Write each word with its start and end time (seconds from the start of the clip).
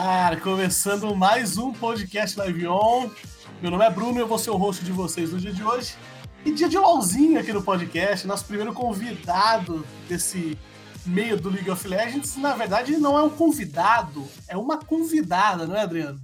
Ar, 0.00 0.40
começando 0.40 1.12
mais 1.16 1.58
um 1.58 1.72
podcast 1.72 2.38
Live 2.38 2.68
On. 2.68 3.10
Meu 3.60 3.68
nome 3.68 3.84
é 3.84 3.90
Bruno 3.90 4.20
eu 4.20 4.28
vou 4.28 4.38
ser 4.38 4.50
o 4.50 4.56
host 4.56 4.84
de 4.84 4.92
vocês 4.92 5.32
no 5.32 5.40
dia 5.40 5.52
de 5.52 5.60
hoje. 5.60 5.96
E 6.44 6.52
dia 6.52 6.68
de 6.68 6.78
LOLzinho 6.78 7.40
aqui 7.40 7.52
no 7.52 7.64
podcast, 7.64 8.24
nosso 8.24 8.44
primeiro 8.44 8.72
convidado 8.72 9.84
desse 10.08 10.56
meio 11.04 11.36
do 11.36 11.50
League 11.50 11.68
of 11.68 11.88
Legends. 11.88 12.36
Na 12.36 12.54
verdade, 12.54 12.96
não 12.96 13.18
é 13.18 13.22
um 13.24 13.28
convidado, 13.28 14.24
é 14.46 14.56
uma 14.56 14.78
convidada, 14.78 15.66
não 15.66 15.74
é, 15.74 15.80
Adriano? 15.80 16.20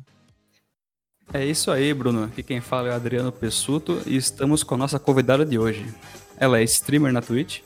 É 1.33 1.45
isso 1.45 1.69
aí, 1.73 1.93
Bruno. 1.93 2.27
Aqui 2.27 2.45
quem 2.45 2.61
fala 2.61 2.91
é 2.91 2.91
o 2.93 2.95
Adriano 2.95 3.33
Pessuto 3.33 4.01
e 4.07 4.15
estamos 4.15 4.63
com 4.63 4.77
a 4.77 4.79
nossa 4.79 5.01
convidada 5.01 5.45
de 5.45 5.59
hoje. 5.59 5.93
Ela 6.39 6.61
é 6.61 6.63
streamer 6.63 7.13
na 7.13 7.21
Twitch, 7.21 7.63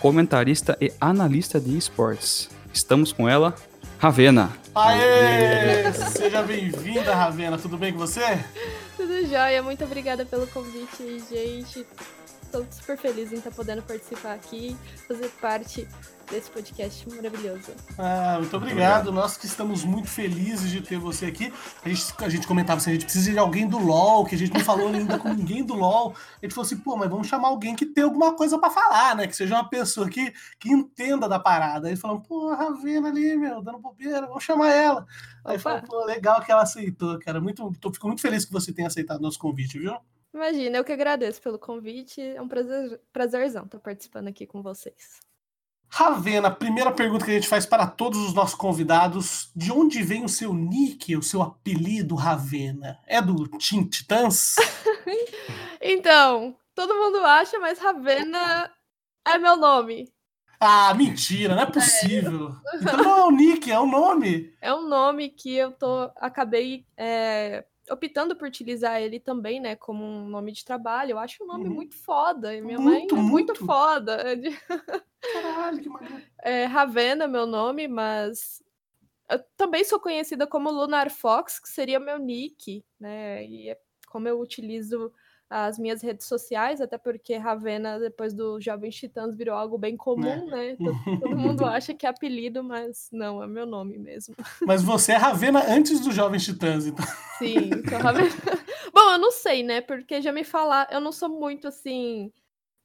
comentarista 0.00 0.76
e 0.80 0.92
analista 1.00 1.60
de 1.60 1.78
esportes. 1.78 2.50
Estamos 2.72 3.12
com 3.12 3.28
ela, 3.28 3.54
Ravena. 4.00 4.63
Aê! 4.74 5.92
Seja 5.92 6.42
bem-vinda, 6.42 7.14
Ravena. 7.14 7.56
Tudo 7.56 7.78
bem 7.78 7.92
com 7.92 7.98
você? 7.98 8.44
Tudo 8.96 9.24
jóia. 9.26 9.62
Muito 9.62 9.84
obrigada 9.84 10.24
pelo 10.24 10.46
convite, 10.48 11.22
gente. 11.30 11.86
Estou 12.54 12.66
super 12.70 12.96
feliz 12.96 13.32
em 13.32 13.36
estar 13.38 13.50
podendo 13.50 13.82
participar 13.82 14.32
aqui, 14.32 14.76
fazer 15.08 15.28
parte 15.40 15.88
desse 16.30 16.48
podcast 16.48 17.08
maravilhoso. 17.10 17.72
Ah, 17.98 18.36
muito 18.38 18.56
obrigado. 18.56 19.10
Nós 19.10 19.36
que 19.36 19.44
estamos 19.44 19.82
muito 19.84 20.06
felizes 20.06 20.70
de 20.70 20.80
ter 20.80 20.96
você 20.96 21.26
aqui. 21.26 21.52
A 21.84 21.88
gente, 21.88 22.14
a 22.16 22.28
gente 22.28 22.46
comentava 22.46 22.78
assim, 22.78 22.90
a 22.90 22.92
gente 22.92 23.06
precisa 23.06 23.32
de 23.32 23.38
alguém 23.40 23.66
do 23.66 23.76
LoL, 23.76 24.24
que 24.24 24.36
a 24.36 24.38
gente 24.38 24.54
não 24.54 24.60
falou 24.60 24.86
ainda 24.86 25.18
com 25.18 25.34
ninguém 25.34 25.64
do 25.64 25.74
LoL. 25.74 26.14
A 26.40 26.46
gente 26.46 26.54
falou 26.54 26.64
assim, 26.64 26.76
pô, 26.76 26.96
mas 26.96 27.10
vamos 27.10 27.26
chamar 27.26 27.48
alguém 27.48 27.74
que 27.74 27.86
tenha 27.86 28.06
alguma 28.06 28.36
coisa 28.36 28.56
para 28.56 28.70
falar, 28.70 29.16
né? 29.16 29.26
Que 29.26 29.34
seja 29.34 29.56
uma 29.56 29.68
pessoa 29.68 30.08
que, 30.08 30.32
que 30.60 30.70
entenda 30.70 31.28
da 31.28 31.40
parada. 31.40 31.88
Aí 31.88 31.96
falamos, 31.96 32.24
pô, 32.24 32.50
a 32.50 32.54
Ravena 32.54 33.08
ali, 33.08 33.36
meu, 33.36 33.62
dando 33.62 33.80
bobeira, 33.80 34.28
vamos 34.28 34.44
chamar 34.44 34.70
ela. 34.70 35.04
Aí 35.44 35.58
falou, 35.58 35.82
pô, 35.82 36.04
legal 36.04 36.40
que 36.40 36.52
ela 36.52 36.62
aceitou, 36.62 37.18
cara. 37.18 37.40
Muito, 37.40 37.72
tô, 37.80 37.92
fico 37.92 38.06
muito 38.06 38.22
feliz 38.22 38.44
que 38.44 38.52
você 38.52 38.72
tenha 38.72 38.86
aceitado 38.86 39.20
nosso 39.20 39.40
convite, 39.40 39.76
viu? 39.76 39.96
Imagina, 40.34 40.78
eu 40.78 40.84
que 40.84 40.92
agradeço 40.92 41.40
pelo 41.40 41.58
convite. 41.58 42.20
É 42.20 42.42
um 42.42 42.48
prazer, 42.48 43.00
prazerzão 43.12 43.64
estar 43.64 43.78
participando 43.78 44.26
aqui 44.26 44.46
com 44.46 44.60
vocês. 44.60 45.20
Ravena, 45.88 46.50
primeira 46.50 46.90
pergunta 46.90 47.24
que 47.24 47.30
a 47.30 47.34
gente 47.34 47.46
faz 47.46 47.64
para 47.64 47.86
todos 47.86 48.18
os 48.18 48.34
nossos 48.34 48.56
convidados: 48.56 49.52
de 49.54 49.70
onde 49.70 50.02
vem 50.02 50.24
o 50.24 50.28
seu 50.28 50.52
nick, 50.52 51.16
o 51.16 51.22
seu 51.22 51.40
apelido 51.40 52.16
Ravena? 52.16 52.98
É 53.06 53.22
do 53.22 53.46
Teen 53.46 53.84
Titãs? 53.84 54.56
então, 55.80 56.56
todo 56.74 56.96
mundo 56.96 57.18
acha, 57.18 57.60
mas 57.60 57.78
Ravena 57.78 58.72
é 59.24 59.38
meu 59.38 59.56
nome. 59.56 60.12
Ah, 60.58 60.92
mentira, 60.94 61.54
não 61.54 61.62
é 61.62 61.66
possível. 61.66 62.56
É. 62.72 62.76
Então 62.78 62.96
não 62.96 63.18
é 63.18 63.24
o 63.26 63.30
nick, 63.30 63.70
é 63.70 63.78
o 63.78 63.86
nome. 63.86 64.52
É 64.60 64.74
um 64.74 64.88
nome 64.88 65.28
que 65.28 65.54
eu 65.54 65.70
tô 65.70 66.10
acabei 66.16 66.84
é, 66.96 67.64
optando 67.90 68.36
por 68.36 68.48
utilizar 68.48 69.00
ele 69.00 69.20
também, 69.20 69.60
né, 69.60 69.76
como 69.76 70.04
um 70.04 70.28
nome 70.28 70.52
de 70.52 70.64
trabalho. 70.64 71.12
Eu 71.12 71.18
acho 71.18 71.42
um 71.44 71.46
nome 71.46 71.66
uhum. 71.66 71.74
muito 71.74 71.96
foda. 71.96 72.54
E 72.54 72.60
minha 72.60 72.78
muito, 72.78 72.84
mãe 72.84 72.96
é 72.96 72.98
muito, 73.00 73.16
muito 73.16 73.66
foda. 73.66 74.24
Caralho, 75.32 75.80
que 75.80 75.88
maneiro. 75.88 76.22
É 76.42 76.66
Ravena, 76.66 77.26
meu 77.26 77.46
nome, 77.46 77.88
mas 77.88 78.62
eu 79.30 79.42
também 79.56 79.82
sou 79.82 79.98
conhecida 79.98 80.46
como 80.46 80.70
Lunar 80.70 81.10
Fox, 81.10 81.58
que 81.58 81.68
seria 81.68 81.98
meu 81.98 82.18
nick, 82.18 82.84
né? 83.00 83.44
E 83.46 83.70
é 83.70 83.80
como 84.08 84.28
eu 84.28 84.38
utilizo 84.38 85.10
as 85.48 85.78
minhas 85.78 86.02
redes 86.02 86.26
sociais, 86.26 86.80
até 86.80 86.98
porque 86.98 87.36
Ravena, 87.36 87.98
depois 87.98 88.32
do 88.32 88.60
Jovens 88.60 88.96
Titãs, 88.96 89.36
virou 89.36 89.54
algo 89.54 89.78
bem 89.78 89.96
comum, 89.96 90.26
é. 90.26 90.44
né? 90.46 90.76
Todo, 90.82 91.20
todo, 91.20 91.36
mundo 91.36 91.64
acha 91.64 91.94
que 91.94 92.06
é 92.06 92.08
apelido, 92.08 92.62
mas 92.64 93.08
não, 93.12 93.42
é 93.42 93.46
meu 93.46 93.66
nome 93.66 93.98
mesmo. 93.98 94.34
Mas 94.66 94.82
você 94.82 95.12
é 95.12 95.16
Ravena 95.16 95.62
antes 95.68 96.00
do 96.00 96.10
Jovens 96.10 96.44
Titãs, 96.44 96.86
então. 96.86 97.04
Sim, 97.38 97.70
sou 97.88 97.98
Ravena. 97.98 98.28
Bom, 98.92 99.12
eu 99.12 99.18
não 99.18 99.30
sei, 99.30 99.62
né? 99.62 99.80
Porque 99.80 100.22
já 100.22 100.32
me 100.32 100.44
falar, 100.44 100.88
eu 100.90 101.00
não 101.00 101.12
sou 101.12 101.28
muito 101.28 101.68
assim. 101.68 102.32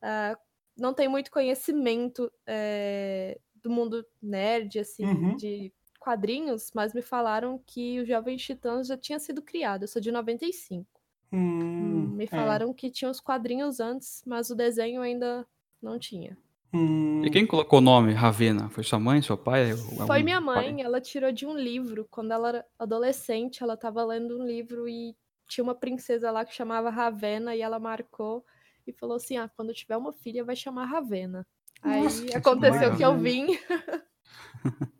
Uh, 0.03 0.37
não 0.77 0.93
tenho 0.93 1.11
muito 1.11 1.29
conhecimento 1.31 2.31
é, 2.47 3.39
do 3.55 3.69
mundo 3.69 4.05
nerd, 4.21 4.79
assim, 4.79 5.05
uhum. 5.05 5.35
de 5.35 5.73
quadrinhos, 5.99 6.71
mas 6.73 6.93
me 6.93 7.01
falaram 7.01 7.61
que 7.65 7.99
o 7.99 8.05
Jovens 8.05 8.41
Titãs 8.43 8.87
já 8.87 8.97
tinha 8.97 9.19
sido 9.19 9.41
criado. 9.41 9.83
Eu 9.83 9.87
sou 9.87 10.01
de 10.01 10.11
95. 10.11 10.87
Hum, 11.31 12.15
Me 12.15 12.23
é. 12.25 12.27
falaram 12.27 12.71
é. 12.71 12.73
que 12.73 12.89
tinha 12.89 13.09
os 13.09 13.19
quadrinhos 13.19 13.79
antes, 13.79 14.23
mas 14.25 14.49
o 14.49 14.55
desenho 14.55 15.01
ainda 15.01 15.45
não 15.81 15.99
tinha. 15.99 16.37
Hum. 16.73 17.23
E 17.25 17.29
quem 17.29 17.45
colocou 17.47 17.79
o 17.79 17.81
nome 17.81 18.13
Ravena? 18.13 18.69
Foi 18.69 18.83
sua 18.83 18.99
mãe, 18.99 19.21
seu 19.21 19.37
pai? 19.37 19.75
Foi 20.05 20.21
minha 20.21 20.39
mãe, 20.39 20.75
pai? 20.75 20.83
ela 20.83 21.01
tirou 21.01 21.31
de 21.31 21.45
um 21.45 21.57
livro. 21.57 22.07
Quando 22.11 22.31
ela 22.31 22.49
era 22.49 22.65
adolescente, 22.77 23.63
ela 23.63 23.73
estava 23.73 24.03
lendo 24.05 24.37
um 24.39 24.45
livro 24.45 24.87
e 24.87 25.15
tinha 25.47 25.63
uma 25.63 25.73
princesa 25.73 26.29
lá 26.29 26.45
que 26.45 26.53
chamava 26.53 26.89
Ravena 26.89 27.55
e 27.55 27.61
ela 27.61 27.79
marcou 27.79 28.45
e 28.85 28.93
falou 28.93 29.15
assim: 29.15 29.37
Ah, 29.37 29.49
quando 29.55 29.73
tiver 29.73 29.97
uma 29.97 30.13
filha, 30.13 30.43
vai 30.43 30.55
chamar 30.55 30.85
Ravena. 30.85 31.45
Nossa, 31.83 32.23
Aí 32.23 32.33
aconteceu 32.35 32.95
que 32.95 33.03
eu 33.03 33.17
vim. 33.17 33.47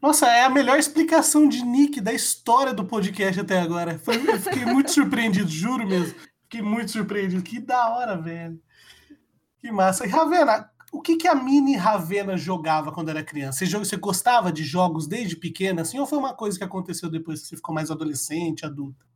Nossa, 0.02 0.28
é 0.28 0.44
a 0.44 0.50
melhor 0.50 0.78
explicação 0.78 1.48
de 1.48 1.64
Nick 1.64 2.00
da 2.00 2.14
história 2.14 2.74
do 2.74 2.86
podcast 2.86 3.40
até 3.40 3.60
agora. 3.60 4.00
Foi, 4.00 4.16
eu 4.16 4.40
fiquei 4.40 4.66
muito 4.66 4.92
surpreendido, 4.92 5.50
juro 5.50 5.88
mesmo. 5.88 6.16
Fiquei 6.44 6.62
muito 6.62 6.92
surpreendido. 6.92 7.44
Que 7.44 7.60
da 7.60 7.90
hora, 7.90 8.18
velho. 8.18 8.60
Que 9.60 9.72
massa. 9.72 10.06
E 10.06 10.10
Ravena, 10.10 10.70
o 10.92 11.02
que, 11.02 11.18
que 11.18 11.28
a 11.28 11.36
mini 11.36 11.76
Ravena 11.76 12.38
jogava 12.38 12.92
quando 12.92 13.10
era 13.10 13.24
criança? 13.24 13.66
Você, 13.66 13.78
você 13.78 13.98
gostava 13.98 14.52
de 14.52 14.64
jogos 14.64 15.08
desde 15.08 15.36
pequena, 15.36 15.82
assim, 15.82 16.00
ou 16.00 16.08
foi 16.08 16.18
uma 16.18 16.34
coisa 16.34 16.58
que 16.58 16.64
aconteceu 16.64 17.10
depois 17.10 17.42
que 17.42 17.48
você 17.48 17.56
ficou 17.56 17.76
mais 17.76 17.92
adolescente, 17.92 18.66
adulta? 18.66 19.09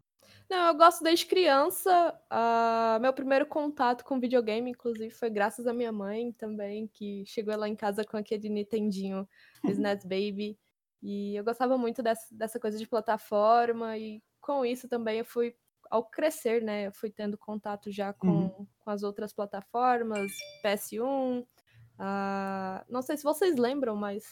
Não, 0.49 0.67
eu 0.67 0.75
gosto 0.75 1.03
desde 1.03 1.25
criança. 1.25 2.13
Uh, 2.31 2.99
meu 3.01 3.13
primeiro 3.13 3.45
contato 3.45 4.03
com 4.03 4.19
videogame, 4.19 4.71
inclusive, 4.71 5.11
foi 5.11 5.29
graças 5.29 5.65
à 5.67 5.73
minha 5.73 5.91
mãe 5.91 6.31
também, 6.33 6.87
que 6.87 7.23
chegou 7.25 7.55
lá 7.57 7.67
em 7.67 7.75
casa 7.75 8.03
com 8.03 8.17
aquele 8.17 8.49
Nintendinho 8.49 9.27
SNES 9.65 10.03
Baby. 10.03 10.57
E 11.01 11.35
eu 11.35 11.43
gostava 11.43 11.77
muito 11.77 12.01
dessa, 12.01 12.25
dessa 12.31 12.59
coisa 12.59 12.77
de 12.77 12.87
plataforma, 12.87 13.97
e 13.97 14.21
com 14.39 14.65
isso 14.65 14.87
também 14.87 15.19
eu 15.19 15.25
fui, 15.25 15.55
ao 15.89 16.05
crescer, 16.05 16.61
né, 16.61 16.87
eu 16.87 16.93
fui 16.93 17.09
tendo 17.09 17.37
contato 17.37 17.91
já 17.91 18.13
com, 18.13 18.27
uhum. 18.27 18.67
com 18.79 18.89
as 18.89 19.03
outras 19.03 19.33
plataformas, 19.33 20.31
PS1. 20.63 21.41
Uh, 21.41 21.47
ah, 21.99 22.85
não 22.89 23.01
sei 23.01 23.17
se 23.17 23.23
vocês 23.23 23.57
lembram, 23.57 23.95
mas 23.95 24.23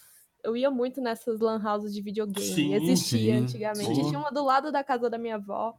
eu 0.44 0.56
ia 0.56 0.72
muito 0.72 1.02
nessas 1.02 1.40
lan 1.40 1.62
houses 1.64 1.94
de 1.94 2.02
videogame. 2.02 2.48
Sim, 2.48 2.74
Existia 2.74 3.34
sim, 3.34 3.44
antigamente. 3.44 3.96
Sim. 3.96 4.08
Tinha 4.08 4.20
uma 4.20 4.32
do 4.32 4.44
lado 4.44 4.72
da 4.72 4.84
casa 4.84 5.10
da 5.10 5.18
minha 5.18 5.36
avó. 5.36 5.78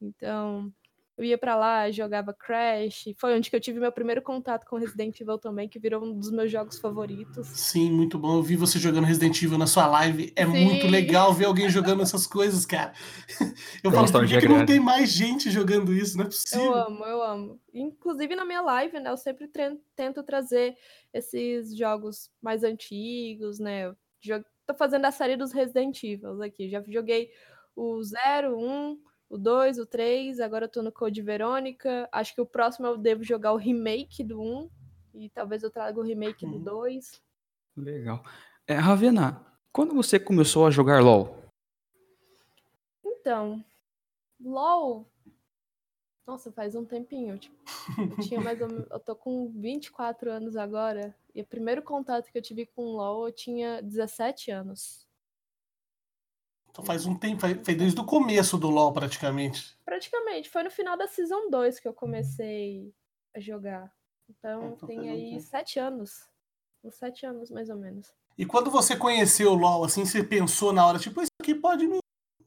Então, 0.00 0.72
eu 1.18 1.24
ia 1.24 1.36
para 1.36 1.56
lá, 1.56 1.90
jogava 1.90 2.32
Crash. 2.32 3.06
Foi 3.16 3.36
onde 3.36 3.50
que 3.50 3.56
eu 3.56 3.60
tive 3.60 3.80
meu 3.80 3.90
primeiro 3.90 4.22
contato 4.22 4.64
com 4.64 4.76
Resident 4.76 5.20
Evil 5.20 5.36
também, 5.36 5.68
que 5.68 5.76
virou 5.76 6.04
um 6.04 6.16
dos 6.16 6.30
meus 6.30 6.48
jogos 6.48 6.78
favoritos. 6.78 7.48
Sim, 7.48 7.90
muito 7.90 8.16
bom. 8.16 8.36
Eu 8.36 8.42
vi 8.42 8.54
você 8.54 8.78
jogando 8.78 9.04
Resident 9.04 9.42
Evil 9.42 9.58
na 9.58 9.66
sua 9.66 9.88
live. 9.88 10.32
É 10.36 10.46
Sim. 10.46 10.64
muito 10.64 10.86
legal 10.86 11.34
ver 11.34 11.46
alguém 11.46 11.68
jogando 11.68 12.02
essas 12.02 12.24
coisas, 12.24 12.64
cara. 12.64 12.92
Eu 13.82 13.90
falo, 13.90 14.10
por 14.12 14.28
que, 14.28 14.38
que 14.38 14.48
não 14.48 14.64
tem 14.64 14.78
mais 14.78 15.12
gente 15.12 15.50
jogando 15.50 15.92
isso? 15.92 16.16
Não 16.16 16.24
é 16.24 16.28
possível. 16.28 16.66
Eu 16.66 16.74
amo, 16.74 17.04
eu 17.04 17.22
amo. 17.22 17.60
Inclusive 17.74 18.36
na 18.36 18.44
minha 18.44 18.60
live, 18.60 19.00
né, 19.00 19.10
eu 19.10 19.16
sempre 19.16 19.50
tento 19.96 20.22
trazer 20.22 20.76
esses 21.12 21.76
jogos 21.76 22.30
mais 22.40 22.62
antigos, 22.62 23.58
né? 23.58 23.86
Eu 23.86 23.96
tô 24.66 24.74
fazendo 24.74 25.04
a 25.04 25.10
série 25.10 25.36
dos 25.36 25.52
Resident 25.52 26.00
Evil 26.04 26.42
aqui. 26.42 26.68
Já 26.68 26.82
joguei 26.86 27.30
o 27.74 28.02
0, 28.02 28.56
1, 28.56 28.98
o 29.28 29.36
2, 29.36 29.78
o 29.78 29.86
3, 29.86 30.40
agora 30.40 30.64
eu 30.64 30.68
tô 30.70 30.82
no 30.82 30.92
Code 30.92 31.20
Verônica. 31.20 32.08
Acho 32.10 32.34
que 32.34 32.40
o 32.40 32.46
próximo 32.46 32.86
eu 32.86 32.96
devo 32.96 33.22
jogar 33.22 33.52
o 33.52 33.56
remake 33.56 34.24
do 34.24 34.40
1 34.40 34.70
e 35.14 35.28
talvez 35.28 35.62
eu 35.62 35.70
traga 35.70 35.98
o 35.98 36.02
remake 36.02 36.46
do 36.46 36.58
2. 36.58 37.22
Uhum. 37.76 37.84
Legal. 37.84 38.22
É, 38.66 38.74
Ravena, 38.74 39.44
quando 39.72 39.94
você 39.94 40.18
começou 40.18 40.66
a 40.66 40.70
jogar 40.70 41.02
LoL? 41.02 41.36
Então, 43.04 43.64
LoL. 44.40 45.06
Nossa, 46.26 46.52
faz 46.52 46.74
um 46.74 46.84
tempinho. 46.84 47.38
Tipo, 47.38 47.56
eu 47.98 48.24
tinha 48.24 48.40
mais 48.40 48.60
ou 48.60 48.68
menos, 48.68 48.86
Eu 48.90 49.00
tô 49.00 49.16
com 49.16 49.50
24 49.50 50.30
anos 50.30 50.56
agora. 50.56 51.14
E 51.34 51.40
o 51.40 51.46
primeiro 51.46 51.82
contato 51.82 52.30
que 52.30 52.36
eu 52.36 52.42
tive 52.42 52.66
com 52.66 52.82
LoL 52.96 53.28
eu 53.28 53.32
tinha 53.32 53.82
17 53.82 54.50
anos. 54.50 55.07
Então 56.78 56.86
faz 56.86 57.06
um 57.06 57.14
tempo, 57.16 57.40
foi 57.40 57.74
desde 57.74 58.00
o 58.00 58.04
começo 58.04 58.56
do 58.56 58.70
LoL 58.70 58.92
praticamente. 58.92 59.76
Praticamente, 59.84 60.48
foi 60.48 60.62
no 60.62 60.70
final 60.70 60.96
da 60.96 61.08
Season 61.08 61.50
2 61.50 61.80
que 61.80 61.88
eu 61.88 61.92
comecei 61.92 62.94
a 63.34 63.40
jogar. 63.40 63.92
Então, 64.28 64.74
então 64.76 64.86
tem 64.88 65.10
aí 65.10 65.34
um 65.34 65.40
sete 65.40 65.80
anos. 65.80 66.30
Uns 66.84 66.94
sete 66.94 67.26
anos, 67.26 67.50
mais 67.50 67.68
ou 67.68 67.76
menos. 67.76 68.14
E 68.36 68.46
quando 68.46 68.70
você 68.70 68.96
conheceu 68.96 69.50
o 69.50 69.56
LoL, 69.56 69.84
assim, 69.84 70.04
você 70.04 70.22
pensou 70.22 70.72
na 70.72 70.86
hora, 70.86 71.00
tipo, 71.00 71.20
isso 71.20 71.32
aqui 71.42 71.52
pode 71.52 71.84
me, 71.88 71.98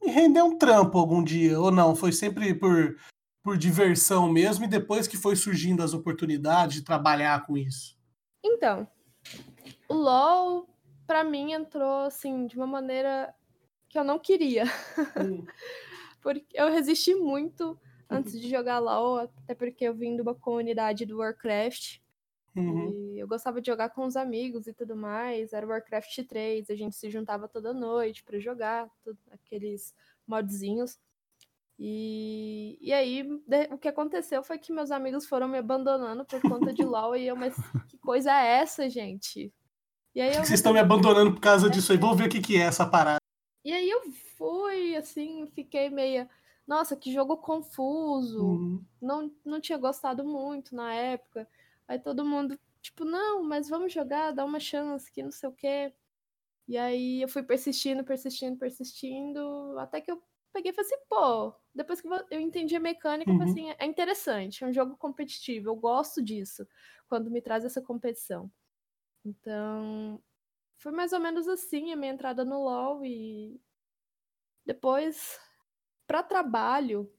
me 0.02 0.10
render 0.10 0.40
um 0.40 0.56
trampo 0.56 0.96
algum 0.96 1.22
dia, 1.22 1.60
ou 1.60 1.70
não? 1.70 1.94
Foi 1.94 2.10
sempre 2.10 2.54
por, 2.54 2.96
por 3.44 3.58
diversão 3.58 4.32
mesmo, 4.32 4.64
e 4.64 4.68
depois 4.68 5.06
que 5.06 5.18
foi 5.18 5.36
surgindo 5.36 5.82
as 5.82 5.92
oportunidades 5.92 6.76
de 6.76 6.82
trabalhar 6.82 7.44
com 7.44 7.54
isso? 7.54 7.98
Então, 8.42 8.88
o 9.90 9.92
LoL, 9.92 10.66
para 11.06 11.22
mim, 11.22 11.52
entrou, 11.52 12.06
assim, 12.06 12.46
de 12.46 12.56
uma 12.56 12.66
maneira 12.66 13.34
que 13.92 13.98
eu 13.98 14.04
não 14.04 14.18
queria. 14.18 14.64
Hum. 15.16 15.44
porque 16.22 16.46
eu 16.54 16.70
resisti 16.72 17.14
muito 17.14 17.78
antes 18.08 18.40
de 18.40 18.48
jogar 18.48 18.78
LoL, 18.78 19.18
até 19.18 19.54
porque 19.54 19.84
eu 19.84 19.94
vim 19.94 20.16
de 20.16 20.22
uma 20.22 20.34
comunidade 20.34 21.04
do 21.04 21.18
Warcraft. 21.18 21.98
Uhum. 22.56 23.14
E 23.14 23.18
eu 23.18 23.28
gostava 23.28 23.60
de 23.60 23.66
jogar 23.66 23.90
com 23.90 24.04
os 24.04 24.16
amigos 24.16 24.66
e 24.66 24.72
tudo 24.72 24.96
mais. 24.96 25.52
Era 25.52 25.66
Warcraft 25.66 26.26
3, 26.26 26.70
a 26.70 26.74
gente 26.74 26.96
se 26.96 27.10
juntava 27.10 27.46
toda 27.46 27.72
noite 27.74 28.24
para 28.24 28.38
jogar, 28.38 28.88
tudo, 29.04 29.18
aqueles 29.30 29.94
modzinhos. 30.26 30.98
E, 31.78 32.78
e 32.80 32.92
aí, 32.92 33.22
de, 33.46 33.68
o 33.72 33.78
que 33.78 33.88
aconteceu 33.88 34.42
foi 34.42 34.58
que 34.58 34.72
meus 34.72 34.90
amigos 34.90 35.26
foram 35.26 35.48
me 35.48 35.58
abandonando 35.58 36.24
por 36.24 36.40
conta 36.40 36.72
de 36.72 36.82
LoL. 36.84 37.16
e 37.16 37.26
eu, 37.26 37.36
mas 37.36 37.54
que 37.88 37.98
coisa 37.98 38.32
é 38.32 38.60
essa, 38.60 38.88
gente? 38.88 39.52
E 40.14 40.20
aí 40.20 40.28
eu... 40.28 40.44
Vocês 40.44 40.60
estão 40.60 40.72
me 40.72 40.78
abandonando 40.78 41.32
por 41.32 41.40
causa 41.40 41.68
disso 41.68 41.92
aí. 41.92 41.98
Vamos 41.98 42.16
ver 42.16 42.26
o 42.26 42.30
que, 42.30 42.40
que 42.40 42.56
é 42.56 42.64
essa 42.64 42.86
parada. 42.86 43.21
E 43.64 43.72
aí 43.72 43.88
eu 43.88 44.10
fui, 44.36 44.96
assim, 44.96 45.46
fiquei 45.54 45.88
meio. 45.88 46.28
Nossa, 46.66 46.96
que 46.96 47.12
jogo 47.12 47.36
confuso. 47.36 48.44
Uhum. 48.44 48.84
Não, 49.00 49.30
não 49.44 49.60
tinha 49.60 49.78
gostado 49.78 50.24
muito 50.24 50.74
na 50.74 50.92
época. 50.94 51.48
Aí 51.86 51.98
todo 51.98 52.24
mundo, 52.24 52.58
tipo, 52.80 53.04
não, 53.04 53.42
mas 53.42 53.68
vamos 53.68 53.92
jogar, 53.92 54.32
dá 54.32 54.44
uma 54.44 54.60
chance, 54.60 55.10
que 55.10 55.22
não 55.22 55.30
sei 55.30 55.48
o 55.48 55.52
quê. 55.52 55.92
E 56.68 56.78
aí 56.78 57.22
eu 57.22 57.28
fui 57.28 57.42
persistindo, 57.42 58.04
persistindo, 58.04 58.56
persistindo, 58.56 59.78
até 59.78 60.00
que 60.00 60.10
eu 60.10 60.22
peguei 60.52 60.70
e 60.70 60.74
falei 60.74 60.90
assim, 60.90 61.04
pô, 61.08 61.54
depois 61.74 62.00
que 62.00 62.08
eu 62.30 62.40
entendi 62.40 62.76
a 62.76 62.80
mecânica, 62.80 63.30
uhum. 63.30 63.36
eu 63.36 63.46
falei 63.46 63.64
uhum. 63.64 63.70
assim, 63.70 63.76
é 63.78 63.86
interessante, 63.86 64.62
é 64.62 64.66
um 64.66 64.72
jogo 64.72 64.96
competitivo, 64.96 65.68
eu 65.68 65.76
gosto 65.76 66.22
disso, 66.22 66.66
quando 67.08 67.30
me 67.30 67.40
traz 67.40 67.64
essa 67.64 67.80
competição. 67.80 68.50
Então, 69.24 70.20
foi 70.82 70.90
mais 70.90 71.12
ou 71.12 71.20
menos 71.20 71.46
assim 71.46 71.92
a 71.92 71.96
minha 71.96 72.12
entrada 72.12 72.44
no 72.44 72.64
LoL 72.64 73.04
e 73.04 73.60
depois, 74.66 75.40
para 76.06 76.22
trabalho, 76.24 77.12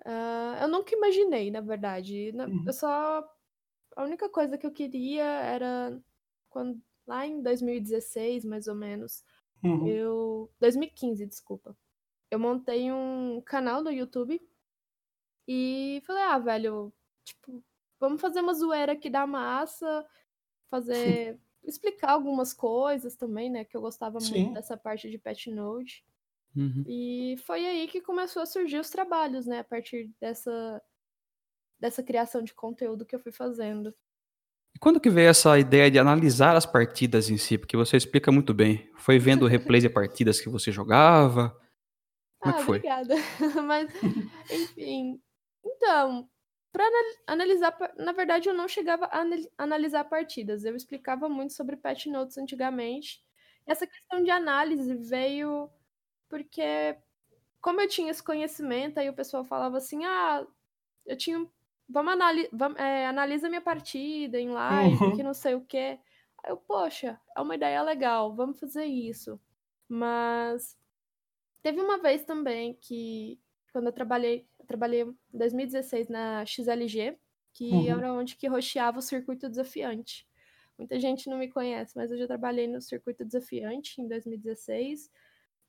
uh, 0.00 0.62
eu 0.62 0.68
nunca 0.68 0.94
imaginei, 0.94 1.50
na 1.50 1.60
verdade. 1.60 2.32
Uhum. 2.34 2.64
Eu 2.66 2.72
só. 2.72 3.28
A 3.96 4.04
única 4.04 4.28
coisa 4.28 4.58
que 4.58 4.66
eu 4.66 4.72
queria 4.72 5.24
era 5.24 6.00
quando 6.48 6.80
lá 7.06 7.26
em 7.26 7.42
2016, 7.42 8.44
mais 8.44 8.66
ou 8.66 8.74
menos, 8.74 9.24
uhum. 9.62 9.86
eu 9.86 10.52
2015, 10.60 11.26
desculpa. 11.26 11.76
Eu 12.30 12.38
montei 12.38 12.92
um 12.92 13.40
canal 13.40 13.82
no 13.82 13.90
YouTube 13.90 14.40
e 15.46 16.02
falei: 16.06 16.22
"Ah, 16.24 16.38
velho, 16.38 16.92
tipo, 17.24 17.64
vamos 18.00 18.20
fazer 18.20 18.40
uma 18.40 18.54
zoeira 18.54 18.92
aqui 18.92 19.08
da 19.08 19.26
massa, 19.26 20.06
fazer 20.70 21.40
explicar 21.68 22.12
algumas 22.12 22.52
coisas 22.52 23.16
também, 23.16 23.50
né, 23.50 23.64
que 23.64 23.76
eu 23.76 23.80
gostava 23.80 24.20
Sim. 24.20 24.42
muito 24.42 24.54
dessa 24.54 24.76
parte 24.76 25.10
de 25.10 25.18
Pet 25.18 25.50
Node. 25.50 26.04
Uhum. 26.56 26.84
E 26.86 27.36
foi 27.44 27.64
aí 27.66 27.86
que 27.86 28.00
começou 28.00 28.42
a 28.42 28.46
surgir 28.46 28.78
os 28.78 28.90
trabalhos, 28.90 29.46
né? 29.46 29.60
A 29.60 29.64
partir 29.64 30.10
dessa, 30.20 30.82
dessa 31.78 32.02
criação 32.02 32.42
de 32.42 32.54
conteúdo 32.54 33.04
que 33.04 33.14
eu 33.14 33.20
fui 33.20 33.32
fazendo. 33.32 33.94
E 34.74 34.78
quando 34.78 35.00
que 35.00 35.10
veio 35.10 35.28
essa 35.28 35.58
ideia 35.58 35.90
de 35.90 35.98
analisar 35.98 36.56
as 36.56 36.66
partidas 36.66 37.30
em 37.30 37.36
si? 37.36 37.58
Porque 37.58 37.76
você 37.76 37.96
explica 37.96 38.32
muito 38.32 38.52
bem. 38.52 38.90
Foi 38.96 39.18
vendo 39.18 39.46
replays 39.46 39.82
de 39.82 39.90
partidas 39.90 40.40
que 40.40 40.48
você 40.48 40.72
jogava? 40.72 41.56
Como 42.40 42.54
ah, 42.54 42.56
é 42.56 42.60
que 42.60 42.66
foi? 42.66 42.78
Obrigada. 42.78 43.14
Mas, 43.66 43.90
enfim. 44.50 45.20
Então, 45.64 46.28
para 46.78 47.32
analisar, 47.34 47.76
na 47.96 48.12
verdade, 48.12 48.48
eu 48.48 48.54
não 48.54 48.68
chegava 48.68 49.06
a 49.06 49.24
analisar 49.58 50.04
partidas. 50.04 50.64
Eu 50.64 50.76
explicava 50.76 51.28
muito 51.28 51.52
sobre 51.52 51.76
patch 51.76 52.06
notes 52.06 52.38
antigamente. 52.38 53.20
Essa 53.66 53.86
questão 53.86 54.22
de 54.22 54.30
análise 54.30 54.94
veio 54.94 55.68
porque 56.28 56.96
como 57.60 57.80
eu 57.80 57.88
tinha 57.88 58.10
esse 58.10 58.22
conhecimento, 58.22 58.98
aí 58.98 59.08
o 59.08 59.14
pessoal 59.14 59.44
falava 59.44 59.78
assim, 59.78 60.04
ah, 60.04 60.46
eu 61.04 61.16
tinha. 61.16 61.44
Vamos, 61.88 62.12
anali 62.12 62.48
vamos 62.52 62.78
é, 62.78 63.06
analisa 63.06 63.48
minha 63.48 63.62
partida 63.62 64.38
em 64.38 64.50
live, 64.50 65.02
uhum. 65.02 65.16
que 65.16 65.22
não 65.22 65.34
sei 65.34 65.54
o 65.54 65.64
quê. 65.64 65.98
Aí 66.44 66.50
eu, 66.52 66.56
poxa, 66.56 67.18
é 67.36 67.40
uma 67.40 67.54
ideia 67.56 67.82
legal, 67.82 68.34
vamos 68.36 68.60
fazer 68.60 68.84
isso. 68.84 69.40
Mas 69.88 70.78
teve 71.62 71.80
uma 71.80 71.98
vez 71.98 72.24
também 72.24 72.74
que, 72.74 73.40
quando 73.72 73.86
eu 73.86 73.92
trabalhei, 73.92 74.46
trabalhei 74.68 75.02
em 75.02 75.16
2016 75.32 76.08
na 76.08 76.44
XLG, 76.44 77.16
que 77.54 77.70
uhum. 77.70 77.90
era 77.90 78.12
onde 78.12 78.36
que 78.36 78.46
rocheava 78.46 78.98
o 78.98 79.02
circuito 79.02 79.48
desafiante. 79.48 80.28
Muita 80.78 81.00
gente 81.00 81.28
não 81.28 81.38
me 81.38 81.48
conhece, 81.48 81.96
mas 81.96 82.12
eu 82.12 82.18
já 82.18 82.26
trabalhei 82.26 82.68
no 82.68 82.80
circuito 82.80 83.24
desafiante 83.24 84.00
em 84.00 84.06
2016. 84.06 85.10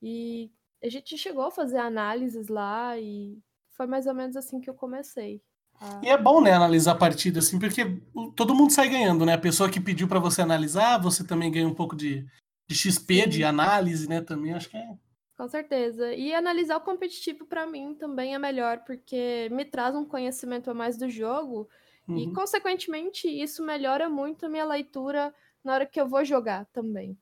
E 0.04 0.51
a 0.84 0.90
gente 0.90 1.18
chegou 1.18 1.46
a 1.46 1.51
fazer 1.51 1.80
análises 1.80 2.48
lá 2.48 2.96
e 3.00 3.40
foi 3.72 3.88
mais 3.88 4.06
ou 4.06 4.13
menos 4.13 4.36
assim 4.36 4.62
que 4.62 4.69
eu 4.69 4.75
comecei. 4.75 5.42
A... 5.80 6.02
E 6.04 6.10
é 6.10 6.18
bom, 6.18 6.42
né, 6.42 6.52
analisar 6.52 6.92
a 6.92 6.95
partida 6.95 7.40
assim, 7.40 7.57
porque 7.57 8.00
todo 8.36 8.54
mundo 8.54 8.72
sai 8.72 8.90
ganhando, 8.90 9.25
né? 9.25 9.34
A 9.34 9.40
pessoa 9.40 9.69
que 9.69 9.80
pediu 9.80 10.07
para 10.07 10.19
você 10.19 10.42
analisar, 10.42 11.02
você 11.02 11.24
também 11.25 11.52
ganha 11.52 11.68
um 11.68 11.74
pouco 11.74 11.95
de, 11.95 12.28
de 12.68 12.75
XP, 12.75 13.24
Sim. 13.24 13.30
de 13.30 13.44
análise, 13.44 14.07
né? 14.07 14.22
Também 14.22 14.54
acho 14.54 14.69
que 14.69 14.78
é. 14.78 14.90
Com 15.39 15.47
certeza. 15.47 16.13
E 16.13 16.33
analisar 16.33 16.75
o 16.75 16.81
competitivo 16.81 17.45
para 17.45 17.65
mim 17.65 17.95
também 17.95 18.36
é 18.36 18.38
melhor, 18.38 18.80
porque 18.80 19.47
me 19.53 19.63
traz 19.63 19.95
um 19.95 20.03
conhecimento 20.03 20.69
a 20.69 20.74
mais 20.74 20.97
do 20.97 21.09
jogo 21.09 21.69
uhum. 22.06 22.18
e, 22.18 22.33
consequentemente, 22.33 23.25
isso 23.25 23.63
melhora 23.63 24.09
muito 24.09 24.45
a 24.45 24.50
minha 24.50 24.65
leitura 24.65 25.33
na 25.63 25.75
hora 25.75 25.86
que 25.86 25.97
eu 25.97 26.09
vou 26.09 26.25
jogar 26.25 26.65
também. 26.74 27.18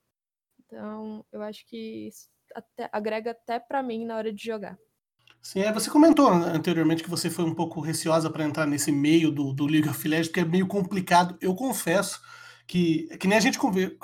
Então, 0.65 1.23
eu 1.31 1.43
acho 1.43 1.63
que 1.67 2.07
isso 2.07 2.27
até, 2.55 2.89
agrega 2.91 3.29
até 3.29 3.59
para 3.59 3.83
mim 3.83 4.03
na 4.03 4.15
hora 4.17 4.33
de 4.33 4.43
jogar. 4.43 4.79
Sim, 5.39 5.59
é, 5.59 5.71
você 5.71 5.87
comentou 5.87 6.27
anteriormente 6.27 7.03
que 7.03 7.09
você 7.11 7.29
foi 7.29 7.45
um 7.45 7.53
pouco 7.53 7.79
receosa 7.81 8.31
para 8.31 8.43
entrar 8.43 8.65
nesse 8.65 8.91
meio 8.91 9.29
do, 9.29 9.53
do 9.53 9.67
League 9.67 9.87
of 9.87 10.07
Legends, 10.07 10.29
porque 10.29 10.39
é 10.39 10.45
meio 10.45 10.65
complicado. 10.65 11.37
Eu 11.39 11.53
confesso 11.53 12.19
que, 12.67 13.07
que 13.17 13.27
nem 13.27 13.37
a 13.37 13.41
gente, 13.41 13.57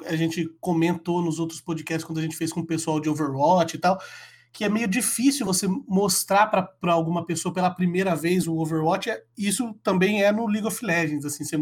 a 0.06 0.15
gente 0.15 0.50
comentou 0.62 1.21
nos 1.21 1.38
outros 1.38 1.59
podcasts 1.59 2.06
quando 2.06 2.19
a 2.19 2.21
gente 2.21 2.38
fez 2.38 2.54
com 2.54 2.61
o 2.61 2.66
pessoal 2.66 2.99
de 2.99 3.09
Overwatch 3.09 3.76
e 3.76 3.80
tal, 3.80 3.99
que 4.54 4.64
é 4.64 4.69
meio 4.69 4.88
difícil 4.88 5.45
você 5.45 5.68
mostrar 5.68 6.47
para 6.47 6.94
alguma 6.94 7.26
pessoa 7.26 7.54
pela 7.54 7.69
primeira 7.69 8.16
vez 8.16 8.47
o 8.47 8.56
Overwatch. 8.56 9.09
Isso 9.38 9.73
também 9.83 10.23
é 10.23 10.31
no 10.31 10.47
League 10.47 10.68
of 10.68 10.85
Legends. 10.85 11.26
Assim, 11.26 11.44
você 11.44 11.57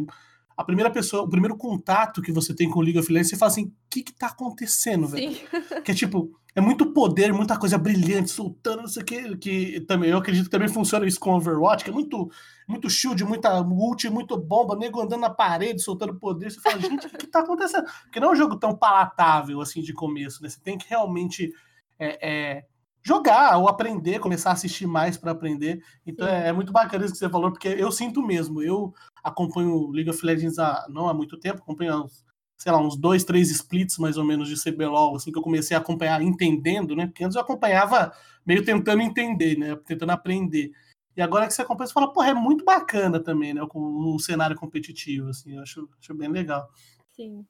a 0.55 0.63
primeira 0.63 0.91
pessoa, 0.91 1.23
o 1.23 1.29
primeiro 1.29 1.57
contato 1.57 2.21
que 2.21 2.31
você 2.31 2.53
tem 2.53 2.69
com 2.69 2.79
o 2.79 2.81
League 2.83 2.99
of 2.99 3.11
Legends, 3.11 3.29
você 3.31 3.37
fala 3.37 3.51
assim, 3.51 3.65
o 3.65 3.73
que 3.89 4.03
que 4.03 4.13
tá 4.13 4.27
acontecendo, 4.27 5.07
velho? 5.07 5.35
Que 5.83 5.91
é 5.91 5.95
tipo, 5.95 6.31
é 6.53 6.59
muito 6.59 6.91
poder, 6.93 7.31
muita 7.31 7.57
coisa 7.57 7.77
brilhante, 7.77 8.29
soltando, 8.29 8.81
não 8.81 8.87
sei 8.87 9.03
o 9.03 9.05
que, 9.05 9.37
que 9.37 9.81
também, 9.81 10.09
eu 10.09 10.17
acredito 10.17 10.45
que 10.45 10.49
também 10.49 10.67
funciona 10.67 11.05
isso 11.05 11.19
com 11.19 11.33
Overwatch, 11.33 11.83
que 11.83 11.89
é 11.89 11.93
muito, 11.93 12.29
muito 12.67 12.89
shield, 12.89 13.23
muita 13.23 13.61
ult, 13.61 14.09
muito 14.09 14.37
bomba, 14.37 14.75
nego 14.75 15.01
andando 15.01 15.21
na 15.21 15.29
parede, 15.29 15.81
soltando 15.81 16.15
poder, 16.15 16.51
você 16.51 16.59
fala, 16.59 16.79
gente, 16.79 17.07
o 17.07 17.09
que, 17.09 17.27
tá 17.27 17.39
acontecendo? 17.39 17.85
Porque 18.03 18.19
não 18.19 18.29
é 18.29 18.31
um 18.31 18.35
jogo 18.35 18.57
tão 18.57 18.75
palatável, 18.75 19.61
assim, 19.61 19.81
de 19.81 19.93
começo, 19.93 20.43
né? 20.43 20.49
Você 20.49 20.59
tem 20.59 20.77
que 20.77 20.89
realmente 20.89 21.53
é, 21.97 22.29
é, 22.29 22.65
jogar 23.03 23.57
ou 23.57 23.67
aprender, 23.67 24.19
começar 24.19 24.49
a 24.49 24.53
assistir 24.53 24.85
mais 24.85 25.17
para 25.17 25.31
aprender. 25.31 25.81
Então 26.05 26.27
é, 26.27 26.49
é, 26.49 26.51
muito 26.51 26.71
bacana 26.71 27.05
isso 27.05 27.13
que 27.13 27.19
você 27.19 27.29
falou, 27.29 27.51
porque 27.51 27.69
eu 27.69 27.91
sinto 27.91 28.21
mesmo. 28.21 28.61
Eu 28.61 28.93
acompanho 29.23 29.89
League 29.91 30.09
of 30.09 30.25
Legends 30.25 30.59
há, 30.59 30.85
não 30.89 31.07
há 31.07 31.13
muito 31.13 31.37
tempo, 31.39 31.61
acompanho 31.61 32.03
uns, 32.03 32.25
sei 32.61 32.71
lá, 32.71 32.79
uns 32.79 32.95
dois, 32.95 33.23
três 33.23 33.49
splits 33.49 33.97
mais 33.97 34.17
ou 34.17 34.23
menos 34.23 34.47
de 34.47 34.55
CBLOL, 34.55 35.15
assim 35.15 35.31
que 35.31 35.37
eu 35.39 35.41
comecei 35.41 35.75
a 35.75 35.79
acompanhar 35.79 36.21
entendendo, 36.21 36.95
né? 36.95 37.07
Porque 37.07 37.23
antes 37.23 37.35
eu 37.35 37.41
acompanhava 37.41 38.13
meio 38.45 38.63
tentando 38.63 39.01
entender, 39.01 39.57
né? 39.57 39.75
Tentando 39.77 40.11
aprender. 40.11 40.71
E 41.17 41.23
agora 41.23 41.47
que 41.47 41.53
você 41.55 41.63
acompanha, 41.63 41.87
você 41.87 41.93
fala, 41.93 42.13
porra, 42.13 42.29
é 42.29 42.33
muito 42.35 42.63
bacana 42.63 43.19
também, 43.19 43.51
né? 43.51 43.65
Com 43.67 43.79
o 43.79 44.19
cenário 44.19 44.55
competitivo, 44.55 45.29
assim, 45.29 45.55
eu 45.55 45.63
acho, 45.63 45.89
acho 45.99 46.13
bem 46.13 46.29
legal. 46.29 46.69
Sim. 47.15 47.47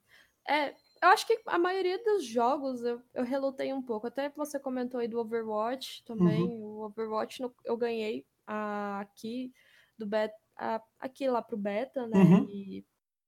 É, 0.47 0.69
eu 0.69 1.09
acho 1.09 1.27
que 1.27 1.37
a 1.45 1.59
maioria 1.59 2.01
dos 2.01 2.25
jogos 2.25 2.81
eu, 2.81 3.01
eu 3.13 3.25
relutei 3.25 3.73
um 3.73 3.81
pouco. 3.81 4.07
Até 4.07 4.29
você 4.29 4.57
comentou 4.57 5.01
aí 5.01 5.09
do 5.09 5.19
Overwatch 5.19 6.05
também. 6.05 6.41
Uhum. 6.41 6.79
O 6.79 6.85
Overwatch 6.85 7.41
no, 7.41 7.53
eu 7.65 7.75
ganhei 7.75 8.25
a, 8.47 9.01
aqui 9.01 9.51
do 9.99 10.07
beta, 10.07 10.33
a, 10.57 10.81
aqui 11.01 11.29
lá 11.29 11.41
pro 11.41 11.57
beta, 11.57 12.07
né? 12.07 12.17
Uhum. 12.17 12.47
E 12.49 12.85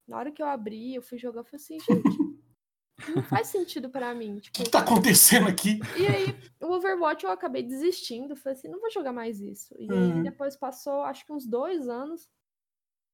na 0.07 0.17
hora 0.17 0.31
que 0.31 0.41
eu 0.41 0.47
abri, 0.47 0.95
eu 0.95 1.01
fui 1.01 1.17
jogar, 1.17 1.41
eu 1.41 1.45
falei 1.45 1.57
assim, 1.57 1.79
gente, 1.79 2.33
não 3.15 3.23
faz 3.23 3.47
sentido 3.47 3.89
para 3.89 4.13
mim. 4.13 4.39
Tipo, 4.39 4.61
o 4.61 4.63
que 4.63 4.69
tá 4.69 4.79
acontecendo 4.79 5.47
aqui? 5.47 5.79
E 5.97 6.05
aí, 6.05 6.35
o 6.61 6.73
Overwatch 6.73 7.23
eu 7.23 7.31
acabei 7.31 7.63
desistindo. 7.63 8.35
Falei 8.35 8.57
assim, 8.57 8.67
não 8.67 8.79
vou 8.79 8.91
jogar 8.91 9.13
mais 9.13 9.39
isso. 9.39 9.73
E 9.77 9.91
uhum. 9.91 10.17
aí, 10.17 10.23
depois 10.23 10.55
passou, 10.55 11.03
acho 11.03 11.25
que 11.25 11.31
uns 11.31 11.45
dois 11.45 11.87
anos. 11.87 12.29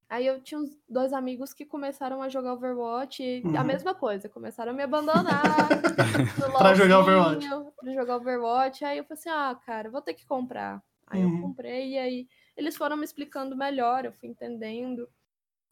Aí 0.10 0.26
eu 0.26 0.42
tinha 0.42 0.60
uns 0.60 0.76
dois 0.90 1.14
amigos 1.14 1.54
que 1.54 1.64
começaram 1.64 2.20
a 2.24 2.30
jogar 2.30 2.54
Overwatch 2.54 3.22
e 3.22 3.44
uhum. 3.46 3.56
a 3.56 3.64
mesma 3.64 3.94
coisa, 3.94 4.28
começaram 4.28 4.72
a 4.72 4.76
me 4.76 4.82
abandonar 4.82 5.68
pra 6.58 6.74
jogar 6.74 7.00
Overwatch. 7.00 7.48
Pra 7.80 7.94
jogar 7.94 8.16
Overwatch. 8.16 8.84
Aí 8.84 8.98
eu 8.98 9.04
falei 9.04 9.20
assim: 9.20 9.30
ah, 9.30 9.56
cara, 9.64 9.92
vou 9.92 10.02
ter 10.02 10.16
que 10.16 10.26
comprar. 10.26 10.82
Aí 11.06 11.24
uhum. 11.24 11.36
eu 11.36 11.42
comprei 11.42 11.92
e 11.92 11.98
aí 12.00 12.28
eles 12.58 12.76
foram 12.76 12.98
me 12.98 13.06
explicando 13.06 13.56
melhor, 13.56 14.04
eu 14.04 14.12
fui 14.14 14.30
entendendo. 14.30 15.08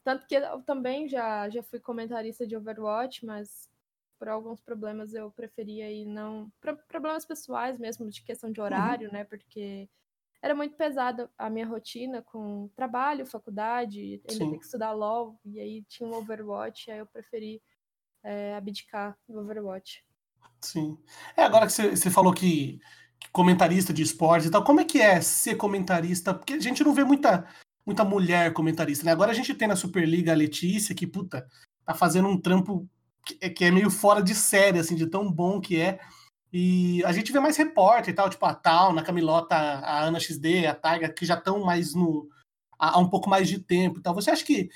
Tanto 0.07 0.25
que 0.25 0.35
eu 0.35 0.61
também 0.61 1.09
já, 1.09 1.49
já 1.49 1.61
fui 1.61 1.81
comentarista 1.81 2.47
de 2.47 2.55
Overwatch, 2.55 3.25
mas 3.25 3.69
por 4.17 4.29
alguns 4.29 4.61
problemas 4.61 5.13
eu 5.13 5.29
preferia 5.29 5.91
ir 5.91 6.05
não. 6.05 6.49
Problemas 6.87 7.25
pessoais 7.25 7.77
mesmo, 7.77 8.09
de 8.09 8.23
questão 8.23 8.49
de 8.49 8.61
uhum. 8.61 8.65
horário, 8.67 9.07
uhum. 9.07 9.13
né? 9.13 9.25
Porque 9.25 9.89
era 10.41 10.55
muito 10.55 10.77
pesada 10.77 11.29
a 11.37 11.49
minha 11.49 11.67
rotina 11.67 12.21
com 12.21 12.69
trabalho, 12.73 13.25
faculdade, 13.25 14.21
ainda 14.29 14.45
ter 14.53 14.57
que 14.59 14.63
estudar 14.63 14.93
LOL, 14.93 15.37
e 15.43 15.59
aí 15.59 15.83
tinha 15.89 16.07
um 16.07 16.15
Overwatch, 16.15 16.89
aí 16.89 16.99
eu 16.99 17.05
preferi 17.05 17.61
é, 18.23 18.55
abdicar 18.55 19.19
do 19.27 19.41
Overwatch. 19.41 20.05
Sim. 20.61 20.97
É, 21.35 21.43
agora 21.43 21.67
que 21.67 21.73
você 21.73 22.09
falou 22.09 22.33
que, 22.33 22.79
que, 23.19 23.29
comentarista 23.31 23.91
de 23.91 24.03
esportes 24.03 24.47
e 24.47 24.51
tal, 24.51 24.63
como 24.63 24.79
é 24.79 24.85
que 24.85 25.01
é 25.01 25.19
ser 25.19 25.57
comentarista? 25.57 26.33
Porque 26.33 26.53
a 26.53 26.61
gente 26.61 26.81
não 26.81 26.93
vê 26.93 27.03
muita, 27.03 27.45
muita 27.87 28.03
mulher 28.03 28.51
comentarista, 28.51 29.05
né? 29.05 29.13
Agora 29.13 29.31
a 29.31 29.33
gente 29.33 29.53
tem 29.53 29.65
na 29.65 29.77
Superliga 29.77 30.33
a 30.33 30.35
Letícia, 30.35 30.93
que, 30.93 31.07
puta, 31.07 31.47
tá 31.85 31.93
fazendo 31.93 32.27
um 32.27 32.37
trampo 32.37 32.85
que, 33.25 33.37
é, 33.39 33.49
que 33.49 33.63
é 33.63 33.71
meio 33.71 33.89
fora 33.89 34.21
de 34.21 34.35
série, 34.35 34.77
assim, 34.77 34.93
de 34.93 35.07
tão 35.07 35.31
bom 35.31 35.61
que 35.61 35.79
é. 35.79 35.97
E 36.51 37.01
a 37.05 37.13
gente 37.13 37.31
vê 37.31 37.39
mais 37.39 37.55
repórter 37.55 38.13
e 38.13 38.15
tal, 38.15 38.29
tipo 38.29 38.45
a 38.45 38.53
Tal, 38.53 38.91
na 38.91 39.03
Camilota, 39.03 39.55
a 39.55 40.03
Ana 40.03 40.19
XD, 40.19 40.67
a 40.67 40.75
Taiga, 40.75 41.07
que 41.07 41.25
já 41.25 41.35
estão 41.35 41.63
mais 41.63 41.95
no. 41.95 42.27
há 42.77 42.99
um 42.99 43.09
pouco 43.09 43.29
mais 43.29 43.47
de 43.47 43.57
tempo 43.57 43.99
e 43.99 44.01
tal. 44.01 44.13
Você 44.13 44.31
acha 44.31 44.43
que 44.43 44.69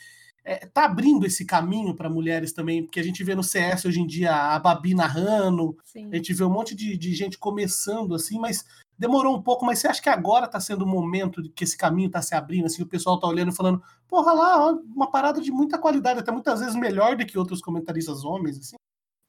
é, 0.46 0.66
tá 0.66 0.86
abrindo 0.86 1.26
esse 1.26 1.44
caminho 1.44 1.94
para 1.94 2.10
mulheres 2.10 2.54
também? 2.54 2.82
Porque 2.82 3.00
a 3.00 3.04
gente 3.04 3.24
vê 3.26 3.36
no 3.36 3.44
CS 3.44 3.84
hoje 3.84 4.00
em 4.00 4.08
dia 4.08 4.34
a 4.34 4.58
Babi 4.58 4.94
narrando, 4.94 5.78
Sim. 5.84 6.10
a 6.12 6.16
gente 6.16 6.34
vê 6.34 6.46
um 6.46 6.50
monte 6.50 6.74
de, 6.74 6.98
de 6.98 7.14
gente 7.14 7.38
começando 7.38 8.16
assim, 8.16 8.40
mas 8.40 8.66
demorou 8.98 9.36
um 9.36 9.42
pouco, 9.42 9.66
mas 9.66 9.80
você 9.80 9.88
acha 9.88 10.02
que 10.02 10.10
agora 10.10 10.46
está 10.46 10.60
sendo 10.60 10.84
o 10.84 10.88
momento 10.88 11.42
que 11.54 11.64
esse 11.64 11.78
caminho 11.78 12.08
está 12.08 12.22
se 12.22 12.36
abrindo, 12.36 12.66
assim, 12.66 12.84
o 12.84 12.88
pessoal 12.88 13.16
está 13.16 13.28
olhando 13.28 13.52
e 13.52 13.56
falando, 13.56 13.82
porra 14.08 14.34
lá, 14.34 14.72
uma 14.72 15.10
parada 15.10 15.42
de 15.42 15.52
muita 15.52 15.78
qualidade, 15.78 16.20
até 16.20 16.32
muitas 16.32 16.60
vezes 16.60 16.76
melhor 16.76 17.16
do 17.16 17.26
que 17.26 17.38
outros 17.38 17.62
comentaristas 17.62 18.24
homens, 18.24 18.58
assim? 18.60 18.76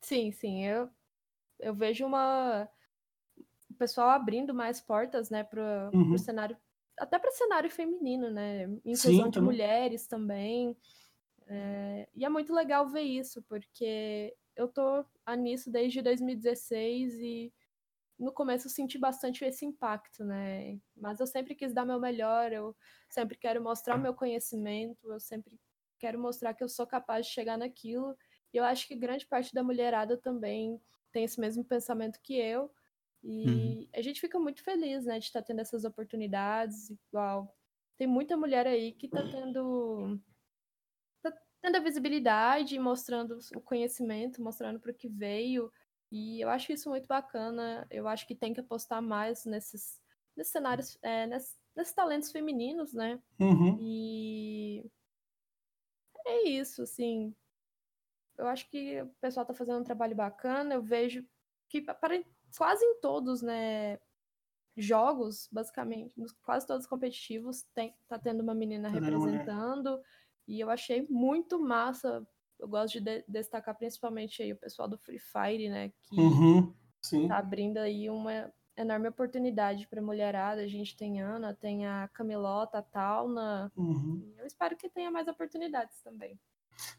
Sim, 0.03 0.33
sim, 0.33 0.65
eu, 0.65 0.89
eu 1.59 1.75
vejo 1.75 2.05
uma 2.05 2.69
o 3.71 3.75
pessoal 3.75 4.11
abrindo 4.11 4.53
mais 4.53 4.81
portas, 4.81 5.31
né, 5.31 5.43
para 5.43 5.91
o 5.93 5.97
uhum. 5.97 6.19
cenário, 6.19 6.57
até 6.99 7.19
para 7.19 7.31
cenário 7.31 7.71
feminino, 7.71 8.31
né, 8.31 8.65
inclusão 8.85 9.25
sim, 9.25 9.31
de 9.31 9.41
mulheres 9.41 10.07
também, 10.07 10.77
é, 11.49 12.09
e 12.15 12.25
é 12.25 12.29
muito 12.29 12.53
legal 12.53 12.89
ver 12.89 13.03
isso, 13.03 13.43
porque 13.49 14.35
eu 14.55 14.69
tô 14.69 15.05
nisso 15.39 15.71
desde 15.71 16.03
2016 16.03 17.15
e 17.15 17.53
no 18.23 18.33
começo 18.33 18.69
senti 18.69 18.99
bastante 18.99 19.45
esse 19.45 19.65
impacto, 19.65 20.25
né? 20.25 20.79
Mas 20.97 21.19
eu 21.19 21.27
sempre 21.27 21.55
quis 21.55 21.75
dar 21.75 21.85
meu 21.85 21.99
melhor, 21.99 22.53
eu 22.53 22.77
sempre 23.09 23.37
quero 23.37 23.63
mostrar 23.63 23.97
o 23.97 24.01
meu 24.01 24.15
conhecimento, 24.15 25.13
eu 25.13 25.19
sempre 25.19 25.59
quero 25.99 26.19
mostrar 26.19 26.55
que 26.55 26.63
eu 26.63 26.69
sou 26.69 26.87
capaz 26.87 27.27
de 27.27 27.33
chegar 27.33 27.59
naquilo. 27.59 28.17
E 28.53 28.57
eu 28.57 28.65
acho 28.65 28.87
que 28.87 28.95
grande 28.95 29.27
parte 29.27 29.53
da 29.53 29.63
mulherada 29.63 30.17
também 30.17 30.81
tem 31.11 31.25
esse 31.25 31.41
mesmo 31.41 31.65
pensamento 31.65 32.21
que 32.23 32.35
eu. 32.35 32.71
E 33.23 33.47
uhum. 33.47 33.89
a 33.95 34.03
gente 34.03 34.21
fica 34.21 34.39
muito 34.39 34.63
feliz, 34.63 35.05
né, 35.05 35.19
de 35.19 35.27
estar 35.27 35.43
tendo 35.43 35.61
essas 35.61 35.85
oportunidades. 35.85 36.91
Igual, 37.09 37.55
tem 37.97 38.07
muita 38.07 38.37
mulher 38.37 38.67
aí 38.67 38.93
que 38.93 39.07
está 39.07 39.23
tendo 39.29 40.19
tá 41.23 41.33
tendo 41.61 41.77
a 41.77 41.81
visibilidade, 41.81 42.79
mostrando 42.79 43.39
o 43.55 43.61
conhecimento, 43.61 44.43
mostrando 44.43 44.81
para 44.81 44.93
o 44.93 44.95
que 44.95 45.09
veio. 45.09 45.73
E 46.13 46.43
eu 46.43 46.51
acho 46.51 46.71
isso 46.71 46.91
muito 46.91 47.09
bacana. 47.09 47.87
Eu 47.91 48.07
acho 48.07 48.27
que 48.27 48.35
tem 48.35 48.53
que 48.53 48.61
apostar 48.61 49.01
mais 49.01 49.47
nesses, 49.47 49.99
nesses 50.37 50.53
cenários, 50.53 50.99
é, 51.01 51.27
nesses, 51.27 51.59
nesses, 51.75 51.95
talentos 51.95 52.31
femininos, 52.31 52.93
né? 52.93 53.19
Uhum. 53.41 53.79
E 53.81 54.85
é 56.27 56.49
isso, 56.51 56.83
assim. 56.83 57.35
Eu 58.37 58.47
acho 58.47 58.69
que 58.69 59.01
o 59.01 59.09
pessoal 59.23 59.47
tá 59.47 59.55
fazendo 59.55 59.81
um 59.81 59.85
trabalho 59.85 60.15
bacana. 60.15 60.75
Eu 60.75 60.83
vejo 60.83 61.25
que 61.67 61.81
para 61.81 62.23
quase 62.59 62.85
em 62.85 63.01
todos, 63.01 63.41
né? 63.41 63.99
Jogos, 64.77 65.49
basicamente, 65.51 66.15
quase 66.43 66.67
todos 66.67 66.87
competitivos, 66.87 67.63
tem, 67.75 67.95
tá 68.07 68.19
tendo 68.19 68.43
uma 68.43 68.55
menina 68.55 68.91
representando. 68.91 69.99
E 70.47 70.61
eu 70.61 70.69
achei 70.69 71.07
muito 71.09 71.59
massa 71.59 72.27
eu 72.63 72.69
gosto 72.69 73.01
de, 73.01 73.01
de 73.01 73.25
destacar 73.27 73.77
principalmente 73.77 74.41
aí 74.41 74.53
o 74.53 74.57
pessoal 74.57 74.89
do 74.89 74.97
Free 74.97 75.19
Fire, 75.19 75.69
né? 75.69 75.91
Que 76.05 76.21
uhum, 76.21 76.73
tá 77.27 77.37
abrindo 77.37 77.79
aí 77.79 78.09
uma 78.09 78.53
enorme 78.77 79.09
oportunidade 79.09 79.87
para 79.89 80.01
mulherada. 80.01 80.63
A 80.63 80.69
gente 80.69 80.97
tem 80.97 81.21
Ana, 81.21 81.53
tem 81.53 81.87
a 81.87 82.09
Camilota, 82.15 82.79
a 82.79 82.83
Tauna. 82.83 83.71
Uhum. 83.77 84.33
Eu 84.39 84.47
espero 84.47 84.77
que 84.77 84.89
tenha 84.89 85.11
mais 85.11 85.27
oportunidades 85.27 86.01
também. 86.03 86.39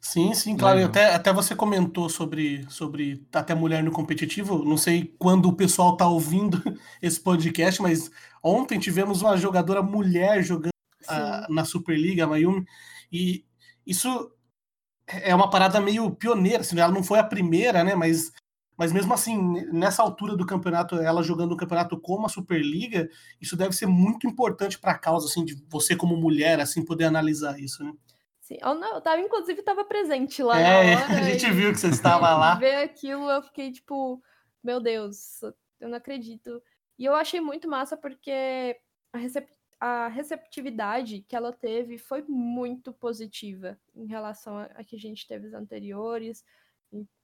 Sim, 0.01 0.33
sim, 0.33 0.55
claro. 0.57 0.83
Até, 0.85 1.13
até 1.13 1.31
você 1.31 1.55
comentou 1.55 2.09
sobre, 2.09 2.69
sobre 2.69 3.25
até 3.31 3.55
mulher 3.55 3.81
no 3.81 3.91
competitivo. 3.91 4.63
Não 4.65 4.77
sei 4.77 5.15
quando 5.17 5.47
o 5.47 5.55
pessoal 5.55 5.95
tá 5.95 6.07
ouvindo 6.07 6.61
esse 7.01 7.19
podcast, 7.19 7.81
mas 7.81 8.11
ontem 8.43 8.77
tivemos 8.77 9.21
uma 9.21 9.37
jogadora 9.37 9.81
mulher 9.81 10.43
jogando 10.43 10.73
a, 11.07 11.47
na 11.49 11.63
Superliga, 11.63 12.25
a 12.25 12.27
Mayumi, 12.27 12.65
e 13.11 13.45
isso 13.85 14.29
é 15.07 15.33
uma 15.33 15.49
parada 15.49 15.79
meio 15.79 16.11
pioneira, 16.15 16.61
assim, 16.61 16.79
ela 16.79 16.91
não 16.91 17.03
foi 17.03 17.19
a 17.19 17.23
primeira, 17.23 17.83
né? 17.83 17.95
Mas, 17.95 18.31
mas 18.77 18.91
mesmo 18.91 19.13
assim, 19.13 19.37
nessa 19.71 20.01
altura 20.01 20.35
do 20.35 20.45
campeonato, 20.45 20.95
ela 20.95 21.23
jogando 21.23 21.53
um 21.53 21.57
campeonato 21.57 21.99
como 21.99 22.25
a 22.25 22.29
Superliga, 22.29 23.09
isso 23.41 23.55
deve 23.55 23.73
ser 23.73 23.85
muito 23.85 24.27
importante 24.27 24.79
para 24.79 24.91
a 24.91 24.97
causa, 24.97 25.27
assim, 25.27 25.43
de 25.43 25.55
você 25.69 25.95
como 25.95 26.15
mulher, 26.17 26.59
assim, 26.59 26.83
poder 26.83 27.05
analisar 27.05 27.59
isso, 27.59 27.83
né? 27.83 27.93
Sim, 28.41 28.57
eu, 28.61 28.75
não, 28.75 28.95
eu 28.95 29.01
tava, 29.01 29.21
inclusive, 29.21 29.59
estava 29.59 29.85
presente 29.85 30.43
lá 30.43 30.59
é, 30.59 30.95
hora, 30.95 31.19
a 31.19 31.23
gente 31.23 31.49
viu 31.51 31.71
que 31.71 31.79
você 31.79 31.87
estava 31.87 32.35
lá. 32.35 32.55
Ver 32.59 32.75
aquilo, 32.75 33.29
eu 33.29 33.41
fiquei 33.41 33.71
tipo, 33.71 34.21
meu 34.63 34.81
Deus, 34.81 35.41
eu 35.79 35.89
não 35.89 35.97
acredito. 35.97 36.61
E 36.99 37.05
eu 37.05 37.15
achei 37.15 37.39
muito 37.39 37.69
massa 37.69 37.95
porque 37.95 38.77
a 39.13 39.17
recepção 39.17 39.62
a 39.85 40.07
receptividade 40.07 41.25
que 41.27 41.35
ela 41.35 41.51
teve 41.51 41.97
foi 41.97 42.21
muito 42.21 42.93
positiva 42.93 43.77
em 43.93 44.05
relação 44.05 44.57
a, 44.57 44.63
a 44.67 44.81
que 44.81 44.95
a 44.95 44.99
gente 44.99 45.27
teve 45.27 45.47
os 45.47 45.53
anteriores. 45.53 46.41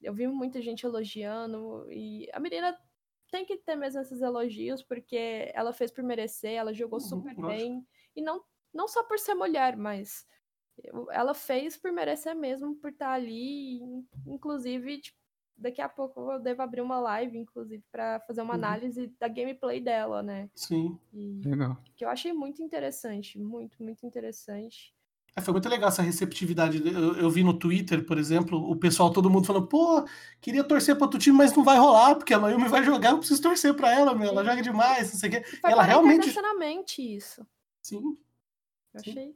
Eu 0.01 0.13
vi 0.13 0.27
muita 0.27 0.61
gente 0.61 0.85
elogiando 0.85 1.89
e 1.89 2.29
a 2.33 2.39
menina 2.39 2.77
tem 3.31 3.45
que 3.45 3.55
ter 3.55 3.77
mesmo 3.77 4.01
esses 4.01 4.21
elogios 4.21 4.83
porque 4.83 5.49
ela 5.53 5.71
fez 5.71 5.89
por 5.89 6.03
merecer, 6.03 6.51
ela 6.51 6.73
jogou 6.73 6.99
uhum, 6.99 7.05
super 7.05 7.33
bem 7.33 7.87
e 8.13 8.21
não 8.21 8.43
não 8.73 8.89
só 8.89 9.05
por 9.05 9.17
ser 9.17 9.35
mulher, 9.35 9.77
mas 9.77 10.27
ela 11.11 11.33
fez 11.33 11.77
por 11.77 11.93
merecer 11.93 12.35
mesmo, 12.35 12.75
por 12.75 12.91
estar 12.91 13.13
ali, 13.13 13.79
inclusive, 14.27 14.99
tipo, 14.99 15.17
daqui 15.59 15.81
a 15.81 15.89
pouco 15.89 16.31
eu 16.31 16.39
devo 16.39 16.61
abrir 16.61 16.81
uma 16.81 16.99
live, 16.99 17.37
inclusive, 17.37 17.83
para 17.91 18.19
fazer 18.21 18.41
uma 18.41 18.53
uhum. 18.53 18.59
análise 18.59 19.13
da 19.19 19.27
gameplay 19.27 19.79
dela, 19.81 20.23
né? 20.23 20.49
Sim. 20.55 20.97
E, 21.13 21.41
legal. 21.45 21.77
Que 21.95 22.05
eu 22.05 22.09
achei 22.09 22.33
muito 22.33 22.63
interessante, 22.63 23.37
muito, 23.37 23.81
muito 23.83 24.05
interessante. 24.05 24.93
É, 25.35 25.41
foi 25.41 25.51
muito 25.53 25.69
legal 25.69 25.89
essa 25.89 26.01
receptividade. 26.01 26.81
Eu, 26.85 27.15
eu, 27.15 27.29
vi 27.29 27.43
no 27.43 27.53
Twitter, 27.53 28.05
por 28.05 28.17
exemplo, 28.17 28.57
o 28.69 28.75
pessoal, 28.75 29.11
todo 29.11 29.29
mundo 29.29 29.45
falando, 29.45 29.67
pô, 29.67 30.03
queria 30.41 30.63
torcer 30.63 30.95
para 30.95 31.05
outro 31.05 31.19
time, 31.19 31.37
mas 31.37 31.55
não 31.55 31.63
vai 31.63 31.77
rolar, 31.77 32.15
porque 32.15 32.33
a 32.33 32.39
Mayumi 32.39 32.67
vai 32.67 32.83
jogar, 32.83 33.11
eu 33.11 33.19
preciso 33.19 33.41
torcer 33.41 33.73
para 33.73 33.93
ela, 33.93 34.15
meu, 34.15 34.29
ela 34.29 34.43
joga 34.43 34.61
demais, 34.61 35.11
não 35.11 35.19
sei 35.19 35.29
o 35.29 35.31
quê. 35.33 35.43
Foi 35.61 35.71
ela 35.71 35.83
realmente. 35.83 37.15
isso. 37.15 37.45
Sim. 37.81 38.17
Eu 38.93 38.99
achei 38.99 39.35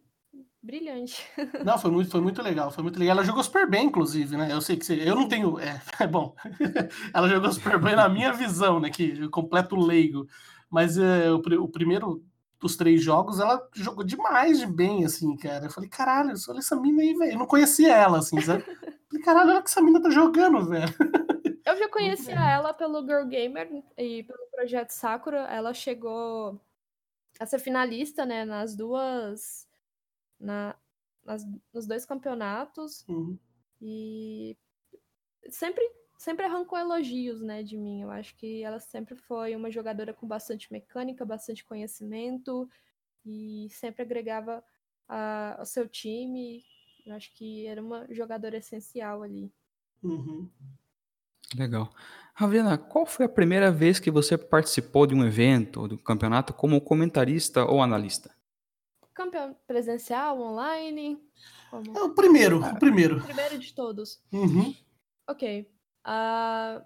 brilhante. 0.63 1.21
Não, 1.65 1.77
foi 1.77 1.91
muito, 1.91 2.09
foi 2.09 2.21
muito 2.21 2.41
legal, 2.41 2.71
foi 2.71 2.83
muito 2.83 2.97
legal. 2.97 3.17
Ela 3.17 3.25
jogou 3.25 3.43
super 3.43 3.69
bem, 3.69 3.87
inclusive, 3.87 4.37
né? 4.37 4.51
Eu 4.51 4.61
sei 4.61 4.77
que 4.77 4.85
você, 4.85 4.95
eu 5.07 5.13
não 5.13 5.27
tenho, 5.27 5.59
é, 5.59 5.81
é 5.99 6.07
bom. 6.07 6.33
ela 7.13 7.27
jogou 7.27 7.51
super 7.51 7.77
bem 7.79 7.95
na 7.95 8.07
minha 8.07 8.31
visão, 8.31 8.79
né? 8.79 8.89
Que 8.89 9.27
completo 9.27 9.75
leigo. 9.75 10.25
Mas 10.69 10.97
é, 10.97 11.29
o, 11.29 11.35
o, 11.35 11.67
primeiro 11.67 12.23
dos 12.59 12.77
três 12.77 13.03
jogos, 13.03 13.41
ela 13.41 13.61
jogou 13.73 14.05
demais 14.05 14.57
de 14.57 14.65
bem, 14.65 15.03
assim, 15.03 15.35
cara. 15.35 15.65
Eu 15.65 15.69
falei, 15.69 15.89
caralho, 15.89 16.33
olha 16.47 16.59
essa 16.59 16.79
mina 16.79 17.01
aí, 17.01 17.13
velho. 17.13 17.33
Eu 17.33 17.39
não 17.39 17.45
conhecia 17.45 17.93
ela, 17.93 18.19
assim, 18.19 18.39
sabe? 18.39 18.63
Eu 18.67 18.93
falei, 19.09 19.23
caralho, 19.23 19.49
olha 19.51 19.61
que 19.61 19.69
essa 19.69 19.81
mina 19.81 20.01
tá 20.01 20.09
jogando, 20.09 20.65
velho. 20.65 20.93
Eu 21.65 21.77
já 21.77 21.89
conhecia 21.89 22.39
ela 22.39 22.73
pelo 22.73 23.05
Girl 23.05 23.25
Gamer 23.25 23.83
e 23.97 24.23
pelo 24.23 24.47
projeto 24.51 24.91
Sakura. 24.91 25.39
Ela 25.49 25.73
chegou 25.73 26.59
a 27.39 27.45
ser 27.45 27.59
finalista, 27.59 28.25
né, 28.25 28.45
nas 28.45 28.75
duas 28.75 29.67
na, 30.43 30.75
nas, 31.23 31.45
nos 31.73 31.87
dois 31.87 32.05
campeonatos 32.05 33.05
uhum. 33.07 33.37
e 33.81 34.57
sempre 35.49 35.83
sempre 36.17 36.45
arrancou 36.45 36.79
elogios, 36.79 37.41
né, 37.41 37.63
de 37.63 37.77
mim. 37.77 38.01
Eu 38.01 38.09
acho 38.09 38.35
que 38.37 38.63
ela 38.63 38.79
sempre 38.79 39.15
foi 39.15 39.55
uma 39.55 39.69
jogadora 39.69 40.13
com 40.13 40.25
bastante 40.25 40.71
mecânica, 40.71 41.25
bastante 41.25 41.65
conhecimento 41.65 42.69
e 43.25 43.67
sempre 43.71 44.03
agregava 44.03 44.63
a, 45.07 45.59
ao 45.59 45.65
seu 45.65 45.87
time. 45.87 46.63
Eu 47.05 47.13
acho 47.15 47.33
que 47.35 47.67
era 47.67 47.81
uma 47.81 48.07
jogadora 48.09 48.57
essencial 48.57 49.21
ali. 49.21 49.51
Uhum. 50.01 50.49
Legal. 51.57 51.93
Ravena, 52.33 52.77
qual 52.77 53.05
foi 53.05 53.25
a 53.25 53.29
primeira 53.29 53.69
vez 53.69 53.99
que 53.99 54.09
você 54.09 54.37
participou 54.37 55.05
de 55.05 55.13
um 55.13 55.25
evento 55.25 55.81
ou 55.81 55.87
do 55.89 55.97
campeonato 55.97 56.53
como 56.53 56.79
comentarista 56.79 57.65
ou 57.65 57.81
analista? 57.81 58.33
Campeão 59.13 59.55
presencial, 59.67 60.41
online? 60.41 61.21
Como? 61.69 61.97
É 61.97 62.01
o 62.01 62.13
primeiro, 62.13 62.63
ah, 62.63 62.71
o 62.71 62.79
primeiro. 62.79 63.17
O 63.17 63.23
primeiro 63.23 63.59
de 63.59 63.73
todos. 63.73 64.21
Uhum. 64.31 64.75
Ok. 65.27 65.69
Uh, 66.05 66.83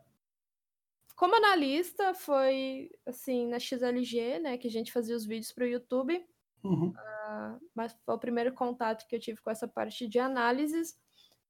como 1.16 1.36
analista, 1.36 2.14
foi 2.14 2.92
assim 3.06 3.48
na 3.48 3.60
XLG, 3.60 4.40
né, 4.40 4.58
que 4.58 4.68
a 4.68 4.72
gente 4.72 4.92
fazia 4.92 5.16
os 5.16 5.26
vídeos 5.26 5.52
para 5.52 5.64
o 5.64 5.68
YouTube. 5.68 6.24
Uhum. 6.64 6.90
Uh, 6.90 7.60
mas 7.74 7.96
foi 8.06 8.16
o 8.16 8.20
primeiro 8.20 8.54
contato 8.54 9.08
que 9.08 9.16
eu 9.16 9.20
tive 9.20 9.42
com 9.42 9.50
essa 9.50 9.68
parte 9.68 10.08
de 10.08 10.20
análises. 10.20 11.00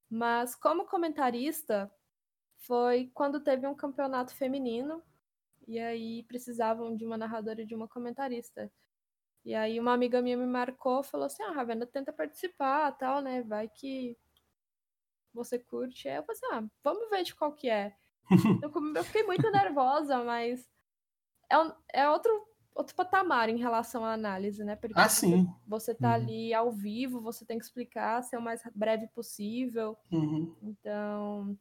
Mas 0.10 0.56
como 0.56 0.86
comentarista, 0.86 1.92
foi 2.60 3.12
quando 3.14 3.42
teve 3.42 3.68
um 3.68 3.76
campeonato 3.76 4.34
feminino 4.36 5.04
e 5.68 5.80
aí 5.80 6.24
precisavam 6.24 6.96
de 6.96 7.06
uma 7.06 7.18
narradora 7.18 7.62
e 7.62 7.66
de 7.66 7.76
uma 7.76 7.88
comentarista. 7.88 8.72
E 9.48 9.56
aí 9.56 9.80
uma 9.80 9.94
amiga 9.94 10.22
minha 10.22 10.36
me 10.36 10.46
marcou, 10.46 11.02
falou 11.02 11.26
assim: 11.26 11.42
"Ah, 11.42 11.54
Ravena, 11.54 11.86
tenta 11.88 12.12
participar, 12.12 12.92
tal, 12.98 13.22
né? 13.22 13.42
Vai 13.44 13.70
que 13.70 14.18
você 15.34 15.58
curte". 15.58 16.10
Aí 16.10 16.18
eu 16.18 16.24
falei 16.24 16.38
assim: 16.44 16.54
"Ah, 16.54 16.70
vamos 16.84 17.10
ver 17.10 17.24
de 17.24 17.34
qual 17.34 17.54
que 17.54 17.70
é". 17.70 17.96
eu, 18.62 19.06
fiquei 19.06 19.24
muito 19.24 19.50
nervosa, 19.50 20.22
mas 20.22 20.70
é, 21.50 21.58
um, 21.58 21.72
é 21.94 22.10
outro 22.10 22.46
outro 22.76 22.94
patamar 22.94 23.48
em 23.48 23.56
relação 23.58 24.04
à 24.04 24.12
análise, 24.12 24.66
né? 24.66 24.76
Porque 24.76 25.00
ah, 25.00 25.08
sim. 25.08 25.46
Você, 25.66 25.94
você 25.94 25.96
tá 25.96 26.10
uhum. 26.10 26.14
ali 26.16 26.54
ao 26.54 26.70
vivo, 26.70 27.22
você 27.22 27.46
tem 27.46 27.58
que 27.58 27.64
explicar, 27.64 28.22
ser 28.24 28.36
o 28.36 28.42
mais 28.42 28.62
breve 28.76 29.08
possível. 29.16 29.98
Uhum. 30.12 30.54
Então, 30.62 31.58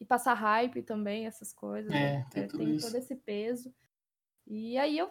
e 0.00 0.04
passar 0.04 0.34
hype 0.34 0.80
também, 0.84 1.26
essas 1.26 1.52
coisas. 1.52 1.92
É, 1.92 2.18
né? 2.18 2.26
tem, 2.30 2.42
é, 2.44 2.46
tem 2.46 2.78
todo 2.78 2.94
esse 2.94 3.16
peso. 3.16 3.74
E 4.46 4.78
aí 4.78 4.96
eu 4.96 5.10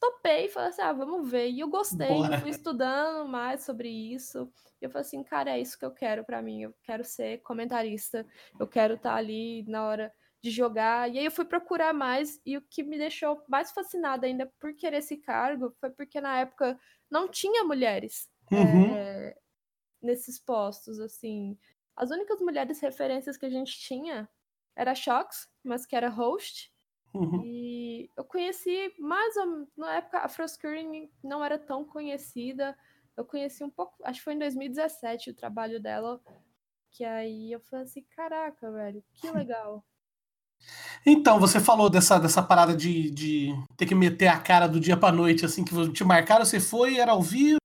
topei, 0.00 0.48
falei 0.48 0.70
assim, 0.70 0.82
ah, 0.82 0.92
vamos 0.92 1.30
ver. 1.30 1.50
E 1.50 1.60
eu 1.60 1.68
gostei, 1.68 2.08
eu 2.08 2.40
fui 2.40 2.50
estudando 2.50 3.28
mais 3.28 3.62
sobre 3.62 3.88
isso. 3.88 4.50
E 4.80 4.86
eu 4.86 4.90
falei 4.90 5.02
assim, 5.02 5.22
cara, 5.22 5.50
é 5.50 5.60
isso 5.60 5.78
que 5.78 5.84
eu 5.84 5.90
quero 5.90 6.24
para 6.24 6.40
mim. 6.40 6.62
Eu 6.62 6.74
quero 6.82 7.04
ser 7.04 7.38
comentarista. 7.42 8.26
Eu 8.58 8.66
quero 8.66 8.94
estar 8.94 9.10
tá 9.10 9.16
ali 9.16 9.62
na 9.68 9.84
hora 9.84 10.12
de 10.42 10.50
jogar. 10.50 11.10
E 11.12 11.18
aí 11.18 11.24
eu 11.24 11.30
fui 11.30 11.44
procurar 11.44 11.92
mais. 11.92 12.40
E 12.46 12.56
o 12.56 12.62
que 12.62 12.82
me 12.82 12.96
deixou 12.96 13.42
mais 13.46 13.70
fascinada 13.70 14.26
ainda 14.26 14.50
por 14.58 14.74
querer 14.74 14.98
esse 14.98 15.18
cargo 15.18 15.74
foi 15.78 15.90
porque 15.90 16.20
na 16.20 16.40
época 16.40 16.78
não 17.10 17.28
tinha 17.28 17.62
mulheres 17.64 18.30
uhum. 18.50 18.96
é, 18.96 19.36
nesses 20.00 20.38
postos, 20.38 20.98
assim. 20.98 21.58
As 21.94 22.10
únicas 22.10 22.40
mulheres 22.40 22.80
referências 22.80 23.36
que 23.36 23.44
a 23.44 23.50
gente 23.50 23.78
tinha 23.78 24.28
era 24.74 24.92
a 24.92 24.94
Shox, 24.94 25.46
mas 25.62 25.84
que 25.84 25.94
era 25.94 26.08
host. 26.08 26.72
Uhum. 27.12 27.42
E 27.44 28.10
eu 28.16 28.24
conheci 28.24 28.92
mais 28.98 29.36
ou 29.36 29.66
na 29.76 29.96
época 29.96 30.18
a 30.18 30.28
Froskurin 30.28 31.10
não 31.22 31.44
era 31.44 31.58
tão 31.58 31.84
conhecida. 31.84 32.76
Eu 33.16 33.24
conheci 33.24 33.62
um 33.64 33.70
pouco, 33.70 33.94
acho 34.04 34.20
que 34.20 34.24
foi 34.24 34.34
em 34.34 34.38
2017 34.38 35.30
o 35.30 35.34
trabalho 35.34 35.80
dela, 35.80 36.20
que 36.90 37.04
aí 37.04 37.52
eu 37.52 37.60
falei 37.60 37.84
assim, 37.84 38.04
caraca, 38.16 38.70
velho, 38.70 39.02
que 39.14 39.30
legal. 39.46 39.84
Então, 41.04 41.40
você 41.40 41.58
falou 41.58 41.88
dessa, 41.88 42.18
dessa 42.18 42.42
parada 42.42 42.76
de, 42.76 43.10
de 43.10 43.54
ter 43.76 43.86
que 43.86 43.94
meter 43.94 44.28
a 44.28 44.38
cara 44.38 44.66
do 44.66 44.78
dia 44.78 44.96
pra 44.96 45.10
noite, 45.10 45.44
assim, 45.44 45.64
que 45.64 45.92
te 45.92 46.04
marcaram, 46.04 46.44
você 46.44 46.60
foi, 46.60 46.98
era 46.98 47.12
ao 47.12 47.22
vivo, 47.22 47.59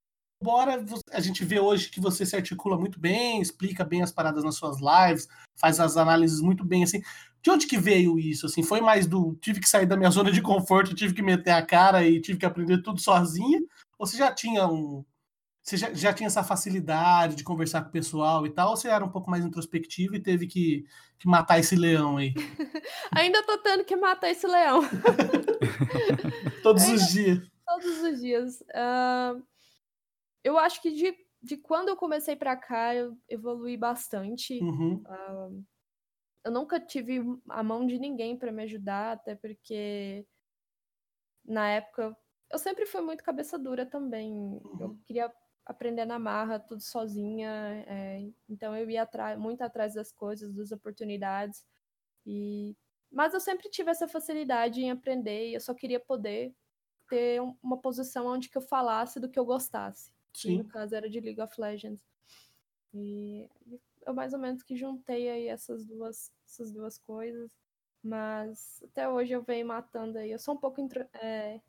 embora 0.46 0.86
a 1.12 1.20
gente 1.20 1.44
vê 1.44 1.60
hoje 1.60 1.90
que 1.90 2.00
você 2.00 2.24
se 2.24 2.36
articula 2.36 2.78
muito 2.78 3.00
bem, 3.00 3.42
explica 3.42 3.84
bem 3.84 4.04
as 4.04 4.12
paradas 4.12 4.44
nas 4.44 4.56
suas 4.56 4.78
lives, 4.80 5.28
faz 5.56 5.80
as 5.80 5.98
análises 5.98 6.40
muito 6.40 6.64
bem, 6.64 6.84
assim. 6.84 7.02
De 7.42 7.50
onde 7.50 7.66
que 7.66 7.80
veio 7.80 8.20
isso? 8.20 8.46
Assim, 8.46 8.62
foi 8.62 8.80
mais 8.80 9.08
do 9.08 9.36
tive 9.42 9.60
que 9.60 9.68
sair 9.68 9.88
da 9.88 9.98
minha 9.98 10.10
zona 10.12 10.32
de 10.32 10.44
conforto, 10.44 10.94
tive 10.94 11.16
que 11.16 11.24
meter 11.24 11.50
a 11.50 11.66
cara 11.66 12.06
e 12.08 12.22
tive 12.22 12.38
que 12.38 12.46
aprender 12.46 12.84
tudo 12.84 13.02
sozinha? 13.02 13.60
Ou 13.98 14.06
você 14.06 14.18
já 14.18 14.32
tinha 14.32 14.68
um. 14.68 15.04
Você 15.64 15.78
já, 15.78 15.92
já 15.96 16.14
tinha 16.14 16.28
essa 16.28 16.44
facilidade 16.44 17.36
de 17.36 17.44
conversar 17.44 17.82
com 17.82 17.90
o 17.90 17.92
pessoal 17.92 18.46
e 18.46 18.52
tal, 18.52 18.70
ou 18.70 18.78
você 18.78 18.88
era 18.88 19.04
um 19.04 19.10
pouco 19.10 19.32
mais 19.32 19.44
introspectivo 19.44 20.16
e 20.16 20.20
teve 20.20 20.46
que, 20.46 20.86
que 21.18 21.28
matar 21.28 21.58
esse 21.58 21.76
leão 21.76 22.18
aí? 22.18 22.36
Ainda 23.12 23.42
tô 23.42 23.58
tendo 23.58 23.84
que 23.84 23.96
matar 23.96 24.30
esse 24.30 24.46
leão. 24.46 24.82
todos 26.62 26.84
Ainda, 26.84 26.96
os 26.96 27.08
dias. 27.08 27.40
Todos 27.66 27.98
os 28.04 28.22
dias. 28.22 28.62
Uh, 28.62 29.42
eu 30.46 30.60
acho 30.60 30.80
que 30.80 30.92
de, 30.92 31.18
de 31.42 31.58
quando 31.58 31.90
eu 31.90 31.98
comecei 31.98 32.36
para 32.36 32.56
cá, 32.56 32.94
eu 32.94 33.18
evolui 33.28 33.76
bastante. 33.76 34.60
Uhum. 34.62 35.02
Uh, 35.02 35.66
eu 36.46 36.52
nunca 36.52 36.80
tive 36.80 37.20
a 37.50 37.64
mão 37.64 37.88
de 37.88 37.98
ninguém 37.98 38.38
para 38.38 38.52
me 38.52 38.62
ajudar, 38.62 39.14
até 39.14 39.34
porque 39.34 40.24
na 41.44 41.68
época 41.72 42.16
eu 42.52 42.60
sempre 42.60 42.86
fui 42.86 43.02
muito 43.02 43.24
cabeça 43.24 43.58
dura 43.58 43.88
também. 43.88 44.32
Eu 44.80 44.90
uhum. 44.90 45.02
queria 45.08 45.34
aprender 45.66 46.06
na 46.06 46.20
marra, 46.20 46.60
tudo 46.60 46.84
sozinha. 46.84 47.84
É, 47.88 48.22
então 48.48 48.78
eu 48.78 48.88
ia 48.88 49.10
muito 49.40 49.64
atrás 49.64 49.96
das 49.96 50.12
coisas, 50.12 50.54
das 50.54 50.72
oportunidades. 50.72 51.66
E 52.24 52.78
mas 53.12 53.34
eu 53.34 53.40
sempre 53.40 53.70
tive 53.70 53.90
essa 53.90 54.08
facilidade 54.08 54.82
em 54.82 54.92
aprender 54.92 55.50
e 55.50 55.54
eu 55.56 55.62
só 55.62 55.74
queria 55.74 56.00
poder 56.00 56.54
ter 57.08 57.42
uma 57.64 57.80
posição 57.80 58.28
onde 58.28 58.50
que 58.50 58.58
eu 58.58 58.62
falasse 58.62 59.20
do 59.20 59.30
que 59.30 59.40
eu 59.40 59.46
gostasse. 59.46 60.15
Sim. 60.42 60.58
no 60.60 60.66
caso 60.66 60.96
era 60.96 61.10
de 61.10 61.20
League 61.20 61.42
of 61.42 61.60
Legends. 61.60 62.02
E 62.94 63.50
eu 64.06 64.14
mais 64.14 64.34
ou 64.34 64.40
menos 64.40 64.64
que 64.64 64.76
juntei 64.76 65.30
aí 65.30 65.48
essas 65.48 65.86
duas, 65.86 66.32
essas 66.48 66.72
duas 66.72 66.98
coisas. 66.98 67.52
Mas 68.04 68.84
até 68.84 69.10
hoje 69.10 69.34
eu 69.34 69.42
venho 69.42 69.68
matando 69.68 70.18
aí. 70.18 70.32
Eu 70.32 70.40
sou 70.40 70.54
um 70.54 70.58
pouco 70.58 70.80
é, 71.22 71.60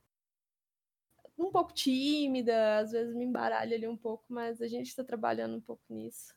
um 1.38 1.50
pouco 1.50 1.72
tímida, 1.72 2.78
às 2.78 2.92
vezes 2.92 3.14
me 3.14 3.24
embaralho 3.24 3.74
ali 3.74 3.88
um 3.88 3.96
pouco, 3.96 4.24
mas 4.28 4.60
a 4.60 4.68
gente 4.68 4.88
está 4.88 5.04
trabalhando 5.04 5.56
um 5.56 5.60
pouco 5.60 5.82
nisso. 5.90 6.34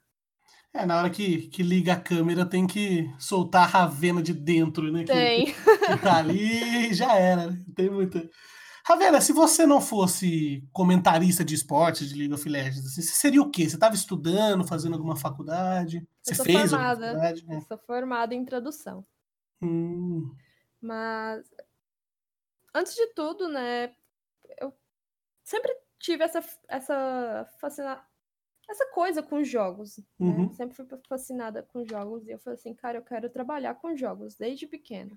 É, 0.73 0.85
na 0.85 0.97
hora 0.97 1.09
que, 1.09 1.47
que 1.47 1.63
liga 1.63 1.93
a 1.93 1.99
câmera 1.99 2.45
tem 2.45 2.67
que 2.67 3.09
soltar 3.17 3.63
a 3.63 3.65
ravena 3.65 4.21
de 4.21 4.33
dentro, 4.33 4.91
né? 4.91 5.03
Tem. 5.03 5.45
Que, 5.45 5.53
que 5.53 6.01
tá 6.01 6.17
ali 6.17 6.93
já 6.93 7.15
era, 7.15 7.47
né? 7.47 7.63
Tem 7.75 7.89
muita. 7.89 8.29
Ravena, 8.89 9.21
se 9.21 9.31
você 9.31 9.67
não 9.67 9.79
fosse 9.79 10.67
comentarista 10.73 11.45
de 11.45 11.53
esportes 11.53 12.09
de 12.09 12.17
League 12.17 12.33
of 12.33 12.49
Legends, 12.49 12.87
assim, 12.87 13.03
você 13.03 13.13
seria 13.13 13.39
o 13.39 13.51
quê? 13.51 13.69
Você 13.69 13.75
estava 13.75 13.93
estudando, 13.93 14.67
fazendo 14.67 14.93
alguma 14.93 15.15
faculdade? 15.15 16.09
Você 16.23 16.33
fez 16.43 16.71
formada, 16.71 17.05
faculdade? 17.05 17.45
Eu 17.47 17.61
sou 17.61 17.77
formada 17.77 18.33
em 18.33 18.43
tradução. 18.43 19.05
Hum. 19.61 20.35
Mas, 20.81 21.47
antes 22.73 22.95
de 22.95 23.05
tudo, 23.13 23.47
né, 23.47 23.93
eu 24.59 24.73
sempre 25.43 25.71
tive 25.99 26.23
essa, 26.23 26.43
essa 26.67 27.47
fascina... 27.61 28.03
essa 28.67 28.87
coisa 28.87 29.21
com 29.21 29.43
jogos. 29.43 29.97
Né? 29.97 30.03
Uhum. 30.19 30.51
Sempre 30.53 30.75
fui 30.75 30.87
fascinada 31.07 31.61
com 31.61 31.85
jogos. 31.85 32.25
E 32.25 32.31
eu 32.31 32.39
falei 32.39 32.57
assim, 32.57 32.73
cara, 32.73 32.97
eu 32.97 33.03
quero 33.03 33.29
trabalhar 33.29 33.75
com 33.75 33.95
jogos 33.95 34.35
desde 34.35 34.65
pequena. 34.65 35.15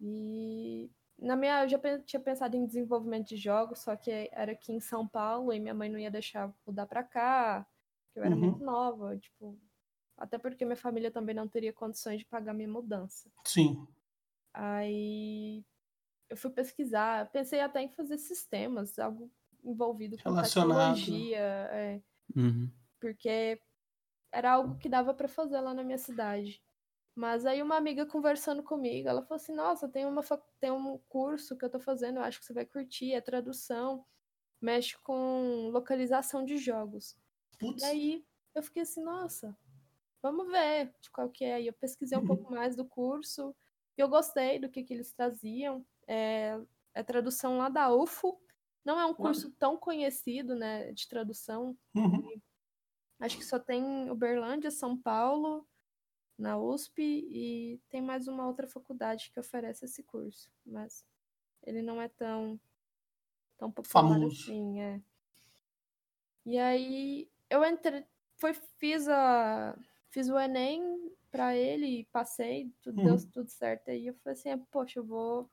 E 0.00 0.90
na 1.18 1.36
minha, 1.36 1.62
eu 1.62 1.68
já 1.68 1.78
tinha 2.04 2.20
pensado 2.20 2.56
em 2.56 2.66
desenvolvimento 2.66 3.28
de 3.28 3.36
jogos, 3.36 3.80
só 3.80 3.94
que 3.94 4.10
era 4.32 4.52
aqui 4.52 4.72
em 4.72 4.80
São 4.80 5.06
Paulo 5.06 5.52
e 5.52 5.60
minha 5.60 5.74
mãe 5.74 5.88
não 5.88 5.98
ia 5.98 6.10
deixar 6.10 6.52
mudar 6.66 6.86
para 6.86 7.02
cá, 7.02 7.66
porque 8.06 8.18
eu 8.18 8.24
era 8.24 8.34
uhum. 8.34 8.40
muito 8.40 8.64
nova, 8.64 9.16
tipo, 9.16 9.58
até 10.16 10.38
porque 10.38 10.64
minha 10.64 10.76
família 10.76 11.10
também 11.10 11.34
não 11.34 11.48
teria 11.48 11.72
condições 11.72 12.18
de 12.18 12.26
pagar 12.26 12.54
minha 12.54 12.68
mudança. 12.68 13.30
Sim. 13.44 13.86
Aí 14.52 15.64
eu 16.28 16.36
fui 16.36 16.50
pesquisar, 16.50 17.30
pensei 17.30 17.60
até 17.60 17.82
em 17.82 17.88
fazer 17.88 18.18
sistemas, 18.18 18.98
algo 18.98 19.30
envolvido 19.64 20.16
com 20.16 20.34
tecnologia, 20.42 21.38
é, 21.38 22.02
uhum. 22.34 22.70
porque 23.00 23.60
era 24.32 24.52
algo 24.52 24.76
que 24.78 24.88
dava 24.88 25.14
para 25.14 25.28
fazer 25.28 25.60
lá 25.60 25.74
na 25.74 25.84
minha 25.84 25.98
cidade. 25.98 26.62
Mas 27.14 27.44
aí 27.46 27.62
uma 27.62 27.76
amiga 27.76 28.06
conversando 28.06 28.62
comigo, 28.62 29.08
ela 29.08 29.22
falou 29.22 29.36
assim: 29.36 29.54
"Nossa, 29.54 29.88
tem 29.88 30.06
uma 30.06 30.22
tem 30.60 30.70
um 30.70 30.98
curso 31.08 31.56
que 31.58 31.64
eu 31.64 31.70
tô 31.70 31.80
fazendo, 31.80 32.18
eu 32.18 32.22
acho 32.24 32.40
que 32.40 32.46
você 32.46 32.54
vai 32.54 32.66
curtir, 32.66 33.12
é 33.12 33.20
tradução, 33.20 34.06
mexe 34.60 34.98
com 34.98 35.70
localização 35.70 36.44
de 36.44 36.58
jogos". 36.58 37.18
Putz. 37.58 37.82
E 37.82 37.84
aí 37.84 38.26
eu 38.54 38.62
fiquei 38.62 38.82
assim: 38.82 39.02
"Nossa, 39.04 39.56
vamos 40.22 40.48
ver 40.48 40.94
de 41.00 41.10
qual 41.10 41.30
que 41.30 41.44
é". 41.44 41.62
E 41.62 41.66
eu 41.68 41.72
pesquisei 41.74 42.16
um 42.18 42.24
pouco 42.24 42.52
mais 42.54 42.76
do 42.76 42.86
curso 42.86 43.54
e 43.98 44.02
eu 44.02 44.08
gostei 44.08 44.58
do 44.58 44.70
que 44.70 44.84
que 44.84 44.94
eles 44.94 45.12
traziam. 45.12 45.86
É, 46.08 46.58
é 46.94 47.02
tradução 47.02 47.58
lá 47.58 47.68
da 47.68 47.92
UFO. 47.94 48.40
Não 48.84 48.98
é 49.00 49.06
um 49.06 49.14
curso 49.14 49.50
tão 49.58 49.76
conhecido, 49.78 50.54
né, 50.56 50.92
de 50.92 51.08
tradução. 51.08 51.76
Uhum. 51.94 52.42
Acho 53.20 53.38
que 53.38 53.44
só 53.44 53.58
tem 53.58 54.10
Uberlândia, 54.10 54.70
São 54.70 55.00
Paulo, 55.00 55.66
na 56.38 56.58
USP 56.58 57.02
e 57.02 57.80
tem 57.88 58.00
mais 58.00 58.26
uma 58.28 58.46
outra 58.46 58.66
faculdade 58.66 59.30
que 59.32 59.40
oferece 59.40 59.84
esse 59.84 60.02
curso, 60.02 60.50
mas 60.64 61.04
ele 61.62 61.82
não 61.82 62.00
é 62.00 62.08
tão 62.08 62.60
tão 63.56 63.70
popular 63.70 64.02
Famoso. 64.02 64.42
assim, 64.42 64.80
é. 64.80 65.00
E 66.44 66.58
aí 66.58 67.30
eu 67.48 67.64
entrei, 67.64 68.04
foi 68.36 68.54
fiz 68.78 69.08
a 69.08 69.76
fiz 70.10 70.28
o 70.28 70.38
ENEM 70.38 71.12
para 71.30 71.56
ele, 71.56 72.06
passei, 72.12 72.70
tudo 72.82 72.98
uhum. 72.98 73.04
deu 73.04 73.30
tudo 73.30 73.48
certo 73.48 73.90
aí. 73.90 74.06
Eu 74.06 74.14
falei 74.14 74.38
assim, 74.38 74.64
poxa, 74.70 74.98
eu 74.98 75.04
vou 75.04 75.50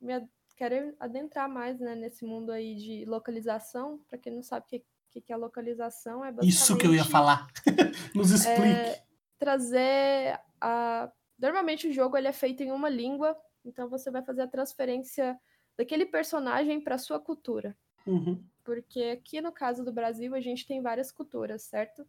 me 0.00 0.12
quero 0.60 0.94
adentrar 1.00 1.48
mais, 1.48 1.80
né, 1.80 1.94
nesse 1.94 2.22
mundo 2.22 2.52
aí 2.52 2.74
de 2.74 3.06
localização. 3.06 3.98
Para 4.06 4.18
quem 4.18 4.34
não 4.34 4.42
sabe 4.42 4.66
o 4.66 4.68
que, 4.68 4.84
que, 5.10 5.20
que 5.22 5.32
é 5.32 5.36
localização, 5.36 6.22
é 6.22 6.34
Isso 6.42 6.76
que 6.76 6.86
eu 6.86 6.94
ia 6.94 7.04
falar. 7.04 7.46
Nos 8.14 8.30
explique. 8.30 8.60
É, 8.60 9.02
trazer 9.40 10.38
a... 10.60 11.10
normalmente 11.38 11.88
o 11.88 11.92
jogo 11.92 12.16
ele 12.16 12.28
é 12.28 12.32
feito 12.32 12.62
em 12.62 12.70
uma 12.70 12.90
língua, 12.90 13.36
então 13.64 13.88
você 13.88 14.10
vai 14.10 14.22
fazer 14.22 14.42
a 14.42 14.46
transferência 14.46 15.36
daquele 15.76 16.04
personagem 16.04 16.80
para 16.80 16.98
sua 16.98 17.18
cultura. 17.18 17.76
Uhum. 18.06 18.44
Porque 18.62 19.02
aqui 19.18 19.40
no 19.40 19.50
caso 19.50 19.82
do 19.82 19.92
Brasil 19.92 20.34
a 20.34 20.40
gente 20.40 20.66
tem 20.66 20.82
várias 20.82 21.10
culturas, 21.10 21.62
certo? 21.62 22.02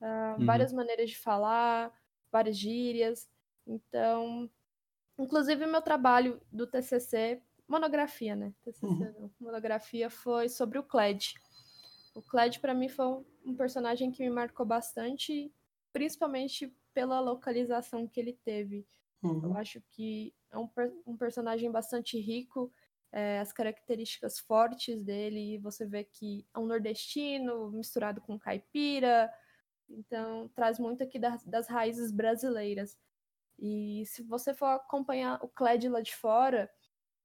Uh, 0.00 0.38
uhum. 0.40 0.46
Várias 0.46 0.72
maneiras 0.72 1.10
de 1.10 1.18
falar, 1.18 1.92
várias 2.32 2.56
gírias. 2.56 3.28
Então, 3.66 4.50
inclusive 5.18 5.66
meu 5.66 5.82
trabalho 5.82 6.40
do 6.50 6.66
TCC, 6.66 7.42
monografia, 7.68 8.34
né? 8.34 8.54
TCC 8.64 8.86
uhum. 8.86 9.14
não, 9.20 9.30
monografia 9.38 10.08
foi 10.08 10.48
sobre 10.48 10.78
o 10.78 10.82
Cled. 10.82 11.34
O 12.14 12.22
Cled 12.22 12.58
para 12.58 12.74
mim 12.74 12.88
foi 12.88 13.06
um 13.44 13.54
personagem 13.54 14.10
que 14.10 14.22
me 14.22 14.30
marcou 14.30 14.64
bastante, 14.64 15.52
principalmente 15.92 16.74
pela 16.92 17.20
localização 17.20 18.06
que 18.06 18.20
ele 18.20 18.38
teve. 18.44 18.86
Uhum. 19.22 19.40
Eu 19.44 19.56
acho 19.56 19.82
que 19.90 20.34
é 20.50 20.58
um, 20.58 20.68
um 21.06 21.16
personagem 21.16 21.70
bastante 21.70 22.18
rico, 22.18 22.72
é, 23.12 23.40
as 23.40 23.52
características 23.52 24.38
fortes 24.38 25.02
dele, 25.02 25.58
você 25.58 25.84
vê 25.84 26.04
que 26.04 26.46
é 26.54 26.58
um 26.58 26.66
nordestino 26.66 27.70
misturado 27.70 28.20
com 28.20 28.38
caipira, 28.38 29.32
então 29.88 30.48
traz 30.54 30.78
muito 30.78 31.02
aqui 31.02 31.18
das, 31.18 31.42
das 31.44 31.68
raízes 31.68 32.12
brasileiras. 32.12 32.96
E 33.58 34.04
se 34.06 34.22
você 34.22 34.54
for 34.54 34.66
acompanhar 34.66 35.38
o 35.42 35.48
Cled 35.48 35.88
lá 35.88 36.00
de 36.00 36.14
fora, 36.14 36.70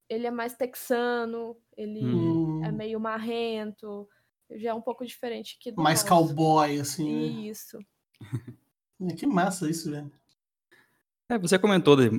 ele 0.09 0.27
é 0.27 0.31
mais 0.31 0.55
texano, 0.55 1.57
ele 1.77 2.03
hum. 2.03 2.63
é 2.63 2.71
meio 2.71 2.99
marrento, 2.99 4.07
já 4.51 4.71
é 4.71 4.73
um 4.73 4.81
pouco 4.81 5.05
diferente 5.05 5.57
do 5.71 5.81
Mais 5.81 6.03
nosso. 6.03 6.27
cowboy, 6.27 6.79
assim. 6.79 7.47
Né? 7.47 7.53
Isso. 8.99 9.15
que 9.17 9.27
massa 9.27 9.69
isso, 9.69 9.91
velho. 9.91 10.11
É, 11.29 11.37
você 11.37 11.57
comentou 11.57 11.95
de 11.95 12.09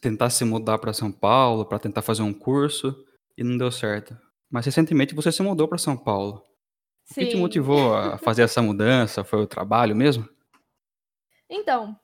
tentar 0.00 0.28
se 0.30 0.44
mudar 0.44 0.78
para 0.78 0.92
São 0.92 1.10
Paulo, 1.10 1.64
para 1.64 1.78
tentar 1.78 2.02
fazer 2.02 2.22
um 2.22 2.34
curso, 2.34 3.06
e 3.36 3.44
não 3.44 3.56
deu 3.56 3.70
certo. 3.70 4.18
Mas 4.50 4.66
recentemente 4.66 5.14
você 5.14 5.30
se 5.30 5.42
mudou 5.42 5.68
para 5.68 5.78
São 5.78 5.96
Paulo. 5.96 6.44
O 7.10 7.14
que 7.14 7.26
te 7.26 7.36
motivou 7.36 7.94
a 7.94 8.18
fazer 8.18 8.42
essa 8.42 8.60
mudança? 8.60 9.24
Foi 9.24 9.40
o 9.40 9.46
trabalho 9.46 9.94
mesmo? 9.94 10.28
Então, 11.48 11.98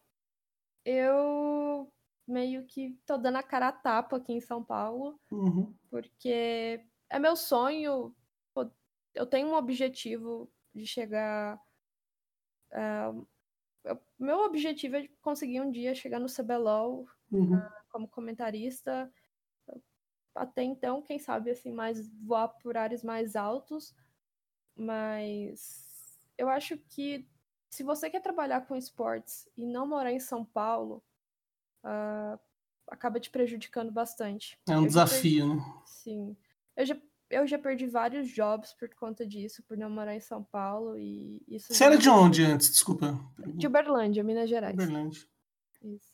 eu 0.84 1.92
meio 2.26 2.64
que 2.66 2.96
tô 3.04 3.18
dando 3.18 3.36
a 3.36 3.42
cara 3.42 3.68
a 3.68 3.72
tapa 3.72 4.16
aqui 4.16 4.32
em 4.32 4.40
São 4.40 4.64
Paulo, 4.64 5.20
uhum. 5.30 5.74
porque 5.90 6.80
é 7.10 7.18
meu 7.18 7.34
sonho 7.34 8.14
eu 9.14 9.26
tenho 9.26 9.48
um 9.48 9.54
objetivo 9.54 10.50
de 10.74 10.86
chegar. 10.86 11.60
Uh, 12.72 13.26
meu 14.18 14.40
objetivo 14.40 14.96
é 14.96 15.08
conseguir 15.20 15.60
um 15.60 15.70
dia 15.70 15.94
chegar 15.94 16.20
no 16.20 16.32
CBLOL 16.32 17.06
uhum. 17.30 17.56
uh, 17.56 17.70
como 17.88 18.08
comentarista. 18.08 19.12
Até 20.34 20.62
então, 20.62 21.02
quem 21.02 21.18
sabe, 21.18 21.50
assim, 21.50 21.72
mais 21.72 22.08
voar 22.24 22.48
por 22.48 22.76
áreas 22.76 23.02
mais 23.02 23.36
altos. 23.36 23.94
Mas 24.74 26.18
eu 26.38 26.48
acho 26.48 26.78
que 26.78 27.28
se 27.70 27.82
você 27.82 28.08
quer 28.08 28.20
trabalhar 28.20 28.66
com 28.66 28.76
esportes 28.76 29.48
e 29.56 29.66
não 29.66 29.86
morar 29.86 30.12
em 30.12 30.20
São 30.20 30.44
Paulo, 30.44 31.02
uh, 31.84 32.38
acaba 32.86 33.18
te 33.18 33.30
prejudicando 33.30 33.90
bastante. 33.90 34.58
É 34.68 34.76
um 34.76 34.82
eu 34.82 34.86
desafio, 34.86 35.48
perdi... 35.48 35.60
né? 35.60 35.82
Sim. 35.86 36.36
Eu 36.76 36.86
já 36.86 36.96
eu 37.32 37.46
já 37.46 37.58
perdi 37.58 37.86
vários 37.86 38.28
jobs 38.28 38.74
por 38.74 38.88
conta 38.94 39.26
disso, 39.26 39.62
por 39.62 39.76
não 39.76 39.88
morar 39.88 40.14
em 40.14 40.20
São 40.20 40.44
Paulo 40.44 40.98
e 40.98 41.42
isso. 41.48 41.72
Você 41.72 41.84
era 41.84 41.96
de 41.96 42.08
onde 42.08 42.44
antes? 42.44 42.70
Desculpa. 42.70 43.18
De 43.54 43.66
Uberlândia, 43.66 44.22
Minas 44.22 44.48
Gerais. 44.48 44.74
Uberlândia. 44.74 45.22
Isso. 45.82 46.12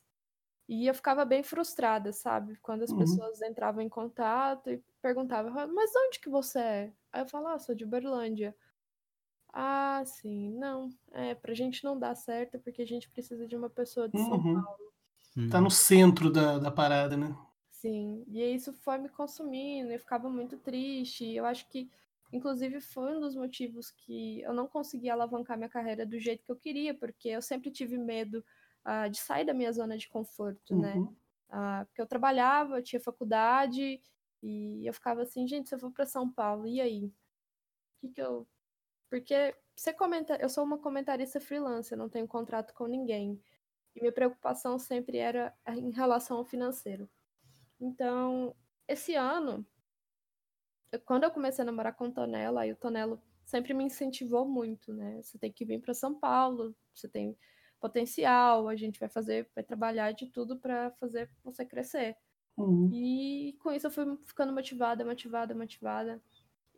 E 0.68 0.86
eu 0.86 0.94
ficava 0.94 1.24
bem 1.24 1.42
frustrada, 1.42 2.12
sabe? 2.12 2.56
Quando 2.62 2.82
as 2.82 2.90
uhum. 2.90 2.98
pessoas 2.98 3.42
entravam 3.42 3.82
em 3.82 3.88
contato 3.88 4.70
e 4.70 4.82
perguntavam, 5.02 5.50
mas 5.74 5.90
onde 5.96 6.20
que 6.20 6.28
você 6.28 6.58
é? 6.58 6.92
Aí 7.12 7.22
eu 7.22 7.26
falava, 7.26 7.56
ah, 7.56 7.58
sou 7.58 7.74
de 7.74 7.84
Uberlândia. 7.84 8.54
Ah, 9.52 10.02
sim, 10.04 10.52
não. 10.52 10.90
É, 11.10 11.34
pra 11.34 11.54
gente 11.54 11.82
não 11.82 11.98
dar 11.98 12.14
certo 12.14 12.58
porque 12.60 12.82
a 12.82 12.86
gente 12.86 13.10
precisa 13.10 13.46
de 13.46 13.56
uma 13.56 13.70
pessoa 13.70 14.08
de 14.08 14.18
uhum. 14.18 14.28
São 14.28 14.62
Paulo. 14.62 14.88
Tá 15.50 15.60
no 15.60 15.70
centro 15.70 16.30
da, 16.30 16.58
da 16.58 16.70
parada, 16.70 17.16
né? 17.16 17.34
Sim, 17.80 18.24
e 18.26 18.42
isso 18.42 18.72
foi 18.72 18.98
me 18.98 19.08
consumindo, 19.08 19.92
eu 19.92 20.00
ficava 20.00 20.28
muito 20.28 20.58
triste. 20.58 21.32
Eu 21.32 21.44
acho 21.46 21.68
que, 21.68 21.88
inclusive, 22.32 22.80
foi 22.80 23.16
um 23.16 23.20
dos 23.20 23.36
motivos 23.36 23.92
que 23.92 24.40
eu 24.40 24.52
não 24.52 24.66
consegui 24.66 25.08
alavancar 25.08 25.56
minha 25.56 25.68
carreira 25.68 26.04
do 26.04 26.18
jeito 26.18 26.44
que 26.44 26.50
eu 26.50 26.56
queria, 26.56 26.92
porque 26.92 27.28
eu 27.28 27.40
sempre 27.40 27.70
tive 27.70 27.96
medo 27.96 28.44
uh, 28.84 29.08
de 29.08 29.18
sair 29.18 29.44
da 29.44 29.54
minha 29.54 29.70
zona 29.72 29.96
de 29.96 30.08
conforto, 30.08 30.74
né? 30.76 30.94
uhum. 30.94 31.04
né? 31.04 31.82
Uh, 31.82 31.86
porque 31.86 32.02
eu 32.02 32.06
trabalhava, 32.06 32.78
eu 32.78 32.82
tinha 32.82 33.00
faculdade, 33.00 34.02
e 34.42 34.84
eu 34.84 34.92
ficava 34.92 35.22
assim, 35.22 35.46
gente, 35.46 35.68
se 35.68 35.74
eu 35.76 35.78
for 35.78 35.92
para 35.92 36.04
São 36.04 36.28
Paulo, 36.28 36.66
e 36.66 36.80
aí? 36.80 37.04
O 37.04 37.12
que, 38.00 38.08
que 38.08 38.20
eu. 38.20 38.44
Porque 39.08 39.54
você 39.76 39.92
comenta, 39.92 40.34
eu 40.40 40.48
sou 40.48 40.64
uma 40.64 40.78
comentarista 40.78 41.40
freelancer, 41.40 41.96
não 41.96 42.08
tenho 42.08 42.26
contrato 42.26 42.74
com 42.74 42.88
ninguém. 42.88 43.40
E 43.94 44.00
minha 44.00 44.12
preocupação 44.12 44.80
sempre 44.80 45.18
era 45.18 45.54
em 45.68 45.90
relação 45.92 46.38
ao 46.38 46.44
financeiro. 46.44 47.08
Então, 47.80 48.54
esse 48.86 49.14
ano, 49.14 49.66
quando 51.04 51.24
eu 51.24 51.30
comecei 51.30 51.62
a 51.62 51.66
namorar 51.66 51.94
com 51.94 52.06
o 52.06 52.12
Tonelo, 52.12 52.58
aí 52.58 52.72
o 52.72 52.76
Tonelo 52.76 53.20
sempre 53.44 53.74
me 53.74 53.84
incentivou 53.84 54.46
muito, 54.46 54.92
né? 54.92 55.20
Você 55.22 55.38
tem 55.38 55.52
que 55.52 55.64
vir 55.64 55.80
para 55.80 55.94
São 55.94 56.18
Paulo, 56.18 56.74
você 56.94 57.08
tem 57.08 57.36
potencial, 57.80 58.68
a 58.68 58.76
gente 58.76 58.98
vai 58.98 59.08
fazer, 59.08 59.48
vai 59.54 59.62
trabalhar 59.64 60.12
de 60.12 60.26
tudo 60.26 60.58
para 60.58 60.90
fazer 60.92 61.30
você 61.44 61.64
crescer. 61.64 62.16
Uhum. 62.56 62.90
E 62.92 63.56
com 63.60 63.72
isso 63.72 63.86
eu 63.86 63.90
fui 63.90 64.18
ficando 64.24 64.52
motivada, 64.52 65.04
motivada, 65.04 65.54
motivada. 65.54 66.20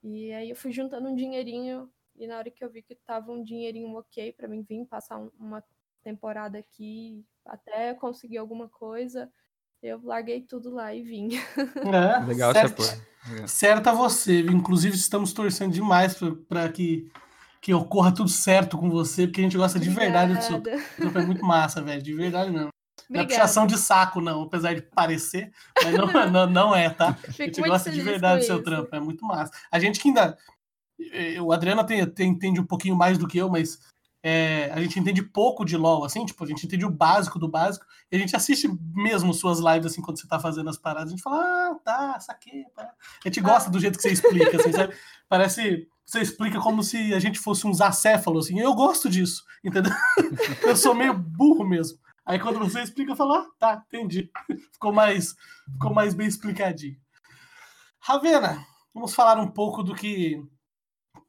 E 0.03 0.33
aí 0.33 0.51
eu 0.51 0.57
fui 0.57 0.73
juntando 0.73 1.09
um 1.09 1.15
dinheirinho 1.15 1.91
e 2.17 2.27
na 2.27 2.39
hora 2.39 2.51
que 2.51 2.65
eu 2.65 2.71
vi 2.71 2.83
que 2.83 2.95
tava 2.95 3.33
um 3.33 3.43
dinheirinho 3.43 3.95
ok 3.97 4.33
para 4.33 4.49
mim 4.49 4.63
vir 4.63 4.85
passar 4.87 5.19
uma 5.39 5.65
temporada 6.03 6.59
aqui 6.59 7.25
até 7.45 7.95
conseguir 7.95 8.39
alguma 8.39 8.69
coisa, 8.69 9.33
eu 9.83 10.01
larguei 10.05 10.43
tudo 10.43 10.71
lá 10.71 10.95
e 10.95 11.03
vim. 11.03 11.31
É, 11.37 12.21
Legal 12.27 12.53
certo, 12.53 12.83
certa 13.47 13.93
você. 13.93 14.41
Inclusive, 14.41 14.95
estamos 14.95 15.33
torcendo 15.33 15.73
demais 15.73 16.17
para 16.49 16.69
que, 16.69 17.11
que 17.61 17.73
ocorra 17.73 18.15
tudo 18.15 18.29
certo 18.29 18.77
com 18.77 18.91
você, 18.91 19.27
porque 19.27 19.41
a 19.41 19.45
gente 19.45 19.57
gosta 19.57 19.79
Obrigada. 19.79 20.01
de 20.01 20.05
verdade 20.05 20.35
do 20.35 20.43
seu 20.43 20.61
trampo. 20.61 21.19
É 21.19 21.27
muito 21.27 21.45
massa, 21.45 21.81
velho. 21.83 22.03
De 22.03 22.15
verdade 22.15 22.51
não. 22.51 22.69
Não 23.09 23.23
é 23.23 23.27
puxação 23.27 23.67
de 23.67 23.77
saco, 23.77 24.21
não, 24.21 24.43
apesar 24.43 24.73
de 24.73 24.83
parecer, 24.83 25.51
mas 25.83 25.95
não, 25.95 26.07
não, 26.31 26.47
não 26.49 26.77
é, 26.77 26.89
tá? 26.91 27.15
Fico 27.15 27.43
a 27.43 27.47
gente 27.47 27.61
gosta 27.63 27.91
de 27.91 28.01
verdade 28.01 28.43
do 28.43 28.47
seu 28.47 28.63
trampo, 28.63 28.95
é 28.95 29.01
muito 29.01 29.25
massa. 29.25 29.53
A 29.71 29.81
gente 29.81 29.99
que 29.99 30.09
ainda. 30.09 30.39
O 31.43 31.51
Adriana 31.51 31.83
tem, 31.83 32.05
tem, 32.07 32.29
entende 32.31 32.61
um 32.61 32.67
pouquinho 32.67 32.95
mais 32.95 33.17
do 33.17 33.27
que 33.27 33.39
eu, 33.39 33.49
mas 33.49 33.81
é, 34.23 34.71
a 34.73 34.81
gente 34.81 34.99
entende 34.99 35.23
pouco 35.23 35.65
de 35.65 35.77
LoL, 35.77 36.05
assim, 36.05 36.25
tipo, 36.27 36.45
a 36.45 36.47
gente 36.47 36.67
entende 36.67 36.85
o 36.85 36.91
básico 36.91 37.39
do 37.39 37.49
básico, 37.49 37.87
e 38.11 38.17
a 38.17 38.19
gente 38.19 38.37
assiste 38.37 38.69
mesmo 38.95 39.33
suas 39.33 39.59
lives, 39.59 39.87
assim, 39.87 40.03
quando 40.03 40.21
você 40.21 40.29
tá 40.29 40.39
fazendo 40.39 40.69
as 40.69 40.77
paradas, 40.77 41.09
a 41.09 41.11
gente 41.17 41.23
fala, 41.23 41.39
ah, 41.43 41.75
tá, 41.83 42.21
saquei. 42.21 42.65
A 42.77 42.93
gente 43.25 43.41
gosta 43.41 43.71
do 43.71 43.81
jeito 43.81 43.97
que 43.97 44.03
você 44.03 44.13
explica, 44.13 44.57
assim, 44.57 44.73
sabe? 44.73 44.95
Parece, 45.29 45.89
você 46.05 46.21
explica 46.21 46.61
como 46.61 46.83
se 46.83 47.15
a 47.15 47.19
gente 47.19 47.39
fosse 47.39 47.67
uns 47.67 47.81
acéfalos, 47.81 48.47
assim, 48.47 48.61
eu 48.61 48.75
gosto 48.75 49.09
disso, 49.09 49.45
entendeu? 49.65 49.93
eu 50.63 50.77
sou 50.77 50.95
meio 50.95 51.15
burro 51.15 51.67
mesmo. 51.67 51.99
Aí 52.27 52.39
quando 52.39 52.59
você 52.59 52.83
explica, 52.83 53.13
eu 53.13 53.17
falo, 53.17 53.33
ah, 53.33 53.47
tá, 53.59 53.85
entendi. 53.89 54.31
Ficou 54.73 54.93
mais, 54.93 55.35
ficou 55.73 55.93
mais 55.93 56.15
bem 56.15 56.29
explicadinho. 56.29 56.97
Ravena, 57.99 58.65
vamos 58.95 59.15
falar 59.15 59.41
um 59.41 59.49
pouco 59.49 59.83
do 59.83 59.95
que 59.95 60.43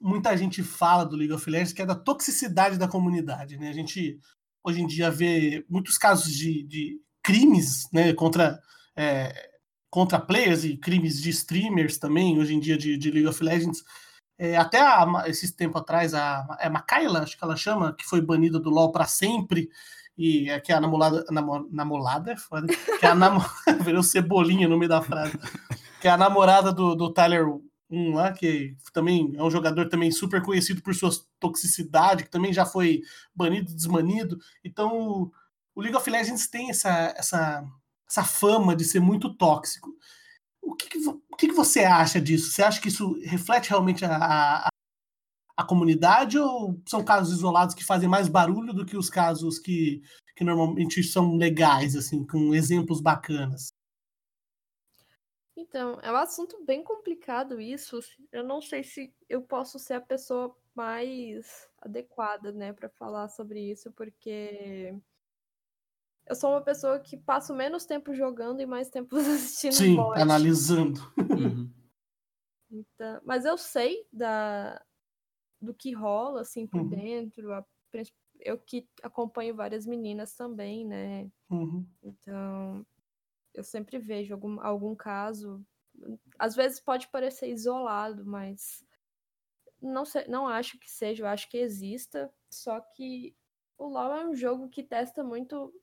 muita 0.02 0.36
gente 0.36 0.64
fala 0.64 1.06
do 1.06 1.16
League 1.16 1.34
of 1.34 1.50
Legends, 1.50 1.74
que 1.74 1.82
é 1.82 1.86
da 1.86 1.96
toxicidade 1.96 2.78
da 2.78 2.88
comunidade. 2.88 3.58
Né? 3.58 3.70
A 3.70 3.74
gente 3.74 4.20
hoje 4.64 4.82
em 4.82 4.88
dia 4.88 5.10
vê 5.10 5.66
muitos 5.70 5.98
casos 5.98 6.34
de, 6.34 6.64
de 6.64 7.00
crimes 7.24 7.88
né, 7.92 8.14
contra, 8.14 8.60
é, 8.96 9.50
contra 9.90 10.20
players 10.20 10.64
e 10.64 10.78
crimes 10.78 11.22
de 11.22 11.30
streamers 11.30 11.98
também, 11.98 12.40
hoje 12.40 12.54
em 12.54 12.60
dia, 12.60 12.78
de, 12.78 12.98
de 12.98 13.12
League 13.12 13.28
of 13.28 13.44
Legends. 13.44 13.84
É, 14.38 14.58
até 14.58 14.82
há 14.82 15.24
esses 15.28 15.52
tempo 15.52 15.78
atrás, 15.78 16.14
a, 16.14 16.58
é 16.60 16.70
Makaila, 16.70 17.22
acho 17.22 17.38
que 17.38 17.44
ela 17.44 17.56
chama, 17.56 17.94
que 17.94 18.06
foi 18.06 18.22
banida 18.22 18.60
do 18.60 18.70
LoL 18.70 18.92
para 18.92 19.06
sempre, 19.06 19.70
e 20.18 20.50
é 20.50 20.60
que 20.60 20.72
a 20.72 20.82
namorada, 20.82 21.26
namor, 21.30 21.68
namorada 21.72 22.32
é 22.32 22.38
foda, 22.38 22.68
que 23.00 23.06
a 23.06 23.16
namorada, 23.16 23.54
virou 23.84 24.04
cebolinha 24.04 24.68
no 24.68 24.78
meio 24.78 24.90
da 24.90 25.02
frase, 25.02 25.38
que 26.00 26.08
é 26.08 26.12
a 26.12 26.18
namorada 26.18 26.72
do, 26.72 26.96
do 26.96 27.14
Tyler 27.14 27.46
um 27.92 28.14
lá 28.14 28.32
que 28.32 28.76
também 28.94 29.34
é 29.36 29.44
um 29.44 29.52
jogador 29.52 29.90
também 29.90 30.10
super 30.12 30.42
conhecido 30.42 30.82
por 30.82 30.96
sua 30.96 31.12
toxicidade, 31.40 32.24
que 32.24 32.32
também 32.32 32.54
já 32.54 32.66
foi 32.66 33.02
banido, 33.36 33.76
desmanido. 33.76 34.40
Então, 34.64 35.30
o 35.76 35.82
League 35.82 35.96
of 35.96 36.10
Legends 36.10 36.48
tem 36.48 36.70
essa, 36.70 37.14
essa, 37.18 37.64
essa 38.10 38.24
fama 38.24 38.76
de 38.76 38.86
ser 38.86 39.02
muito 39.02 39.36
tóxico. 39.36 39.94
O 40.62 40.76
que, 40.76 40.88
que, 40.88 40.98
o 41.08 41.36
que, 41.38 41.48
que 41.48 41.54
você 41.54 41.82
acha 41.82 42.22
disso? 42.22 42.52
Você 42.52 42.64
acha 42.64 42.80
que 42.80 42.88
isso 42.88 43.20
reflete 43.24 43.70
realmente 43.70 44.06
a, 44.06 44.16
a, 44.16 44.68
a 45.58 45.64
comunidade 45.64 46.38
ou 46.38 46.82
são 46.88 47.04
casos 47.04 47.38
isolados 47.38 47.76
que 47.76 47.84
fazem 47.84 48.08
mais 48.08 48.28
barulho 48.30 48.74
do 48.74 48.86
que 48.86 48.96
os 48.96 49.10
casos 49.10 49.60
que, 49.60 50.02
que 50.36 50.44
normalmente 50.44 51.04
são 51.04 51.36
legais, 51.36 51.96
assim, 51.96 52.26
com 52.26 52.56
exemplos 52.56 53.02
bacanas? 53.02 53.70
Então, 55.62 56.00
é 56.02 56.12
um 56.12 56.16
assunto 56.16 56.64
bem 56.66 56.84
complicado 56.84 57.62
isso. 57.62 58.00
Eu 58.32 58.44
não 58.44 58.62
sei 58.62 58.84
se 58.84 59.14
eu 59.30 59.42
posso 59.44 59.78
ser 59.78 59.94
a 59.94 60.02
pessoa 60.02 60.56
mais 60.74 61.70
adequada, 61.80 62.52
né, 62.52 62.74
para 62.74 62.90
falar 62.90 63.30
sobre 63.30 63.60
isso, 63.72 63.92
porque 63.92 64.96
eu 66.26 66.36
sou 66.36 66.52
uma 66.52 66.62
pessoa 66.64 67.00
que 67.00 67.16
passo 67.18 67.54
menos 67.54 67.86
tempo 67.86 68.14
jogando 68.14 68.60
e 68.62 68.66
mais 68.66 68.90
tempo 68.90 69.16
assistindo 69.18 69.74
Sim, 69.74 69.98
analisando. 70.16 71.00
Uhum. 71.18 71.70
Então, 72.72 73.22
mas 73.24 73.46
eu 73.46 73.58
sei 73.58 74.08
da 74.12 74.82
do 75.62 75.74
que 75.74 75.92
rola 75.94 76.42
assim 76.42 76.66
por 76.66 76.82
Uhum. 76.82 76.90
dentro. 76.90 77.54
a- 77.54 77.66
eu 78.40 78.58
que 78.58 78.88
acompanho 79.04 79.56
várias 79.56 79.86
meninas 79.86 80.34
também, 80.34 80.86
né? 80.88 81.30
Uhum. 81.50 81.86
Então, 82.02 82.86
eu 83.54 83.64
sempre 83.64 83.98
vejo 83.98 84.34
algum, 84.34 84.60
algum 84.62 84.96
caso. 84.96 85.66
Às 86.40 86.56
vezes 86.56 86.80
pode 86.80 87.08
parecer 87.10 87.50
isolado, 87.50 88.26
mas 88.26 88.84
não, 89.82 90.06
sei, 90.06 90.28
não 90.28 90.48
acho 90.48 90.80
que 90.80 90.90
seja, 90.90 91.24
eu 91.24 91.28
acho 91.28 91.50
que 91.50 91.58
exista. 91.58 92.32
Só 92.50 92.80
que 92.80 93.36
o 93.78 93.88
LoL 93.88 94.14
é 94.16 94.26
um 94.28 94.36
jogo 94.36 94.70
que 94.70 94.84
testa 94.84 95.24
muito 95.24 95.74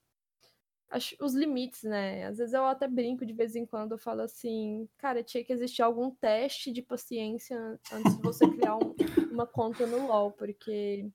os 1.20 1.34
limites, 1.34 1.82
né? 1.82 2.24
Às 2.24 2.38
vezes 2.38 2.54
eu 2.54 2.64
até 2.64 2.88
brinco 2.88 3.26
de 3.26 3.34
vez 3.34 3.54
em 3.54 3.66
quando, 3.66 3.92
eu 3.92 3.98
falo 3.98 4.22
assim, 4.22 4.88
cara, 4.96 5.22
tinha 5.22 5.44
que 5.44 5.52
existir 5.52 5.82
algum 5.82 6.10
teste 6.10 6.72
de 6.72 6.80
paciência 6.80 7.78
antes 7.92 8.16
de 8.16 8.22
você 8.22 8.48
criar 8.48 8.76
um- 8.76 8.94
uma 9.30 9.46
conta 9.46 9.86
no 9.86 10.06
LoL, 10.06 10.32
porque 10.32 11.06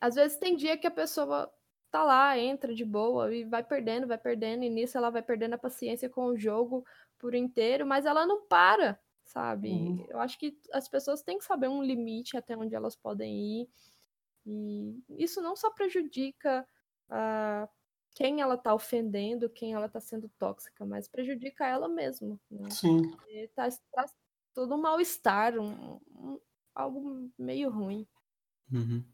às 0.00 0.16
vezes 0.16 0.38
tem 0.38 0.56
dia 0.56 0.76
que 0.76 0.86
a 0.86 0.90
pessoa 0.90 1.52
tá 1.92 2.04
lá, 2.04 2.38
entra 2.38 2.74
de 2.74 2.84
boa 2.86 3.34
e 3.34 3.44
vai 3.44 3.64
perdendo, 3.64 4.08
vai 4.08 4.18
perdendo, 4.18 4.64
e 4.64 4.70
nisso 4.70 4.98
ela 4.98 5.10
vai 5.10 5.22
perdendo 5.22 5.54
a 5.54 5.58
paciência 5.58 6.10
com 6.10 6.26
o 6.26 6.36
jogo 6.38 6.84
por 7.18 7.34
inteiro, 7.34 7.86
mas 7.86 8.06
ela 8.06 8.26
não 8.26 8.46
para, 8.48 9.00
sabe? 9.24 9.70
Uhum. 9.70 10.06
Eu 10.08 10.20
acho 10.20 10.38
que 10.38 10.58
as 10.72 10.88
pessoas 10.88 11.22
têm 11.22 11.38
que 11.38 11.44
saber 11.44 11.68
um 11.68 11.82
limite 11.84 12.36
até 12.36 12.56
onde 12.56 12.74
elas 12.74 12.96
podem 12.96 13.62
ir. 13.62 13.70
E 14.46 15.02
isso 15.10 15.40
não 15.42 15.54
só 15.56 15.70
prejudica 15.70 16.66
ah, 17.08 17.68
quem 18.14 18.40
ela 18.40 18.56
tá 18.58 18.74
ofendendo, 18.74 19.48
quem 19.50 19.74
ela 19.74 19.88
tá 19.88 20.00
sendo 20.00 20.28
tóxica, 20.38 20.84
mas 20.86 21.08
prejudica 21.08 21.66
ela 21.66 21.88
mesma. 21.88 22.40
Né? 22.50 22.76
Sim. 22.76 23.16
E 23.28 23.48
tá, 23.48 23.68
tá 23.92 24.06
todo 24.54 24.74
um 24.74 24.80
mal-estar, 24.80 25.58
um, 25.58 26.00
um- 26.10 26.40
algo 26.74 27.30
meio 27.38 27.70
ruim. 27.70 28.06
Uhum. 28.72 29.04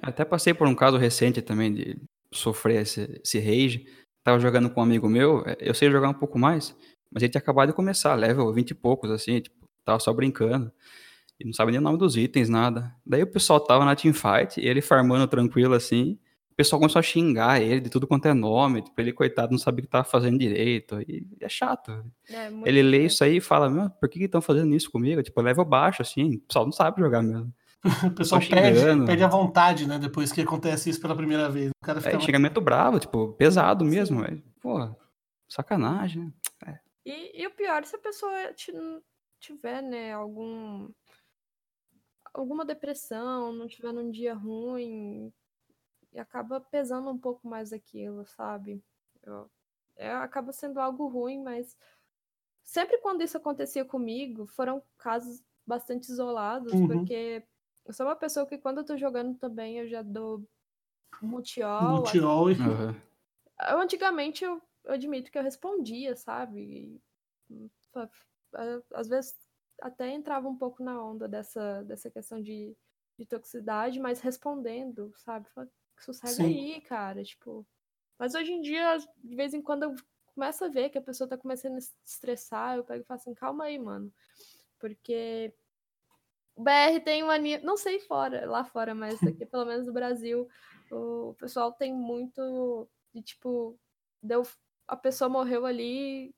Até 0.00 0.24
passei 0.24 0.54
por 0.54 0.66
um 0.66 0.74
caso 0.74 0.96
recente 0.96 1.42
também 1.42 1.72
de 1.72 1.98
sofrer 2.32 2.82
esse, 2.82 3.20
esse 3.24 3.38
rage. 3.38 3.86
Tava 4.24 4.38
jogando 4.38 4.70
com 4.70 4.80
um 4.80 4.84
amigo 4.84 5.08
meu, 5.08 5.42
eh, 5.46 5.56
eu 5.60 5.74
sei 5.74 5.90
jogar 5.90 6.08
um 6.08 6.14
pouco 6.14 6.38
mais, 6.38 6.76
mas 7.10 7.22
ele 7.22 7.30
tinha 7.30 7.40
acabado 7.40 7.68
de 7.68 7.74
começar, 7.74 8.14
level 8.14 8.52
20 8.52 8.70
e 8.70 8.74
poucos, 8.74 9.10
assim, 9.10 9.40
tipo, 9.40 9.56
tava 9.84 9.98
só 9.98 10.12
brincando. 10.12 10.72
E 11.40 11.44
não 11.44 11.52
sabe 11.52 11.72
nem 11.72 11.80
o 11.80 11.82
nome 11.82 11.98
dos 11.98 12.16
itens, 12.16 12.48
nada. 12.48 12.94
Daí 13.04 13.22
o 13.22 13.26
pessoal 13.26 13.58
tava 13.58 13.84
na 13.84 13.96
teamfight, 13.96 14.60
e 14.60 14.66
ele 14.66 14.80
farmando 14.80 15.26
tranquilo 15.26 15.74
assim. 15.74 16.18
O 16.52 16.54
pessoal 16.54 16.78
começou 16.78 17.00
a 17.00 17.02
xingar 17.02 17.60
ele 17.60 17.80
de 17.80 17.90
tudo 17.90 18.06
quanto 18.06 18.26
é 18.26 18.34
nome, 18.34 18.82
tipo, 18.82 19.00
ele, 19.00 19.12
coitado, 19.12 19.50
não 19.52 19.58
sabia 19.58 19.80
o 19.80 19.82
que 19.84 19.90
tava 19.90 20.04
fazendo 20.04 20.38
direito. 20.38 21.00
E 21.00 21.26
é 21.40 21.48
chato. 21.48 21.90
É, 22.30 22.50
Ele 22.64 22.82
lê 22.82 23.06
isso 23.06 23.24
aí 23.24 23.38
e 23.38 23.40
fala, 23.40 23.68
meu, 23.70 23.90
por 23.90 24.08
que 24.08 24.22
estão 24.22 24.40
fazendo 24.42 24.72
isso 24.74 24.90
comigo? 24.90 25.22
Tipo, 25.22 25.40
level 25.40 25.64
baixo, 25.64 26.02
assim, 26.02 26.36
o 26.36 26.40
pessoal 26.40 26.64
não 26.66 26.72
sabe 26.72 27.00
jogar 27.00 27.22
mesmo. 27.22 27.52
O 28.12 28.14
pessoal 28.14 28.40
xingando. 28.40 29.06
perde 29.06 29.24
a 29.24 29.28
vontade, 29.28 29.86
né? 29.88 29.98
Depois 29.98 30.30
que 30.32 30.40
acontece 30.42 30.88
isso 30.90 31.00
pela 31.00 31.16
primeira 31.16 31.48
vez. 31.50 31.70
O 31.70 31.84
cara 31.84 32.00
fica. 32.00 32.16
É, 32.16 32.20
xingamento 32.20 32.60
bravo, 32.60 33.00
tipo, 33.00 33.32
pesado 33.34 33.84
mesmo, 33.84 34.20
velho. 34.22 34.42
Pô, 34.60 34.94
sacanagem. 35.48 36.32
né? 36.64 36.80
E, 37.04 37.42
e 37.42 37.46
o 37.46 37.50
pior, 37.50 37.84
se 37.84 37.96
a 37.96 37.98
pessoa 37.98 38.52
ti- 38.54 38.72
tiver, 39.40 39.82
né, 39.82 40.12
algum 40.12 40.88
alguma 42.32 42.64
depressão, 42.64 43.52
não 43.52 43.66
tiver 43.66 43.92
num 43.92 44.10
dia 44.10 44.32
ruim, 44.34 45.32
e 46.12 46.18
acaba 46.18 46.60
pesando 46.60 47.10
um 47.10 47.18
pouco 47.18 47.46
mais 47.46 47.72
aquilo, 47.72 48.24
sabe? 48.26 48.82
Eu- 49.22 49.50
é, 49.96 50.10
acaba 50.12 50.52
sendo 50.52 50.80
algo 50.80 51.08
ruim, 51.08 51.42
mas 51.42 51.76
sempre 52.62 52.98
quando 52.98 53.22
isso 53.22 53.36
acontecia 53.36 53.84
comigo, 53.84 54.46
foram 54.46 54.82
casos 54.96 55.42
bastante 55.66 56.04
isolados, 56.10 56.72
Uhum. 56.72 56.86
porque 56.88 57.42
eu 57.86 57.92
sou 57.92 58.06
uma 58.06 58.16
pessoa 58.16 58.46
que 58.46 58.58
quando 58.58 58.78
eu 58.78 58.84
tô 58.84 58.96
jogando 58.96 59.36
também 59.38 59.78
eu 59.78 59.88
já 59.88 60.02
dou 60.02 60.42
mutiol, 61.20 61.96
no 61.98 62.02
Tiol 62.02 62.50
e- 62.50 62.54
Aham. 62.54 63.02
eu, 63.70 63.78
antigamente 63.80 64.44
eu, 64.44 64.60
eu 64.84 64.92
admito 64.92 65.30
que 65.30 65.38
eu 65.38 65.42
respondia, 65.42 66.16
sabe? 66.16 67.00
E, 67.50 67.70
às 68.94 69.08
vezes 69.08 69.36
até 69.80 70.08
entrava 70.10 70.48
um 70.48 70.56
pouco 70.56 70.82
na 70.82 71.02
onda 71.02 71.28
dessa, 71.28 71.82
dessa 71.82 72.10
questão 72.10 72.40
de, 72.40 72.76
de 73.18 73.26
toxicidade, 73.26 73.98
mas 74.00 74.20
respondendo, 74.20 75.12
sabe? 75.16 75.48
Fala, 75.50 75.68
Sossega 75.98 76.30
Sim. 76.32 76.44
aí, 76.44 76.80
cara, 76.82 77.22
tipo. 77.22 77.66
Mas 78.18 78.34
hoje 78.34 78.52
em 78.52 78.60
dia, 78.60 78.96
de 78.98 79.36
vez 79.36 79.54
em 79.54 79.62
quando 79.62 79.84
eu 79.84 79.94
começo 80.34 80.64
a 80.64 80.68
ver 80.68 80.90
que 80.90 80.98
a 80.98 81.02
pessoa 81.02 81.28
tá 81.28 81.36
começando 81.36 81.76
a 81.76 81.80
se 81.80 81.92
estressar, 82.04 82.76
eu 82.76 82.84
pego 82.84 83.02
e 83.02 83.06
falo 83.06 83.20
assim, 83.20 83.34
calma 83.34 83.64
aí, 83.64 83.78
mano. 83.78 84.12
Porque 84.78 85.52
o 86.56 86.62
BR 86.62 87.00
tem 87.04 87.22
uma. 87.22 87.38
Não 87.62 87.76
sei 87.76 87.98
fora, 88.00 88.48
lá 88.48 88.64
fora, 88.64 88.94
mas 88.94 89.22
aqui, 89.22 89.46
pelo 89.46 89.64
menos 89.64 89.86
no 89.86 89.92
Brasil, 89.92 90.48
o 90.90 91.34
pessoal 91.38 91.72
tem 91.72 91.92
muito 91.92 92.88
de 93.14 93.22
tipo. 93.22 93.78
Deu, 94.22 94.42
a 94.86 94.96
pessoa 94.96 95.28
morreu 95.28 95.66
ali, 95.66 96.34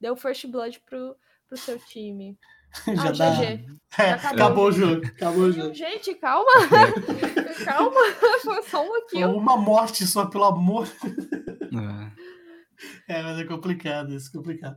deu 0.00 0.16
first 0.16 0.46
blood 0.46 0.80
pro, 0.80 1.16
pro 1.46 1.56
seu 1.56 1.78
time. 1.78 2.38
já 2.86 3.08
ah, 3.08 3.12
dá. 3.12 3.30
GG. 3.30 3.78
É, 3.98 4.10
acabou. 4.10 4.30
acabou 4.30 4.66
o 4.68 4.72
jogo. 4.72 5.06
Acabou 5.06 5.42
o 5.44 5.52
jogo. 5.52 5.74
Gente, 5.74 6.14
calma! 6.14 6.50
calma! 7.64 8.00
Foi 8.42 8.62
só 8.62 8.86
um 8.86 8.94
aqui. 8.96 9.24
Uma 9.24 9.56
morte 9.56 10.06
só, 10.06 10.26
pelo 10.26 10.44
amor. 10.44 10.88
É. 12.16 12.18
É, 13.08 13.22
mas 13.22 13.38
é 13.40 13.44
complicado 13.44 14.14
isso, 14.14 14.30
complicado. 14.30 14.76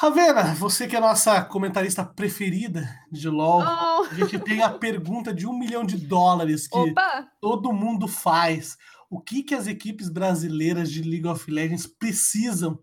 Ravena, 0.00 0.54
você 0.54 0.86
que 0.86 0.94
é 0.94 0.98
a 0.98 1.02
nossa 1.02 1.42
comentarista 1.42 2.04
preferida 2.04 2.88
de 3.10 3.28
LOL, 3.28 3.62
Oh, 3.62 4.04
a 4.04 4.14
gente 4.14 4.38
tem 4.38 4.62
a 4.62 4.70
pergunta 4.70 5.34
de 5.34 5.44
um 5.44 5.58
milhão 5.58 5.84
de 5.84 5.96
dólares 5.96 6.68
que 6.68 6.78
opa! 6.78 7.28
todo 7.40 7.72
mundo 7.72 8.06
faz. 8.06 8.78
O 9.10 9.20
que, 9.20 9.42
que 9.42 9.56
as 9.56 9.66
equipes 9.66 10.08
brasileiras 10.08 10.92
de 10.92 11.02
League 11.02 11.26
of 11.26 11.50
Legends 11.50 11.84
precisam 11.84 12.78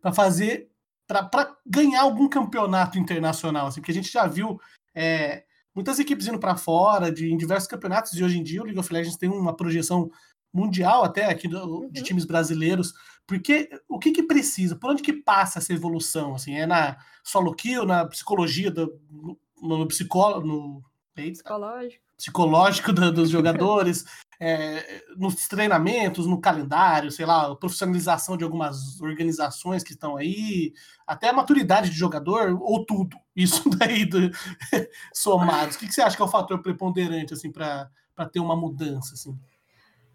para 0.00 0.10
fazer 0.10 0.70
para 1.06 1.54
ganhar 1.66 2.00
algum 2.00 2.26
campeonato 2.26 2.98
internacional? 2.98 3.66
Assim, 3.66 3.82
porque 3.82 3.92
a 3.92 3.96
gente 3.96 4.10
já 4.10 4.26
viu 4.26 4.58
é, 4.94 5.44
muitas 5.74 5.98
equipes 5.98 6.26
indo 6.28 6.38
para 6.38 6.56
fora 6.56 7.12
de, 7.12 7.30
em 7.30 7.36
diversos 7.36 7.68
campeonatos 7.68 8.14
e 8.14 8.24
hoje 8.24 8.38
em 8.38 8.42
dia 8.42 8.62
o 8.62 8.64
League 8.64 8.80
of 8.80 8.90
Legends 8.90 9.18
tem 9.18 9.28
uma 9.28 9.54
projeção 9.54 10.10
mundial 10.54 11.04
até 11.04 11.26
aqui 11.26 11.48
do- 11.48 11.88
de 11.90 11.98
Uhum. 12.00 12.04
times 12.06 12.24
brasileiros. 12.24 12.94
Porque 13.26 13.68
o 13.88 13.98
que, 13.98 14.12
que 14.12 14.22
precisa? 14.22 14.76
Por 14.76 14.90
onde 14.90 15.02
que 15.02 15.12
passa 15.12 15.58
essa 15.58 15.72
evolução? 15.72 16.34
Assim, 16.34 16.54
é 16.54 16.66
na 16.66 16.96
solo 17.24 17.54
kill, 17.54 17.84
na 17.84 18.06
psicologia, 18.06 18.70
do, 18.70 18.98
no, 19.60 19.78
no 19.78 19.88
psicólogo, 19.88 20.46
no, 20.46 20.84
eita, 21.16 21.32
Psicológico. 21.42 22.04
psicológico 22.16 22.92
da- 22.92 23.10
dos 23.10 23.30
jogadores, 23.30 24.04
é, 24.38 25.02
nos 25.16 25.46
treinamentos, 25.48 26.26
no 26.26 26.38
calendário, 26.40 27.10
sei 27.10 27.24
lá, 27.24 27.54
profissionalização 27.56 28.36
de 28.36 28.44
algumas 28.44 29.00
organizações 29.00 29.82
que 29.82 29.92
estão 29.92 30.16
aí, 30.16 30.72
até 31.06 31.30
a 31.30 31.32
maturidade 31.32 31.88
de 31.88 31.96
jogador, 31.96 32.58
ou 32.60 32.84
tudo. 32.84 33.16
Isso 33.34 33.62
daí 33.78 34.04
do, 34.04 34.30
somados. 35.14 35.76
O 35.76 35.78
que, 35.78 35.86
que 35.86 35.94
você 35.94 36.02
acha 36.02 36.14
que 36.16 36.22
é 36.22 36.24
o 36.24 36.28
fator 36.28 36.60
preponderante 36.60 37.32
assim, 37.32 37.50
para 37.50 37.88
ter 38.32 38.40
uma 38.40 38.54
mudança? 38.56 39.14
Assim? 39.14 39.38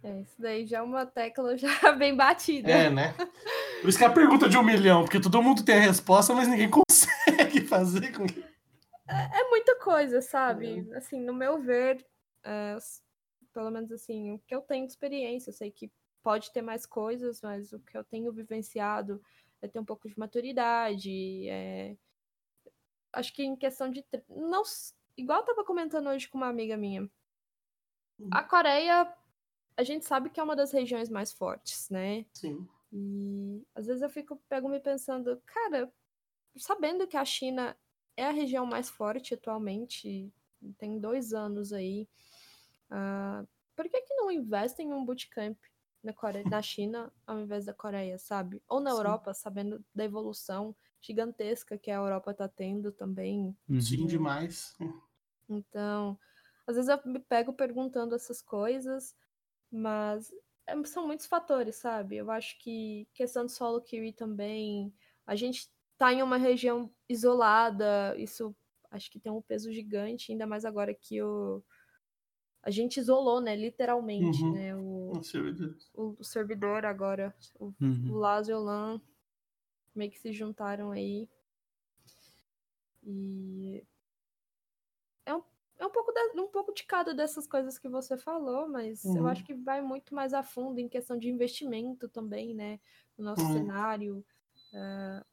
É, 0.02 0.22
isso 0.22 0.42
daí 0.42 0.66
já 0.66 0.78
é 0.78 0.82
uma 0.82 1.06
tecla 1.06 1.58
já 1.58 1.70
bem 1.92 2.16
batida. 2.16 2.72
É, 2.72 2.90
né? 2.90 3.14
Por 3.82 3.90
isso 3.90 3.98
que 3.98 4.04
é 4.04 4.08
a 4.08 4.14
pergunta 4.14 4.48
de 4.48 4.58
um 4.58 4.64
milhão, 4.64 5.04
porque 5.04 5.20
todo 5.20 5.42
mundo 5.44 5.64
tem 5.64 5.76
a 5.76 5.82
resposta, 5.82 6.34
mas 6.34 6.48
ninguém 6.48 6.70
consegue 6.72 7.62
fazer 7.62 8.16
com 8.16 8.26
que. 8.26 8.44
É 9.08 9.50
muita 9.50 9.76
coisa, 9.78 10.22
sabe? 10.22 10.88
Assim, 10.96 11.20
no 11.20 11.34
meu 11.34 11.60
ver, 11.60 12.06
é, 12.44 12.78
pelo 13.54 13.72
menos 13.72 13.92
assim, 13.92 14.32
o 14.32 14.40
que 14.40 14.54
eu 14.54 14.62
tenho 14.62 14.86
de 14.86 14.92
experiência, 14.92 15.50
eu 15.50 15.54
sei 15.54 15.72
que 15.72 15.92
pode 16.22 16.52
ter 16.52 16.62
mais 16.62 16.86
coisas, 16.86 17.42
mas 17.42 17.74
o 17.74 17.80
que 17.80 17.98
eu 17.98 18.04
tenho 18.04 18.32
vivenciado 18.32 19.22
é 19.62 19.68
ter 19.68 19.80
um 19.80 19.86
pouco 19.86 20.08
de 20.08 20.18
maturidade. 20.18 21.48
é, 21.50 21.96
Acho 23.12 23.34
que 23.34 23.44
em 23.44 23.56
questão 23.56 23.90
de. 23.90 24.06
Não... 24.30 24.62
Igual 25.18 25.40
eu 25.40 25.46
tava 25.46 25.66
comentando 25.66 26.08
hoje 26.08 26.30
com 26.30 26.38
uma 26.38 26.48
amiga 26.48 26.78
minha. 26.78 27.10
A 28.32 28.44
Coreia, 28.44 29.12
a 29.80 29.84
gente 29.84 30.06
sabe 30.06 30.30
que 30.30 30.42
é 30.42 30.44
uma 30.44 30.58
das 30.58 30.74
regiões 30.74 31.10
mais 31.10 31.32
fortes, 31.32 31.90
né? 31.90 32.26
Sim. 32.34 32.68
E 32.92 33.66
às 33.74 33.88
vezes 33.88 34.02
eu 34.02 34.10
fico 34.10 34.36
pego 34.50 34.68
me 34.68 34.78
pensando, 34.78 35.42
cara, 35.46 35.90
sabendo 36.58 37.08
que 37.08 37.16
a 37.16 37.24
China 37.24 37.78
é 38.18 38.26
a 38.26 38.32
região 38.32 38.66
mais 38.66 38.90
forte 38.90 39.36
atualmente, 39.36 40.30
tem 40.78 41.00
dois 41.00 41.34
anos 41.34 41.72
aí. 41.72 42.10
Uh, 42.92 43.48
por 43.74 43.88
que, 43.88 44.02
que 44.02 44.16
não 44.16 44.30
investem 44.30 44.90
em 44.90 44.94
um 44.94 45.06
bootcamp 45.06 45.58
na, 46.04 46.12
Coreia, 46.12 46.44
na 46.50 46.62
China 46.62 47.10
ao 47.26 47.40
invés 47.40 47.64
da 47.64 47.74
Coreia, 47.74 48.18
sabe? 48.18 48.62
Ou 48.68 48.82
na 48.82 48.92
Sim. 48.92 48.98
Europa, 48.98 49.34
sabendo 49.34 49.82
da 49.96 50.04
evolução 50.04 50.76
gigantesca 51.00 51.78
que 51.78 51.90
a 51.90 51.96
Europa 51.96 52.34
tá 52.34 52.50
tendo 52.50 52.92
também. 52.92 53.56
Uhum. 53.70 53.80
Sim, 53.80 54.06
demais. 54.06 54.76
Então, 55.48 56.20
às 56.68 56.76
vezes 56.76 56.90
eu 56.90 57.00
me 57.06 57.20
pego 57.20 57.54
perguntando 57.54 58.14
essas 58.14 58.42
coisas, 58.42 59.16
mas 59.72 60.32
é, 60.68 60.84
são 60.84 61.08
muitos 61.08 61.26
fatores, 61.26 61.76
sabe? 61.76 62.18
Eu 62.18 62.30
acho 62.32 62.58
que 62.60 63.08
questão 63.14 63.46
de 63.46 63.52
solo 63.52 63.82
kiwi 63.82 64.14
também. 64.14 64.94
A 65.26 65.36
gente 65.36 65.70
tá 65.98 66.14
em 66.14 66.24
uma 66.24 66.38
região 66.38 66.90
isolada, 67.08 68.16
isso 68.18 68.56
acho 68.92 69.12
que 69.12 69.20
tem 69.20 69.32
um 69.32 69.42
peso 69.42 69.72
gigante, 69.72 70.32
ainda 70.32 70.48
mais 70.48 70.66
agora 70.66 70.94
que 70.94 71.22
o 71.22 71.64
a 72.62 72.70
gente 72.70 72.98
isolou, 72.98 73.40
né, 73.40 73.56
literalmente, 73.56 74.44
uhum. 74.44 74.52
né, 74.52 74.76
o, 74.76 75.12
o, 75.18 75.24
servidor. 75.24 75.78
O, 75.94 76.16
o 76.20 76.24
servidor 76.24 76.86
agora, 76.86 77.34
o, 77.56 77.74
uhum. 77.80 78.12
o 78.12 78.18
Laz 78.18 78.50
e 78.50 78.54
o 78.54 78.60
Lan 78.60 79.02
meio 79.96 80.12
que 80.12 80.20
se 80.20 80.32
juntaram 80.32 80.92
aí. 80.92 81.30
E 83.04 83.84
é 85.80 85.86
um, 85.86 85.90
pouco 85.90 86.12
de, 86.12 86.40
um 86.40 86.48
pouco 86.48 86.74
de 86.74 86.84
cada 86.84 87.14
dessas 87.14 87.48
coisas 87.48 87.80
que 87.80 87.88
você 87.88 88.18
falou, 88.18 88.68
mas 88.68 89.04
uhum. 89.06 89.18
eu 89.20 89.28
acho 89.28 89.46
que 89.46 89.54
vai 89.54 89.82
muito 89.82 90.14
mais 90.14 90.34
a 90.34 90.44
fundo 90.44 90.80
em 90.80 90.90
questão 90.90 91.18
de 91.18 91.30
investimento 91.30 92.10
também, 92.10 92.54
né, 92.54 92.80
no 93.18 93.24
nosso 93.24 93.42
uhum. 93.44 93.54
cenário. 93.54 94.26
Uh, 94.74 94.76
eh, 94.76 95.24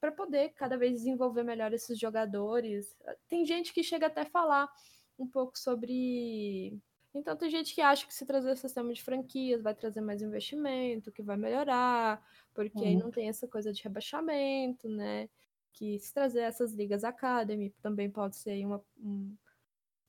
para 0.00 0.12
poder 0.12 0.50
cada 0.54 0.78
vez 0.78 0.94
desenvolver 0.94 1.42
melhor 1.42 1.72
esses 1.74 1.98
jogadores. 1.98 2.96
Tem 3.28 3.44
gente 3.44 3.72
que 3.72 3.82
chega 3.82 4.06
até 4.06 4.22
a 4.22 4.26
falar 4.26 4.70
um 5.18 5.26
pouco 5.26 5.58
sobre. 5.58 6.80
Então, 7.12 7.36
tem 7.36 7.50
gente 7.50 7.74
que 7.74 7.82
acha 7.82 8.06
que 8.06 8.14
se 8.14 8.24
trazer 8.24 8.52
o 8.52 8.56
sistema 8.56 8.92
de 8.92 9.02
franquias 9.02 9.60
vai 9.60 9.74
trazer 9.74 10.00
mais 10.00 10.22
investimento, 10.22 11.12
que 11.12 11.22
vai 11.22 11.36
melhorar, 11.36 12.24
porque 12.54 12.78
uhum. 12.78 12.84
aí 12.84 12.96
não 12.96 13.10
tem 13.10 13.28
essa 13.28 13.46
coisa 13.46 13.72
de 13.72 13.82
rebaixamento, 13.82 14.88
né? 14.88 15.28
Que 15.72 15.98
se 15.98 16.14
trazer 16.14 16.40
essas 16.40 16.72
ligas 16.72 17.04
Academy 17.04 17.70
também 17.82 18.08
pode 18.08 18.36
ser 18.36 18.64
uma, 18.64 18.82
um, 18.96 19.36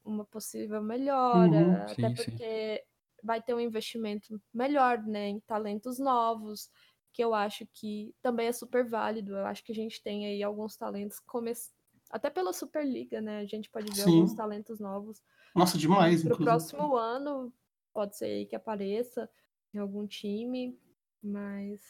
uma 0.04 0.26
possível 0.26 0.82
melhora, 0.82 1.48
uhum, 1.48 1.76
até 1.84 2.10
sim, 2.10 2.16
porque 2.16 2.76
sim. 2.76 2.80
vai 3.24 3.42
ter 3.42 3.54
um 3.54 3.60
investimento 3.60 4.42
melhor 4.54 5.02
né, 5.04 5.30
em 5.30 5.40
talentos 5.42 6.00
novos, 6.00 6.70
que 7.14 7.24
eu 7.24 7.34
acho 7.34 7.68
que 7.74 8.14
também 8.22 8.48
é 8.48 8.52
super 8.52 8.88
válido. 8.88 9.36
Eu 9.36 9.46
acho 9.46 9.64
que 9.64 9.72
a 9.72 9.76
gente 9.76 10.02
tem 10.02 10.26
aí 10.26 10.42
alguns 10.42 10.76
talentos 10.76 11.20
come 11.20 11.52
até 12.10 12.30
pela 12.30 12.54
Superliga, 12.54 13.22
né? 13.22 13.40
A 13.40 13.46
gente 13.46 13.70
pode 13.70 13.94
ver 13.96 14.04
Sim. 14.04 14.20
alguns 14.20 14.34
talentos 14.34 14.80
novos. 14.80 15.22
Nossa, 15.56 15.78
demais. 15.78 16.24
Para 16.24 16.34
o 16.34 16.38
próximo 16.38 16.96
ano, 16.96 17.54
pode 17.94 18.18
ser 18.18 18.26
aí 18.26 18.46
que 18.46 18.56
apareça 18.56 19.30
em 19.74 19.78
algum 19.78 20.06
time, 20.06 20.78
mas. 21.24 21.82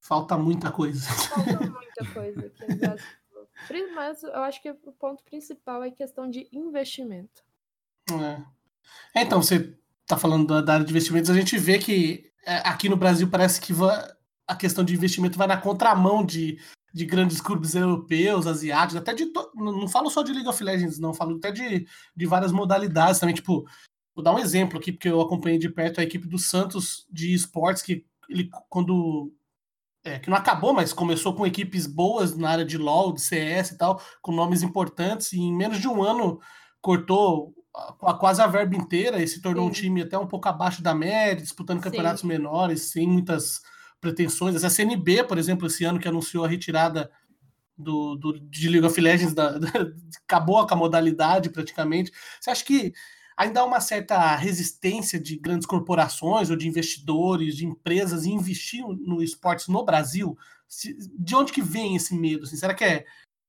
Falta 0.00 0.36
muita 0.36 0.70
coisa. 0.70 1.06
Falta 1.28 1.60
muita 1.70 2.04
coisa 2.12 2.46
aqui 2.46 2.68
no 2.68 2.76
Brasil. 2.76 3.06
Mas 3.94 4.22
eu 4.22 4.42
acho 4.42 4.60
que 4.60 4.70
o 4.70 4.92
ponto 4.98 5.22
principal 5.22 5.82
é 5.82 5.90
questão 5.90 6.28
de 6.28 6.48
investimento. 6.52 7.42
É. 8.10 8.42
Então, 9.22 9.42
você 9.42 9.76
está 10.02 10.18
falando 10.18 10.62
da 10.62 10.74
área 10.74 10.84
de 10.84 10.90
investimentos, 10.90 11.30
a 11.30 11.34
gente 11.34 11.56
vê 11.56 11.78
que 11.78 12.30
é, 12.44 12.56
aqui 12.58 12.88
no 12.88 12.96
Brasil 12.96 13.28
parece 13.30 13.60
que 13.60 13.72
a 14.46 14.54
questão 14.54 14.84
de 14.84 14.94
investimento 14.94 15.38
vai 15.38 15.46
na 15.46 15.56
contramão 15.56 16.24
de 16.24 16.58
de 16.94 17.04
grandes 17.04 17.40
clubes 17.40 17.74
europeus, 17.74 18.46
asiáticos, 18.46 18.94
até 18.94 19.12
de. 19.12 19.26
Não 19.56 19.88
falo 19.88 20.08
só 20.08 20.22
de 20.22 20.32
League 20.32 20.48
of 20.48 20.62
Legends, 20.62 21.00
não, 21.00 21.12
falo 21.12 21.36
até 21.36 21.50
de, 21.50 21.88
de 22.14 22.26
várias 22.26 22.52
modalidades 22.52 23.18
também. 23.18 23.34
Tipo, 23.34 23.66
vou 24.14 24.22
dar 24.22 24.32
um 24.32 24.38
exemplo 24.38 24.78
aqui, 24.78 24.92
porque 24.92 25.08
eu 25.08 25.20
acompanhei 25.20 25.58
de 25.58 25.68
perto 25.68 26.00
a 26.00 26.04
equipe 26.04 26.28
do 26.28 26.38
Santos 26.38 27.04
de 27.10 27.34
esportes, 27.34 27.82
que 27.82 28.06
ele, 28.28 28.48
quando. 28.68 29.34
É, 30.04 30.18
que 30.18 30.28
não 30.28 30.36
acabou, 30.36 30.74
mas 30.74 30.92
começou 30.92 31.34
com 31.34 31.46
equipes 31.46 31.86
boas 31.86 32.36
na 32.36 32.50
área 32.50 32.64
de 32.64 32.76
LoL, 32.76 33.14
de 33.14 33.22
CS 33.22 33.70
e 33.70 33.78
tal, 33.78 34.00
com 34.20 34.32
nomes 34.32 34.62
importantes, 34.62 35.32
e 35.32 35.40
em 35.40 35.56
menos 35.56 35.78
de 35.78 35.88
um 35.88 36.02
ano 36.02 36.38
cortou 36.82 37.54
a, 38.02 38.12
quase 38.12 38.42
a 38.42 38.46
verba 38.46 38.76
inteira 38.76 39.22
e 39.22 39.26
se 39.26 39.40
tornou 39.40 39.64
Sim. 39.64 39.70
um 39.70 39.72
time 39.72 40.02
até 40.02 40.18
um 40.18 40.26
pouco 40.26 40.46
abaixo 40.46 40.82
da 40.82 40.94
média, 40.94 41.42
disputando 41.42 41.80
campeonatos 41.80 42.20
Sim. 42.20 42.26
menores, 42.26 42.90
sem 42.90 43.08
muitas 43.08 43.62
pretensões. 44.00 44.62
A 44.62 44.68
CNB, 44.68 45.24
por 45.24 45.38
exemplo, 45.38 45.66
esse 45.66 45.84
ano 45.84 45.98
que 45.98 46.06
anunciou 46.06 46.44
a 46.44 46.48
retirada 46.48 47.10
do, 47.76 48.14
do 48.14 48.38
de 48.38 48.68
League 48.68 48.86
of 48.86 49.00
Legends, 49.00 49.34
da, 49.34 49.56
da, 49.58 49.68
acabou 50.24 50.64
com 50.66 50.74
a 50.74 50.76
modalidade 50.76 51.50
praticamente. 51.50 52.12
Você 52.40 52.50
acha 52.50 52.64
que 52.64 52.92
ainda 53.36 53.60
há 53.60 53.64
uma 53.64 53.80
certa 53.80 54.34
resistência 54.36 55.18
de 55.18 55.36
grandes 55.36 55.66
corporações 55.66 56.50
ou 56.50 56.56
de 56.56 56.68
investidores, 56.68 57.56
de 57.56 57.66
empresas 57.66 58.24
em 58.24 58.34
investir 58.34 58.84
no 58.86 59.22
esportes 59.22 59.68
no 59.68 59.84
Brasil? 59.84 60.36
De 61.18 61.34
onde 61.34 61.52
que 61.52 61.62
vem 61.62 61.96
esse 61.96 62.14
medo? 62.14 62.44
Assim? 62.44 62.56
Será 62.56 62.74
que 62.74 62.84
é, 62.84 63.04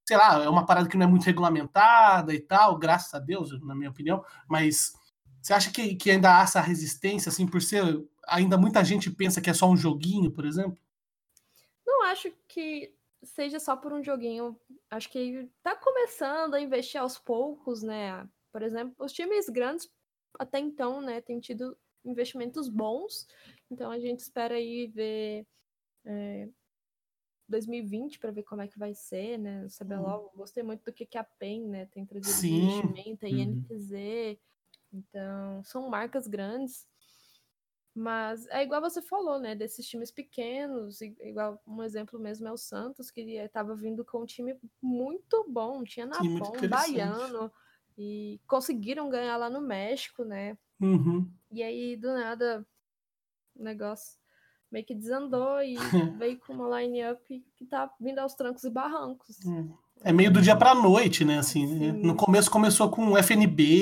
sei 0.08 0.18
lá, 0.18 0.44
é 0.44 0.50
uma 0.50 0.66
parada 0.66 0.88
que 0.88 0.98
não 0.98 1.06
é 1.06 1.10
muito 1.10 1.26
regulamentada 1.26 2.34
e 2.34 2.40
tal, 2.40 2.78
graças 2.78 3.14
a 3.14 3.20
Deus, 3.20 3.52
na 3.64 3.76
minha 3.76 3.90
opinião, 3.90 4.24
mas 4.48 4.94
você 5.42 5.54
acha 5.54 5.72
que, 5.72 5.96
que 5.96 6.10
ainda 6.10 6.40
há 6.40 6.42
essa 6.42 6.60
resistência, 6.60 7.30
assim, 7.30 7.46
por 7.46 7.62
ser 7.62 8.04
ainda 8.28 8.58
muita 8.58 8.84
gente 8.84 9.12
pensa 9.12 9.40
que 9.40 9.50
é 9.50 9.54
só 9.54 9.70
um 9.70 9.78
joguinho, 9.78 10.32
por 10.32 10.46
exemplo? 10.46 10.78
Não 11.86 12.04
acho 12.06 12.32
que 12.48 12.94
seja 13.24 13.60
só 13.60 13.76
por 13.76 13.94
um 13.94 14.04
joguinho. 14.04 14.60
Acho 14.90 15.10
que 15.10 15.50
tá 15.62 15.76
começando 15.76 16.56
a 16.56 16.62
investir 16.62 17.00
aos 17.00 17.18
poucos, 17.18 17.84
né? 17.84 18.28
Por 18.56 18.64
exemplo, 18.64 18.96
os 19.00 19.12
times 19.12 19.50
grandes 19.50 19.92
até 20.40 20.60
então, 20.60 21.02
né, 21.02 21.20
têm 21.20 21.42
tido 21.42 21.78
investimentos 22.06 22.70
bons. 22.70 23.28
Então 23.70 23.92
a 23.92 24.00
gente 24.00 24.20
espera 24.20 24.56
aí 24.56 24.88
ver 24.88 25.46
é, 26.06 26.48
2020 27.50 28.18
para 28.18 28.32
ver 28.32 28.44
como 28.44 28.62
é 28.62 28.68
que 28.70 28.80
vai 28.80 28.94
ser, 28.94 29.38
né? 29.38 29.66
O 29.66 29.68
CBLOL, 29.68 30.32
uhum. 30.32 30.38
gostei 30.38 30.64
muito 30.64 30.86
do 30.86 30.94
que, 30.94 31.06
que 31.06 31.18
a 31.18 31.24
PEN, 31.26 31.68
né, 31.68 31.86
tem 31.88 32.06
trazido 32.06 32.32
Sim. 32.32 32.64
investimento, 32.64 33.26
a 33.26 33.30
INTZ. 33.30 33.92
Uhum. 33.92 34.38
Então, 34.94 35.62
são 35.66 35.90
marcas 35.90 36.26
grandes 36.26 36.88
mas 37.98 38.46
é 38.48 38.62
igual 38.62 38.82
você 38.82 39.02
falou, 39.02 39.40
né? 39.40 39.56
Desses 39.56 39.88
times 39.88 40.12
pequenos, 40.12 41.00
igual 41.02 41.62
um 41.66 41.82
exemplo 41.82 42.20
mesmo 42.20 42.46
é 42.46 42.52
o 42.52 42.58
Santos, 42.58 43.10
que 43.10 43.22
estava 43.38 43.74
vindo 43.74 44.04
com 44.04 44.24
um 44.24 44.26
time 44.26 44.60
muito 44.82 45.46
bom, 45.50 45.82
tinha 45.86 46.06
Napon, 46.06 46.68
Baiano, 46.70 47.50
e 47.98 48.40
conseguiram 48.48 49.10
ganhar 49.10 49.38
lá 49.38 49.50
no 49.50 49.62
México, 49.62 50.24
né? 50.24 50.58
Uhum. 50.80 51.30
E 51.52 51.64
aí, 51.64 51.96
do 51.96 52.14
nada, 52.14 52.66
o 53.56 53.64
negócio 53.64 54.18
meio 54.72 54.86
que 54.86 54.96
desandou 54.96 55.62
e 55.62 55.76
veio 56.20 56.38
com 56.40 56.54
uma 56.54 56.82
line-up 56.82 57.46
que 57.56 57.66
tá 57.66 57.90
vindo 58.00 58.20
aos 58.20 58.34
trancos 58.34 58.64
e 58.64 58.70
barrancos. 58.70 59.38
É, 60.04 60.10
é 60.10 60.14
meio 60.14 60.32
do 60.32 60.42
dia 60.42 60.56
pra 60.56 60.76
noite, 60.76 61.24
né? 61.24 61.40
Assim, 61.40 61.66
né? 61.66 61.92
no 61.92 62.16
começo 62.16 62.52
começou 62.52 62.90
com 62.90 63.12
o 63.12 63.18
FNB, 63.18 63.82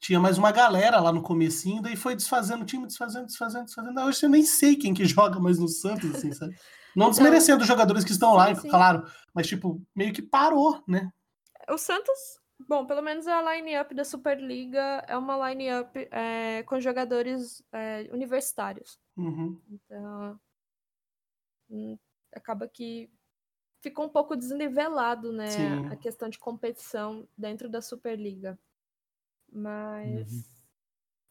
tinha 0.00 0.18
mais 0.18 0.38
uma 0.38 0.50
galera 0.50 1.00
lá 1.00 1.12
no 1.12 1.22
comecinho, 1.22 1.82
daí 1.82 1.96
foi 1.96 2.14
desfazendo 2.16 2.62
o 2.62 2.66
time, 2.66 2.86
desfazendo, 2.86 3.26
desfazendo, 3.26 3.64
desfazendo. 3.64 4.00
Hoje 4.00 4.24
eu 4.24 4.30
nem 4.30 4.42
sei 4.42 4.76
quem 4.76 4.94
que 4.94 5.04
joga 5.06 5.38
mais 5.38 5.58
no 5.58 5.68
Santos, 5.68 6.14
assim, 6.14 6.32
sabe? 6.32 6.54
Não 6.94 7.06
então, 7.06 7.10
desmerecendo 7.10 7.60
os 7.60 7.68
jogadores 7.68 8.04
que 8.04 8.12
estão 8.12 8.32
lá, 8.32 8.54
sim. 8.54 8.68
claro, 8.68 9.04
mas 9.34 9.46
tipo, 9.46 9.82
meio 9.94 10.12
que 10.12 10.22
parou, 10.22 10.82
né? 10.88 11.10
O 11.68 11.76
Santos, 11.76 12.38
bom, 12.58 12.86
pelo 12.86 13.02
menos 13.02 13.26
a 13.26 13.54
line-up 13.54 13.94
da 13.94 14.04
Superliga 14.04 15.04
é 15.06 15.16
uma 15.16 15.48
line-up 15.48 16.08
é, 16.10 16.62
com 16.64 16.80
jogadores 16.80 17.62
é, 17.72 18.08
universitários. 18.12 18.98
Uhum. 19.16 19.60
Então, 19.70 20.40
hum, 21.70 21.98
acaba 22.32 22.68
que 22.68 23.10
ficou 23.80 24.06
um 24.06 24.08
pouco 24.10 24.36
desnivelado, 24.36 25.32
né, 25.32 25.50
sim. 25.50 25.86
a 25.92 25.96
questão 25.96 26.28
de 26.28 26.38
competição 26.38 27.28
dentro 27.36 27.68
da 27.68 27.80
Superliga. 27.80 28.58
Mas 29.52 30.32
uhum. 30.32 30.42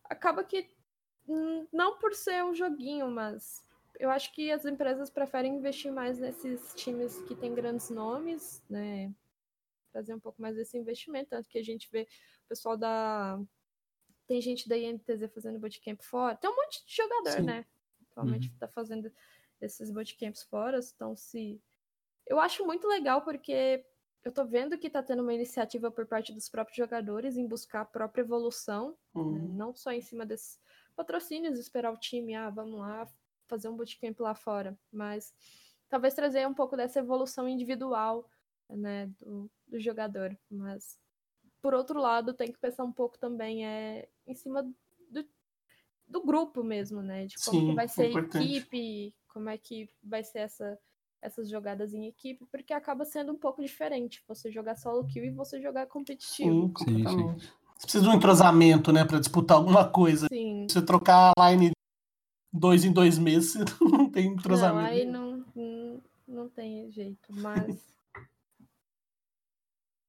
acaba 0.05 0.43
que 0.43 0.69
não 1.73 1.97
por 1.97 2.13
ser 2.13 2.43
um 2.43 2.53
joguinho, 2.53 3.09
mas 3.09 3.65
eu 3.99 4.09
acho 4.09 4.31
que 4.33 4.51
as 4.51 4.65
empresas 4.65 5.09
preferem 5.09 5.55
investir 5.55 5.91
mais 5.91 6.19
nesses 6.19 6.73
times 6.75 7.21
que 7.23 7.35
têm 7.35 7.53
grandes 7.53 7.89
nomes, 7.89 8.63
né? 8.69 9.13
Fazer 9.95 10.13
um 10.13 10.19
pouco 10.19 10.41
mais 10.41 10.57
desse 10.57 10.77
investimento, 10.77 11.29
tanto 11.29 11.47
que 11.47 11.57
a 11.57 11.63
gente 11.63 11.89
vê 11.89 12.01
o 12.01 12.49
pessoal 12.49 12.75
da 12.75 13.39
tem 14.27 14.41
gente 14.41 14.67
da 14.67 14.77
INTZ 14.77 15.31
fazendo 15.33 15.57
bootcamp 15.57 16.01
fora. 16.01 16.35
Tem 16.35 16.49
um 16.49 16.55
monte 16.55 16.85
de 16.85 16.93
jogador, 16.93 17.37
Sim. 17.37 17.43
né? 17.43 17.65
Atualmente 18.11 18.49
uhum. 18.49 18.57
tá 18.59 18.67
fazendo 18.67 19.09
esses 19.61 19.89
bootcamps 19.89 20.43
fora, 20.43 20.79
então 20.93 21.15
se 21.15 21.61
eu 22.27 22.37
acho 22.41 22.65
muito 22.65 22.85
legal 22.89 23.21
porque 23.21 23.85
eu 24.21 24.33
tô 24.33 24.43
vendo 24.43 24.77
que 24.77 24.89
tá 24.89 25.01
tendo 25.01 25.21
uma 25.21 25.33
iniciativa 25.33 25.89
por 25.89 26.05
parte 26.05 26.33
dos 26.33 26.49
próprios 26.49 26.75
jogadores 26.75 27.37
em 27.37 27.47
buscar 27.47 27.81
a 27.81 27.85
própria 27.85 28.23
evolução, 28.23 28.89
né? 28.89 29.21
uhum. 29.21 29.31
né? 29.31 29.53
não 29.53 29.73
só 29.73 29.93
em 29.93 30.01
cima 30.01 30.25
desses 30.25 30.59
patrocínios, 30.93 31.57
esperar 31.57 31.93
o 31.93 31.97
time, 31.97 32.35
ah, 32.35 32.49
vamos 32.49 32.79
lá 32.79 33.07
fazer 33.47 33.69
um 33.69 33.77
bootcamp 33.77 34.19
lá 34.19 34.35
fora, 34.35 34.77
mas 34.91 35.33
talvez 35.87 36.13
trazer 36.13 36.45
um 36.45 36.53
pouco 36.53 36.75
dessa 36.75 36.99
evolução 36.99 37.47
individual, 37.47 38.29
né, 38.69 39.07
do, 39.19 39.49
do 39.67 39.79
jogador, 39.79 40.37
mas 40.49 40.97
por 41.61 41.73
outro 41.73 41.99
lado, 41.99 42.33
tem 42.33 42.51
que 42.51 42.59
pensar 42.59 42.83
um 42.83 42.91
pouco 42.91 43.17
também 43.17 43.65
é, 43.65 44.07
em 44.27 44.35
cima 44.35 44.61
do, 45.09 45.25
do 46.07 46.23
grupo 46.23 46.63
mesmo, 46.63 47.01
né? 47.01 47.25
De 47.25 47.35
como 47.43 47.57
Sim, 47.57 47.69
que 47.69 47.75
vai 47.75 47.87
ser 47.87 48.03
a 48.03 48.21
equipe, 48.21 49.15
como 49.29 49.49
é 49.49 49.57
que 49.57 49.89
vai 50.03 50.23
ser 50.23 50.39
essa, 50.39 50.77
essas 51.21 51.49
jogadas 51.49 51.93
em 51.93 52.05
equipe, 52.05 52.45
porque 52.51 52.73
acaba 52.73 53.03
sendo 53.03 53.31
um 53.33 53.37
pouco 53.37 53.61
diferente 53.61 54.23
você 54.27 54.51
jogar 54.51 54.75
solo 54.75 55.07
kill 55.07 55.25
e 55.25 55.31
você 55.31 55.59
jogar 55.61 55.87
competitivo. 55.87 56.49
Sim, 56.49 56.67
completamente. 56.71 57.47
Você 57.77 57.81
precisa 57.81 58.03
de 58.03 58.09
um 58.09 58.13
entrosamento, 58.13 58.93
né, 58.93 59.03
pra 59.03 59.19
disputar 59.19 59.57
alguma 59.57 59.89
coisa. 59.89 60.27
Sim. 60.27 60.67
Se 60.69 60.75
você 60.79 60.85
trocar 60.85 61.33
a 61.37 61.51
line 61.51 61.71
dois 62.53 62.85
em 62.85 62.93
dois 62.93 63.17
meses, 63.17 63.53
você 63.53 63.65
não 63.83 64.09
tem 64.09 64.27
Não, 64.27 64.33
entrosamento. 64.33 64.85
aí 64.85 65.05
não, 65.05 65.45
não, 65.55 66.01
não 66.27 66.49
tem 66.49 66.91
jeito, 66.91 67.33
mas. 67.33 67.94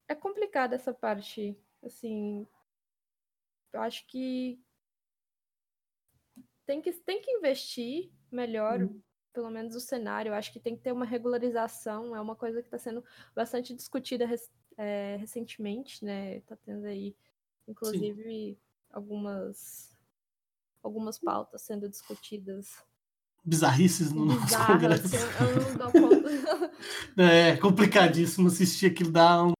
É 0.09 0.15
complicado 0.15 0.73
essa 0.75 0.93
parte. 0.93 1.57
Assim. 1.83 2.47
Eu 3.73 3.81
acho 3.83 4.07
que. 4.07 4.61
Tem 6.65 6.81
que, 6.83 6.93
tem 6.93 7.23
que 7.23 7.31
investir 7.31 8.11
melhor, 8.31 8.81
Uhum. 8.81 9.01
pelo 9.33 9.51
menos 9.51 9.75
o 9.77 9.81
cenário. 9.81 10.31
Eu 10.31 10.35
acho 10.35 10.53
que 10.53 10.59
tem 10.59 10.75
que 10.77 10.83
ter 10.83 10.93
uma 10.93 11.05
regularização. 11.05 12.15
É 12.17 12.21
uma 12.21 12.35
coisa 12.35 12.61
que 12.61 12.67
está 12.67 12.79
sendo 12.79 13.05
bastante 13.35 13.75
discutida 13.75 14.27
rec- 14.27 14.51
é, 14.77 15.17
recentemente, 15.17 16.05
né? 16.05 16.41
Tá 16.41 16.57
tendo 16.57 16.85
aí, 16.87 17.15
inclusive, 17.69 18.59
algumas. 18.91 19.95
Algumas 20.83 21.19
pautas 21.19 21.63
sendo 21.63 21.89
discutidas 21.89 22.81
Bizarrices 23.45 24.13
no 24.13 24.25
nosso 24.27 24.57
congresso. 24.67 25.07
assim, 25.07 25.17
eu 25.17 25.63
não 25.63 25.77
dou 25.77 25.93
conta. 25.93 26.27
É 27.19 27.57
complicadíssimo 27.57 28.47
assistir 28.49 28.87
aquilo, 28.87 29.11
dá, 29.11 29.43
um- 29.45 29.53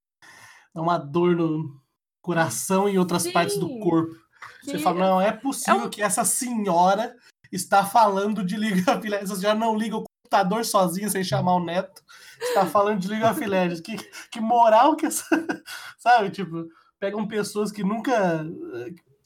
dá 0.77 0.83
uma 0.83 0.99
dor 0.99 1.35
no 1.35 1.81
coração 2.21 2.87
e 2.89 2.99
outras 2.99 3.23
Sim. 3.23 3.33
partes 3.33 3.59
do 3.59 3.79
corpo. 3.81 4.15
Você 4.63 4.79
fala, 4.79 4.99
não, 5.01 5.21
é 5.21 5.33
possível 5.33 5.81
É 5.81 5.85
um- 5.85 5.91
que 5.91 6.03
essa 6.03 6.25
senhora 6.25 7.17
está 7.51 7.85
falando 7.85 8.45
de 8.45 8.57
League 8.57 8.83
of 8.91 9.01
Legends. 9.09 9.31
Essa 9.31 9.41
senhora 9.41 9.59
não 9.59 9.75
liga 9.77 9.97
o 9.97 10.05
computador 10.05 10.65
sozinha 10.65 11.09
sem 11.09 11.25
chamar 11.25 11.55
o 11.55 11.65
neto. 11.65 12.03
Está 12.41 12.67
falando 12.67 13.01
de 13.01 13.09
League 13.09 13.25
of 13.25 13.41
Legends. 13.45 13.81
Que, 13.81 13.97
que 14.31 14.41
moral 14.41 14.97
que 14.97 15.07
essa. 15.07 15.25
Sabe, 15.99 16.31
tipo, 16.31 16.67
pegam 17.01 17.27
pessoas 17.27 17.73
que 17.73 17.83
nunca. 17.83 18.45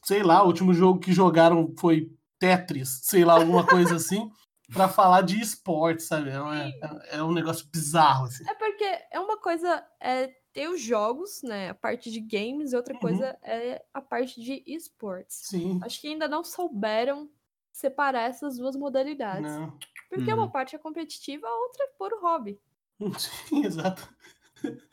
Sei 0.04 0.22
lá, 0.22 0.42
o 0.42 0.46
último 0.46 0.72
jogo 0.72 1.00
que 1.00 1.12
jogaram 1.12 1.74
foi 1.78 2.10
Tetris, 2.38 3.00
sei 3.02 3.24
lá, 3.24 3.34
alguma 3.34 3.66
coisa 3.66 3.96
assim, 3.96 4.30
pra 4.72 4.88
falar 4.88 5.22
de 5.22 5.40
esporte, 5.40 6.02
sabe? 6.02 6.30
É, 6.30 6.40
uma- 6.40 6.62
é- 6.64 6.72
é 7.18 7.22
um 7.22 7.32
negócio 7.32 7.66
bizarro, 7.72 8.24
assim. 8.26 8.44
É 8.48 8.54
porque 8.54 8.84
é 9.10 9.18
uma 9.20 9.36
coisa 9.38 9.84
é 10.00 10.28
ter 10.52 10.68
os 10.68 10.80
jogos, 10.80 11.42
né? 11.42 11.70
A 11.70 11.74
parte 11.74 12.10
de 12.10 12.20
games, 12.20 12.72
e 12.72 12.76
outra 12.76 12.94
Uhum. 12.94 13.00
coisa 13.00 13.38
é 13.42 13.84
a 13.94 14.00
parte 14.00 14.40
de 14.40 14.62
esports. 14.66 15.42
Sim. 15.44 15.78
Acho 15.82 16.00
que 16.00 16.08
ainda 16.08 16.26
não 16.26 16.42
souberam 16.42 17.30
separar 17.72 18.28
essas 18.28 18.56
duas 18.56 18.74
modalidades. 18.76 19.42
Não. 19.50 19.78
Porque 20.08 20.30
Uhum. 20.32 20.38
uma 20.38 20.50
parte 20.50 20.74
é 20.74 20.78
competitiva, 20.78 21.46
a 21.46 21.56
outra 21.62 21.84
é 21.84 21.88
puro 21.96 22.20
hobby. 22.20 22.60
Sim, 23.48 23.64
exato. 23.64 24.08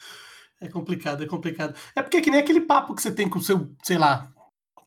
É 0.60 0.68
complicado, 0.68 1.24
é 1.24 1.28
complicado. 1.28 1.76
É 1.96 2.02
porque 2.02 2.18
é 2.18 2.22
que 2.22 2.32
nem 2.32 2.40
aquele 2.40 2.62
papo 2.62 2.96
que 2.96 3.02
você 3.04 3.14
tem 3.14 3.30
com 3.30 3.38
o 3.38 3.42
seu, 3.44 3.72
sei 3.84 3.96
lá, 3.96 4.34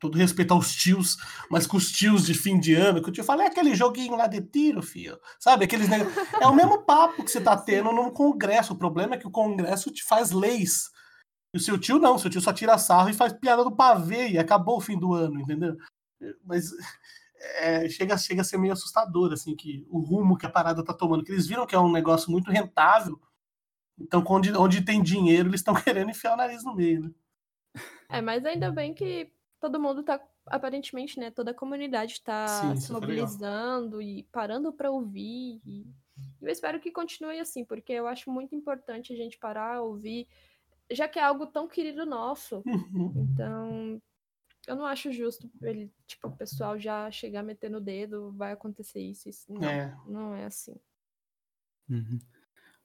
todo 0.00 0.18
respeito 0.18 0.54
aos 0.54 0.74
tios, 0.74 1.16
mas 1.50 1.66
com 1.66 1.76
os 1.76 1.92
tios 1.92 2.24
de 2.24 2.34
fim 2.34 2.58
de 2.58 2.74
ano, 2.74 3.02
que 3.02 3.10
o 3.10 3.12
tio 3.12 3.22
fala, 3.22 3.44
é 3.44 3.46
aquele 3.46 3.74
joguinho 3.74 4.16
lá 4.16 4.26
de 4.26 4.40
tiro, 4.40 4.82
filho. 4.82 5.20
Sabe? 5.38 5.66
Aqueles 5.66 5.88
neg... 5.88 6.04
É 6.40 6.46
o 6.46 6.54
mesmo 6.54 6.82
papo 6.82 7.22
que 7.22 7.30
você 7.30 7.40
tá 7.40 7.56
tendo 7.56 7.92
num 7.92 8.10
congresso. 8.10 8.72
O 8.72 8.78
problema 8.78 9.14
é 9.14 9.18
que 9.18 9.26
o 9.26 9.30
congresso 9.30 9.90
te 9.90 10.02
faz 10.02 10.30
leis. 10.30 10.90
E 11.54 11.58
o 11.58 11.60
seu 11.60 11.78
tio 11.78 11.98
não, 11.98 12.18
seu 12.18 12.30
tio 12.30 12.40
só 12.40 12.52
tira 12.52 12.78
sarro 12.78 13.10
e 13.10 13.14
faz 13.14 13.32
piada 13.32 13.62
do 13.62 13.76
pavê 13.76 14.30
e 14.30 14.38
acabou 14.38 14.78
o 14.78 14.80
fim 14.80 14.98
do 14.98 15.12
ano, 15.12 15.38
entendeu? 15.38 15.76
Mas 16.44 16.70
é, 17.58 17.88
chega, 17.88 18.16
chega 18.16 18.40
a 18.40 18.44
ser 18.44 18.56
meio 18.56 18.72
assustador, 18.72 19.32
assim, 19.32 19.54
que 19.54 19.86
o 19.90 19.98
rumo 19.98 20.36
que 20.36 20.46
a 20.46 20.50
parada 20.50 20.84
tá 20.84 20.94
tomando. 20.94 21.24
Que 21.24 21.32
eles 21.32 21.46
viram 21.46 21.66
que 21.66 21.74
é 21.74 21.78
um 21.78 21.92
negócio 21.92 22.30
muito 22.30 22.50
rentável. 22.50 23.20
Então, 23.98 24.24
onde, 24.26 24.56
onde 24.56 24.82
tem 24.82 25.02
dinheiro, 25.02 25.48
eles 25.48 25.60
estão 25.60 25.74
querendo 25.82 26.10
enfiar 26.10 26.34
o 26.34 26.36
nariz 26.36 26.64
no 26.64 26.74
meio, 26.74 27.02
né? 27.02 27.10
É, 28.08 28.20
mas 28.20 28.44
ainda 28.44 28.70
bem 28.72 28.92
que 28.92 29.30
todo 29.60 29.78
mundo 29.80 30.02
tá, 30.02 30.20
aparentemente, 30.46 31.18
né? 31.20 31.30
Toda 31.30 31.50
a 31.50 31.54
comunidade 31.54 32.20
tá 32.22 32.46
Sim, 32.48 32.76
se 32.76 32.92
legal. 32.92 33.00
mobilizando 33.00 34.00
e 34.00 34.22
parando 34.32 34.72
pra 34.72 34.90
ouvir. 34.90 35.60
E 35.64 35.86
eu 36.40 36.48
espero 36.48 36.80
que 36.80 36.90
continue 36.90 37.38
assim, 37.38 37.64
porque 37.64 37.92
eu 37.92 38.06
acho 38.06 38.30
muito 38.30 38.54
importante 38.54 39.12
a 39.12 39.16
gente 39.16 39.38
parar, 39.38 39.82
ouvir, 39.82 40.26
já 40.90 41.06
que 41.06 41.18
é 41.18 41.22
algo 41.22 41.46
tão 41.46 41.68
querido 41.68 42.04
nosso. 42.06 42.62
Uhum. 42.66 43.12
Então, 43.16 44.02
eu 44.66 44.76
não 44.76 44.84
acho 44.86 45.12
justo 45.12 45.50
ele, 45.62 45.92
tipo, 46.06 46.28
o 46.28 46.36
pessoal 46.36 46.78
já 46.78 47.10
chegar 47.10 47.42
metendo 47.42 47.76
o 47.78 47.80
dedo, 47.80 48.32
vai 48.32 48.52
acontecer 48.52 49.00
isso, 49.00 49.28
isso. 49.28 49.52
Não, 49.52 49.62
É. 49.62 49.96
não 50.06 50.34
é 50.34 50.44
assim. 50.46 50.74
Uhum. 51.88 52.18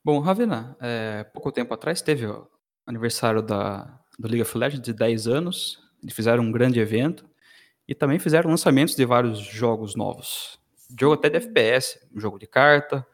Bom, 0.04 0.20
Ravena, 0.20 0.78
é, 0.80 1.24
pouco 1.24 1.52
tempo 1.52 1.74
atrás 1.74 2.02
teve 2.02 2.26
o 2.28 2.48
aniversário 2.86 3.42
da, 3.42 4.00
do 4.20 4.28
League 4.28 4.42
of 4.42 4.58
Legends 4.58 4.82
de 4.86 4.94
10 4.94 5.28
anos. 5.28 5.82
Fizeram 6.12 6.44
um 6.44 6.52
grande 6.52 6.80
evento 6.80 7.30
e 7.88 7.94
também 7.94 8.20
fizeram 8.20 8.50
lançamentos 8.50 8.96
de 8.96 9.06
vários 9.06 9.40
jogos 9.40 9.96
novos. 9.96 10.60
Jogo 11.00 11.14
até 11.14 11.30
de 11.30 11.38
FPS, 11.38 12.00
jogo 12.16 12.38
de 12.38 12.48
carta, 12.48 13.06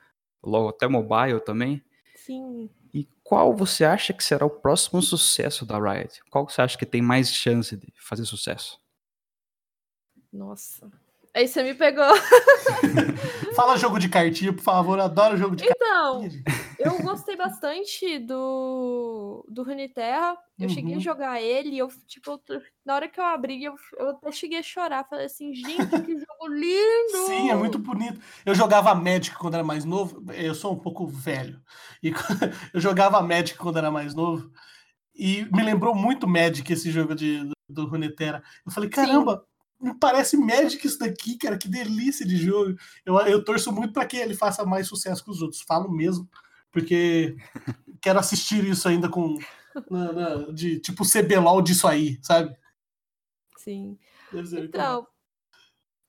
logo 0.44 0.70
até 0.70 0.88
mobile 0.88 1.40
também. 1.40 1.84
Sim. 2.16 2.70
E 2.94 3.08
qual 3.24 3.56
você 3.56 3.86
acha 3.86 4.14
que 4.14 4.24
será 4.24 4.46
o 4.46 4.50
próximo 4.50 5.02
sucesso 5.02 5.66
da 5.66 5.78
Riot? 5.80 6.22
Qual 6.30 6.48
você 6.48 6.62
acha 6.62 6.78
que 6.78 6.86
tem 6.86 7.02
mais 7.02 7.32
chance 7.32 7.76
de 7.76 7.88
fazer 7.98 8.26
sucesso? 8.26 8.80
Nossa. 10.32 10.92
Aí 11.34 11.48
você 11.48 11.64
me 11.64 11.74
pegou. 11.74 12.04
Fala 13.56 13.78
jogo 13.78 14.00
de 14.00 14.10
cartinha, 14.10 14.52
por 14.54 14.62
favor. 14.64 14.98
Eu 14.98 15.06
adoro 15.06 15.38
jogo 15.38 15.56
de 15.56 15.66
Então, 15.66 16.22
cartinha. 16.22 16.44
eu 16.80 16.98
gostei 17.00 17.36
bastante 17.36 18.20
do, 18.20 19.46
do 19.50 19.64
Runeterra. 19.64 20.38
Eu 20.60 20.70
cheguei 20.70 20.94
a 20.94 20.96
Uhum. 20.98 21.02
jogar 21.02 21.42
ele 21.42 21.78
eu, 21.78 21.88
tipo, 22.06 22.40
na 22.86 22.96
hora 22.96 23.08
que 23.10 23.20
eu 23.20 23.24
abri, 23.24 23.64
eu, 23.64 23.74
eu 23.98 24.10
até 24.10 24.32
cheguei 24.32 24.60
a 24.60 24.64
chorar. 24.64 25.08
Falei 25.10 25.26
assim, 25.26 25.54
gente, 25.54 25.88
que 25.90 26.14
jogo 26.20 26.48
lindo! 26.54 27.18
Sim, 27.28 27.50
é 27.50 27.56
muito 27.56 27.80
bonito. 27.80 28.20
Eu 28.46 28.54
jogava 28.54 28.94
Magic 28.94 29.36
quando 29.38 29.56
era 29.56 29.64
mais 29.64 29.86
novo. 29.86 30.24
Eu 30.34 30.54
sou 30.54 30.74
um 30.74 30.80
pouco 30.80 31.08
velho. 31.08 31.60
E 32.04 32.12
eu 32.74 32.80
jogava 32.80 33.22
Magic 33.22 33.58
quando 33.58 33.78
era 33.78 33.90
mais 33.90 34.14
novo. 34.14 34.52
E 35.16 35.46
me 35.52 35.64
lembrou 35.64 35.94
muito 35.96 36.28
Magic 36.28 36.72
esse 36.72 36.90
jogo 36.92 37.16
de, 37.16 37.44
do, 37.44 37.54
do 37.70 37.86
Runeterra. 37.88 38.44
Eu 38.66 38.72
falei, 38.72 38.90
caramba, 38.90 39.46
me 39.82 39.94
parece 39.98 40.38
Magic 40.38 40.86
isso 40.86 41.00
daqui, 41.00 41.38
cara. 41.38 41.58
Que 41.58 41.68
delícia 41.68 42.26
de 42.26 42.38
jogo. 42.38 42.78
Eu, 43.06 43.18
eu 43.22 43.44
torço 43.44 43.72
muito 43.72 43.94
para 43.94 44.06
que 44.06 44.18
ele 44.18 44.34
faça 44.36 44.66
mais 44.66 44.88
sucesso 44.88 45.24
que 45.24 45.32
os 45.32 45.42
outros. 45.42 45.62
Falo 45.62 45.92
mesmo, 45.92 46.30
porque 46.72 47.36
quero 48.02 48.20
assistir 48.20 48.64
isso 48.66 48.88
ainda 48.88 49.10
com. 49.10 49.38
na- 49.90 50.12
na- 50.12 50.52
de 50.52 50.80
tipo 50.80 51.04
CBLOL 51.06 51.62
disso 51.62 51.88
aí, 51.88 52.20
sabe? 52.22 52.56
Sim. 53.58 53.98
Então, 54.34 55.08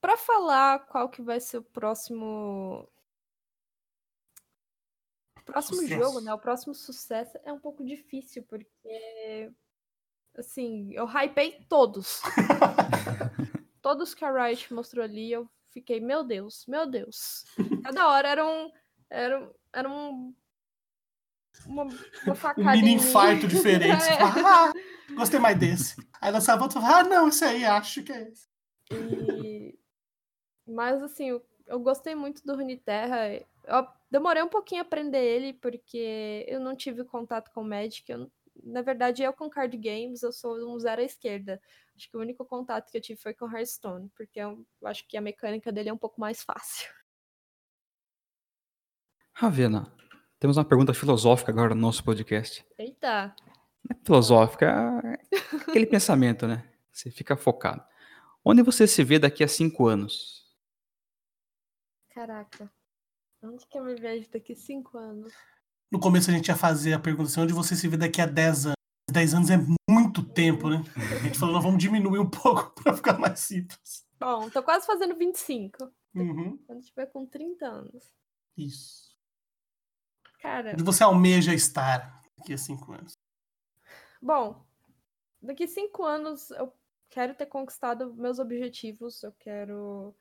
pra 0.01 0.17
falar 0.17 0.81
qual 0.87 1.09
que 1.09 1.21
vai 1.23 1.39
ser 1.41 1.59
o 1.59 1.63
próximo 1.63 2.89
próximo 5.45 5.81
Sucesso. 5.83 6.01
jogo, 6.01 6.21
né? 6.21 6.33
O 6.33 6.39
próximo 6.39 6.75
sucesso 6.75 7.37
é 7.45 7.53
um 7.53 7.59
pouco 7.59 7.85
difícil 7.85 8.43
porque 8.49 9.53
assim, 10.39 10.93
eu 10.95 11.05
hypei 11.07 11.65
todos. 11.69 12.23
todos 13.83 14.15
que 14.15 14.25
a 14.25 14.31
Riot 14.31 14.73
mostrou 14.73 15.05
ali, 15.05 15.31
eu 15.33 15.49
fiquei, 15.71 16.01
meu 16.01 16.25
Deus, 16.25 16.65
meu 16.67 16.87
Deus. 16.87 17.45
Cada 17.83 18.09
hora 18.09 18.29
era 18.29 18.47
um 18.47 18.71
era, 19.11 19.41
um- 19.41 19.51
era 19.73 19.91
um 19.91 20.35
uma, 21.67 21.85
uma 21.85 22.33
um 22.33 22.35
facada 22.35 22.71
mini 22.77 22.93
em 22.93 22.97
mim. 22.97 23.03
infarto 23.03 23.47
diferente. 23.47 24.03
É. 24.09 24.23
ah, 24.23 24.73
gostei 25.15 25.39
mais 25.39 25.59
desse. 25.59 25.97
Aí 26.21 26.31
lançava 26.33 26.63
outro 26.63 26.81
ah, 26.81 27.03
não, 27.03 27.29
esse 27.29 27.45
aí, 27.45 27.65
acho 27.65 28.03
que 28.03 28.13
é 28.13 28.29
esse. 28.29 28.49
E... 28.91 29.79
Mas 30.67 31.03
assim, 31.03 31.29
eu, 31.31 31.45
eu 31.67 31.81
gostei 31.81 32.15
muito 32.15 32.45
do 32.47 32.55
Runeterra. 32.55 33.35
Eu 33.65 33.87
demorei 34.11 34.43
um 34.43 34.49
pouquinho 34.49 34.81
a 34.81 34.85
aprender 34.85 35.23
ele, 35.23 35.53
porque 35.55 36.45
eu 36.49 36.61
não 36.61 36.75
tive 36.77 37.05
contato 37.05 37.51
com 37.53 37.63
o 37.63 37.69
Magic. 37.69 38.11
Eu, 38.11 38.31
na 38.63 38.83
verdade, 38.83 39.23
eu 39.23 39.33
com 39.33 39.51
card 39.51 39.77
games, 39.77 40.23
eu 40.23 40.33
sou 40.33 40.57
um 40.75 40.79
zero 40.79 41.01
à 41.01 41.05
esquerda. 41.05 41.61
Acho 41.95 42.11
que 42.11 42.17
o 42.17 42.21
único 42.21 42.45
contato 42.45 42.91
que 42.91 42.97
eu 42.97 43.01
tive 43.01 43.21
foi 43.21 43.35
com 43.35 43.51
Hearthstone, 43.51 44.09
porque 44.17 44.41
eu, 44.41 44.67
eu 44.81 44.89
acho 44.89 45.07
que 45.07 45.17
a 45.17 45.21
mecânica 45.21 45.71
dele 45.71 45.89
é 45.89 45.93
um 45.93 45.99
pouco 45.99 46.21
mais 46.21 46.43
fácil. 46.43 46.91
Ravena, 49.35 49.93
temos 50.39 50.57
uma 50.57 50.65
pergunta 50.65 50.95
filosófica 50.95 51.53
agora 51.53 51.75
no 51.75 51.81
nosso 51.81 52.03
podcast. 52.05 52.67
Eita! 52.79 53.35
Não 53.85 53.97
é 53.97 54.05
filosófica, 54.05 54.67
é 54.67 55.19
aquele 55.69 55.87
pensamento, 55.87 56.47
né? 56.47 56.69
Você 56.91 57.11
fica 57.11 57.37
focado. 57.37 57.85
Onde 58.45 58.63
você 58.63 58.87
se 58.87 59.05
vê 59.05 59.19
daqui 59.19 59.45
a 59.45 59.49
cinco 59.49 59.87
anos? 59.87 60.43
Caraca. 62.11 62.71
Onde 63.43 63.67
que 63.67 63.79
eu 63.79 63.85
me 63.85 63.95
vejo 63.95 64.29
daqui 64.31 64.55
cinco 64.55 64.99
anos? 64.99 65.33
No 65.91 65.99
começo 66.01 66.31
a 66.31 66.35
gente 66.35 66.49
ia 66.49 66.57
fazer 66.57 66.93
a 66.93 66.99
pergunta 66.99 67.29
assim, 67.29 67.41
onde 67.41 67.53
você 67.53 67.75
se 67.77 67.89
vê 67.89 67.97
daqui 67.97 68.21
a 68.21 68.27
10 68.27 68.67
anos? 68.67 68.77
10 69.11 69.35
anos 69.35 69.51
é 69.51 69.57
muito 69.57 70.02
muito 70.13 70.23
tempo, 70.23 70.69
né? 70.69 70.83
A 70.95 71.25
gente 71.25 71.39
falou, 71.39 71.55
nós 71.55 71.65
vamos 71.65 71.83
diminuir 71.83 72.19
um 72.19 72.29
pouco 72.29 72.71
para 72.83 72.95
ficar 72.95 73.19
mais 73.19 73.41
simples. 73.41 74.07
Bom, 74.21 74.51
tô 74.51 74.63
quase 74.63 74.87
fazendo 74.87 75.17
25. 75.17 75.91
Uhum. 76.15 76.59
Quando 76.67 76.83
tiver 76.83 77.07
com 77.07 77.27
30 77.27 77.67
anos. 77.67 78.13
Isso. 78.57 79.17
Cara, 80.41 80.73
Onde 80.73 80.83
você 80.83 81.03
almeja 81.03 81.55
estar 81.55 82.23
daqui 82.37 82.53
a 82.53 82.59
cinco 82.59 82.93
anos? 82.93 83.17
bom, 84.21 84.65
daqui 85.41 85.67
cinco 85.67 86.05
anos 86.05 86.51
eu 86.53 86.73
quero 87.09 87.35
ter 87.35 87.47
conquistado 87.47 88.15
meus 88.15 88.39
objetivos. 88.39 89.23
Eu 89.23 89.33
quero. 89.33 90.15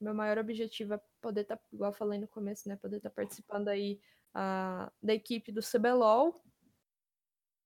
Meu 0.00 0.14
maior 0.14 0.38
objetivo 0.38 0.94
é 0.94 1.00
poder 1.20 1.42
estar, 1.42 1.60
igual 1.72 1.90
eu 1.90 1.96
falei 1.96 2.18
no 2.18 2.28
começo, 2.28 2.68
né? 2.68 2.76
Poder 2.76 2.96
estar 2.96 3.10
participando 3.10 3.68
aí 3.68 4.00
ah, 4.32 4.90
da 5.02 5.12
equipe 5.12 5.52
do 5.52 5.60
CBLOL. 5.60 6.40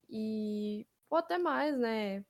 E. 0.09 0.87
Ou 1.11 1.19
até 1.19 1.39
mais, 1.39 1.77
né? 1.79 2.25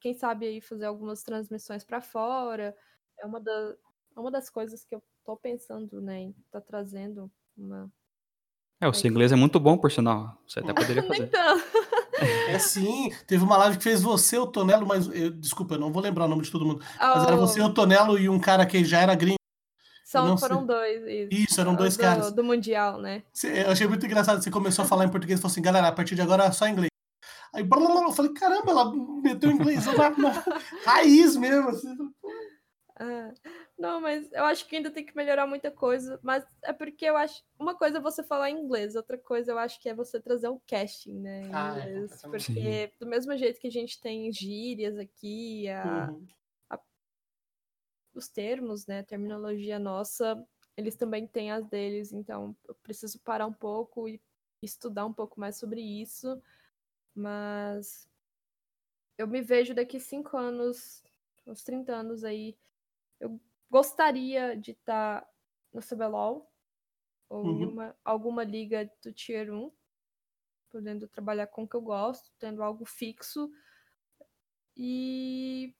Quem 0.00 0.12
sabe 0.14 0.46
aí 0.46 0.60
fazer 0.60 0.84
algumas 0.84 1.22
transmissões 1.22 1.84
para 1.84 2.00
fora. 2.00 2.76
É 3.18 3.24
uma, 3.26 3.40
da, 3.40 3.74
é 4.16 4.20
uma 4.20 4.30
das 4.30 4.50
coisas 4.50 4.84
que 4.84 4.94
eu 4.94 5.02
tô 5.24 5.36
pensando, 5.36 6.00
né? 6.00 6.18
Em 6.20 6.36
tá 6.50 6.60
trazendo 6.60 7.30
uma. 7.56 7.90
É, 8.80 8.88
o 8.88 8.92
seu 8.92 9.08
inglês 9.10 9.30
é 9.32 9.36
muito 9.36 9.58
bom, 9.60 9.78
por 9.78 9.90
sinal. 9.90 10.36
Você 10.46 10.58
até 10.58 10.74
poderia 10.74 11.02
fazer. 11.06 11.28
tanto. 11.28 11.64
É 12.48 12.58
sim, 12.58 13.10
teve 13.26 13.42
uma 13.42 13.56
live 13.56 13.78
que 13.78 13.84
fez 13.84 14.02
você, 14.02 14.36
o 14.38 14.46
Tonelo, 14.46 14.86
mas 14.86 15.06
eu, 15.08 15.30
desculpa, 15.30 15.74
eu 15.74 15.78
não 15.78 15.92
vou 15.92 16.02
lembrar 16.02 16.26
o 16.26 16.28
nome 16.28 16.42
de 16.42 16.50
todo 16.50 16.66
mundo. 16.66 16.84
Mas 17.00 17.24
era 17.24 17.34
Oh, 17.36 17.38
você, 17.38 17.60
o 17.62 17.72
Tonelo 17.72 18.18
e 18.18 18.28
um 18.28 18.38
cara 18.38 18.66
que 18.66 18.84
já 18.84 19.00
era 19.00 19.14
gringo. 19.14 19.36
São, 20.04 20.26
não 20.26 20.36
foram 20.36 20.58
sei. 20.58 20.66
dois. 20.66 21.02
Isso, 21.32 21.52
Isso, 21.52 21.60
eram 21.60 21.74
dois 21.74 21.96
do, 21.96 22.00
caras. 22.00 22.32
Do 22.32 22.44
Mundial, 22.44 22.98
né? 23.00 23.22
Você- 23.32 23.62
Eu 23.64 23.70
achei 23.70 23.86
muito 23.86 24.04
engraçado. 24.04 24.42
Você 24.42 24.50
começou 24.50 24.84
a 24.84 24.88
falar 24.88 25.04
em 25.06 25.10
português 25.10 25.38
e 25.38 25.42
falou 25.42 25.52
assim, 25.52 25.62
galera, 25.62 25.88
a 25.88 25.92
partir 25.92 26.14
de 26.14 26.20
agora 26.20 26.44
é 26.44 26.52
só 26.52 26.68
inglês. 26.68 26.91
Aí 27.54 27.62
blá, 27.62 27.78
blá, 27.78 27.90
blá, 27.90 28.02
eu 28.04 28.12
falei, 28.12 28.32
caramba, 28.32 28.70
ela 28.70 28.94
meteu 29.22 29.50
inglês 29.50 29.84
na, 29.86 30.10
na 30.16 30.30
raiz 30.84 31.36
mesmo. 31.36 31.68
Assim. 31.68 31.96
Ah, 32.96 33.32
não, 33.78 34.00
mas 34.00 34.30
eu 34.32 34.44
acho 34.44 34.66
que 34.66 34.76
ainda 34.76 34.90
tem 34.90 35.04
que 35.04 35.16
melhorar 35.16 35.46
muita 35.46 35.70
coisa. 35.70 36.18
Mas 36.22 36.44
é 36.62 36.72
porque 36.72 37.04
eu 37.04 37.16
acho. 37.16 37.42
Uma 37.58 37.74
coisa 37.74 37.98
é 37.98 38.00
você 38.00 38.22
falar 38.22 38.50
inglês, 38.50 38.94
outra 38.96 39.18
coisa 39.18 39.52
eu 39.52 39.58
acho 39.58 39.80
que 39.80 39.88
é 39.88 39.94
você 39.94 40.20
trazer 40.20 40.48
um 40.48 40.60
casting, 40.66 41.18
né? 41.20 41.50
Ah, 41.52 41.78
é, 41.78 41.90
inglês. 41.90 42.22
completamente. 42.22 42.50
porque 42.52 42.92
do 43.00 43.06
mesmo 43.06 43.36
jeito 43.36 43.60
que 43.60 43.66
a 43.66 43.72
gente 43.72 44.00
tem 44.00 44.32
gírias 44.32 44.96
aqui, 44.98 45.68
a- 45.68 46.08
Uhum. 46.10 46.26
os 48.14 48.28
termos, 48.28 48.86
né? 48.86 49.02
Terminologia 49.02 49.78
nossa, 49.78 50.42
eles 50.76 50.94
também 50.96 51.26
têm 51.26 51.50
as 51.50 51.66
deles. 51.66 52.12
Então 52.12 52.56
eu 52.68 52.74
preciso 52.82 53.18
parar 53.20 53.46
um 53.46 53.52
pouco 53.52 54.08
e 54.08 54.20
estudar 54.62 55.06
um 55.06 55.12
pouco 55.12 55.40
mais 55.40 55.56
sobre 55.56 55.80
isso. 55.80 56.40
Mas 57.14 58.08
eu 59.18 59.26
me 59.26 59.40
vejo 59.40 59.74
daqui 59.74 60.00
cinco 60.00 60.36
anos, 60.36 61.02
uns 61.46 61.62
30 61.62 61.94
anos 61.94 62.24
aí. 62.24 62.56
Eu 63.20 63.40
gostaria 63.70 64.56
de 64.56 64.72
estar 64.72 65.26
no 65.72 65.80
CBLOL 65.80 66.50
ou 67.28 67.44
Uhum. 67.44 67.70
uma, 67.70 67.96
alguma 68.04 68.44
liga 68.44 68.90
do 69.02 69.12
Tier 69.12 69.52
1, 69.52 69.72
podendo 70.70 71.08
trabalhar 71.08 71.46
com 71.46 71.62
o 71.62 71.68
que 71.68 71.76
eu 71.76 71.80
gosto, 71.80 72.30
tendo 72.38 72.62
algo 72.62 72.84
fixo. 72.84 73.50
E. 74.76 75.74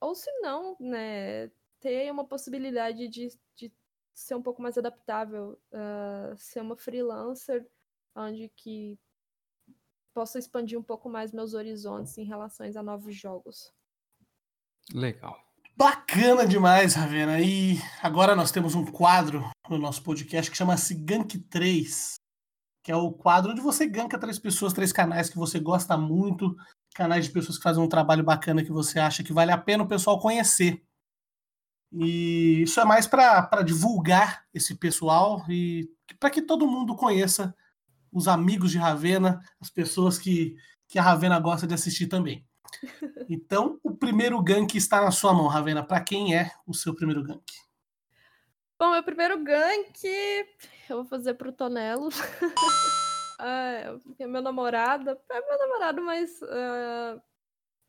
Ou 0.00 0.14
se 0.14 0.30
não, 0.40 0.76
né? 0.78 1.48
Ter 1.80 2.10
uma 2.10 2.24
possibilidade 2.26 3.08
de, 3.08 3.28
de 3.54 3.72
ser 4.12 4.34
um 4.34 4.42
pouco 4.42 4.60
mais 4.60 4.76
adaptável, 4.76 5.60
ah, 5.72 6.34
ser 6.36 6.60
uma 6.60 6.76
freelancer, 6.76 7.66
onde 8.14 8.48
que 8.50 8.98
possa 10.14 10.38
expandir 10.38 10.78
um 10.78 10.82
pouco 10.82 11.08
mais 11.08 11.32
meus 11.32 11.54
horizontes 11.54 12.16
em 12.18 12.24
relação 12.24 12.66
a 12.66 12.82
novos 12.82 13.14
jogos. 13.14 13.72
Legal. 14.92 15.38
Bacana 15.76 16.46
demais, 16.46 16.94
Ravena. 16.94 17.40
E 17.40 17.78
agora 18.02 18.34
nós 18.34 18.50
temos 18.50 18.74
um 18.74 18.84
quadro 18.84 19.48
no 19.68 19.78
nosso 19.78 20.02
podcast 20.02 20.50
que 20.50 20.56
chama-se 20.56 20.94
Gank 20.94 21.38
3, 21.38 22.14
que 22.82 22.90
é 22.90 22.96
o 22.96 23.12
quadro 23.12 23.52
onde 23.52 23.60
você 23.60 23.86
ganka 23.86 24.18
três 24.18 24.38
pessoas, 24.38 24.72
três 24.72 24.92
canais 24.92 25.30
que 25.30 25.36
você 25.36 25.60
gosta 25.60 25.96
muito, 25.96 26.56
canais 26.94 27.26
de 27.26 27.30
pessoas 27.30 27.58
que 27.58 27.62
fazem 27.62 27.82
um 27.82 27.88
trabalho 27.88 28.24
bacana 28.24 28.64
que 28.64 28.72
você 28.72 28.98
acha 28.98 29.22
que 29.22 29.32
vale 29.32 29.52
a 29.52 29.58
pena 29.58 29.84
o 29.84 29.88
pessoal 29.88 30.18
conhecer. 30.18 30.82
E 31.92 32.62
isso 32.62 32.80
é 32.80 32.84
mais 32.84 33.06
para 33.06 33.62
divulgar 33.62 34.44
esse 34.52 34.74
pessoal 34.74 35.44
e 35.48 35.88
para 36.18 36.30
que 36.30 36.42
todo 36.42 36.66
mundo 36.66 36.96
conheça 36.96 37.54
os 38.12 38.28
amigos 38.28 38.70
de 38.70 38.78
Ravena, 38.78 39.40
as 39.60 39.70
pessoas 39.70 40.18
que, 40.18 40.56
que 40.86 40.98
a 40.98 41.02
Ravena 41.02 41.38
gosta 41.38 41.66
de 41.66 41.74
assistir 41.74 42.06
também. 42.06 42.46
Então, 43.30 43.78
o 43.82 43.94
primeiro 43.94 44.42
gank 44.42 44.74
está 44.74 45.02
na 45.02 45.10
sua 45.10 45.34
mão, 45.34 45.48
Ravena. 45.48 45.84
Para 45.84 46.00
quem 46.00 46.34
é 46.34 46.50
o 46.66 46.72
seu 46.72 46.94
primeiro 46.94 47.22
gank? 47.22 47.44
Bom, 48.78 48.92
meu 48.92 49.02
primeiro 49.02 49.44
gank 49.44 50.02
eu 50.88 50.96
vou 50.96 51.04
fazer 51.04 51.34
pro 51.34 51.52
Tonelo. 51.52 52.08
ah, 53.38 53.98
é 54.18 54.26
meu 54.26 54.40
namorado. 54.40 55.10
É 55.10 55.40
meu 55.40 55.58
namorado, 55.58 56.02
mas 56.02 56.42
ah, 56.42 57.20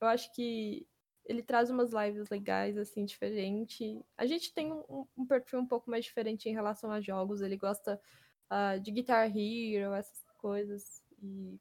eu 0.01 0.07
acho 0.07 0.34
que 0.34 0.86
ele 1.26 1.43
traz 1.43 1.70
umas 1.70 1.91
lives 1.93 2.28
legais, 2.30 2.78
assim, 2.78 3.05
diferente. 3.05 4.03
A 4.17 4.26
gente 4.26 4.53
tem 4.53 4.74
um, 4.74 5.05
um 5.15 5.26
perfil 5.26 5.59
um 5.59 5.67
pouco 5.67 5.89
mais 5.89 6.03
diferente 6.03 6.49
em 6.49 6.53
relação 6.53 6.91
a 6.91 6.99
jogos. 6.99 7.41
Ele 7.41 7.55
gosta 7.55 8.01
ah, 8.50 8.78
de 8.78 8.91
Guitar 8.91 9.26
Hero, 9.36 9.93
essas 9.93 10.24
coisas. 10.38 11.04
E 11.22 11.60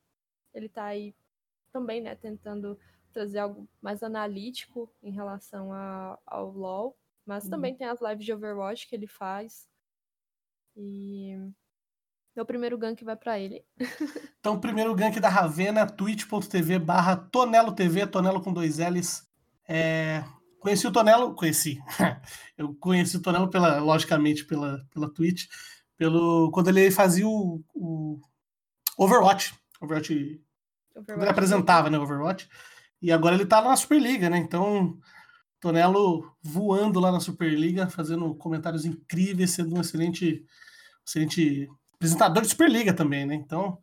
ele 0.55 0.69
tá 0.69 0.85
aí 0.85 1.15
também, 1.73 2.01
né, 2.01 2.15
tentando 2.15 2.79
trazer 3.13 3.41
algo 3.41 3.69
mais 3.83 4.03
analítico 4.03 4.91
em 5.03 5.11
relação 5.13 5.73
a- 5.73 6.19
ao 6.27 6.51
LoL. 6.53 6.97
Mas 7.27 7.45
Uhum. 7.45 7.51
também 7.51 7.75
tem 7.75 7.87
as 7.87 8.01
lives 8.01 8.25
de 8.25 8.33
Overwatch 8.33 8.89
que 8.89 8.95
ele 8.95 9.07
faz. 9.07 9.69
E 10.77 11.37
meu 12.35 12.47
primeiro 12.47 12.79
gank 12.79 13.03
vai 13.05 13.17
pra 13.17 13.39
ele. 13.39 13.65
Então, 14.41 14.55
o 14.55 14.61
primeiro 14.61 14.95
gank 14.95 15.19
da 15.19 15.29
Ravena, 15.29 15.85
twitch.tv 15.85 16.79
barra 16.79 17.17
Tonelo 17.17 17.73
TV, 17.75 18.07
Tonelo 18.07 18.41
com 18.41 18.53
dois 18.53 18.79
L's. 18.79 19.29
É, 19.69 20.23
Conheci 20.61 20.87
o 20.87 20.93
Tonelo, 20.93 21.35
conheci. 21.35 21.79
Eu 22.57 22.75
conheci 22.77 23.17
o 23.17 23.21
Tonelo, 23.23 23.51
pela, 23.51 23.79
logicamente, 23.81 24.45
pela, 24.45 24.87
pela 24.95 25.13
Twitch, 25.13 25.47
pelo, 25.99 26.51
quando 26.53 26.69
ele 26.69 26.91
fazia 26.91 27.27
o, 27.27 27.63
o 27.75 28.21
Overwatch. 28.97 29.55
Overwatch 29.81 30.41
quando 30.95 31.09
ele 31.11 31.15
Overwatch 31.15 31.31
apresentava, 31.31 31.91
né, 31.91 31.99
Overwatch. 31.99 32.49
E 33.03 33.13
agora 33.13 33.35
ele 33.35 33.47
tá 33.47 33.61
lá 33.61 33.71
na 33.71 33.77
Superliga, 33.77 34.31
né? 34.31 34.39
Então, 34.39 34.99
Tonelo 35.61 36.33
voando 36.43 36.99
lá 37.01 37.13
na 37.13 37.21
Superliga, 37.21 37.89
fazendo 37.89 38.35
comentários 38.35 38.85
incríveis, 38.85 39.51
sendo 39.51 39.77
um 39.77 39.81
excelente, 39.81 40.45
excelente 41.07 41.69
apresentador 41.95 42.43
de 42.43 42.49
Superliga 42.49 42.93
também, 42.93 43.27
né? 43.27 43.35
Então, 43.35 43.79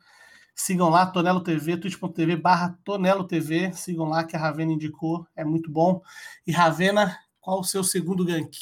sigam 0.55 0.89
lá, 0.89 1.05
Tonelo 1.05 1.41
TV, 1.41 1.77
twitch.tv 1.77 2.37
barra 2.37 2.77
Tonelo 2.83 3.25
TV, 3.25 3.71
sigam 3.73 4.05
lá 4.05 4.23
que 4.23 4.35
a 4.35 4.39
Ravena 4.39 4.73
indicou, 4.73 5.27
é 5.35 5.43
muito 5.43 5.69
bom. 5.71 6.01
E 6.47 6.51
Ravena, 6.51 7.17
qual 7.39 7.59
o 7.59 7.63
seu 7.63 7.83
segundo 7.83 8.25
gank? 8.25 8.57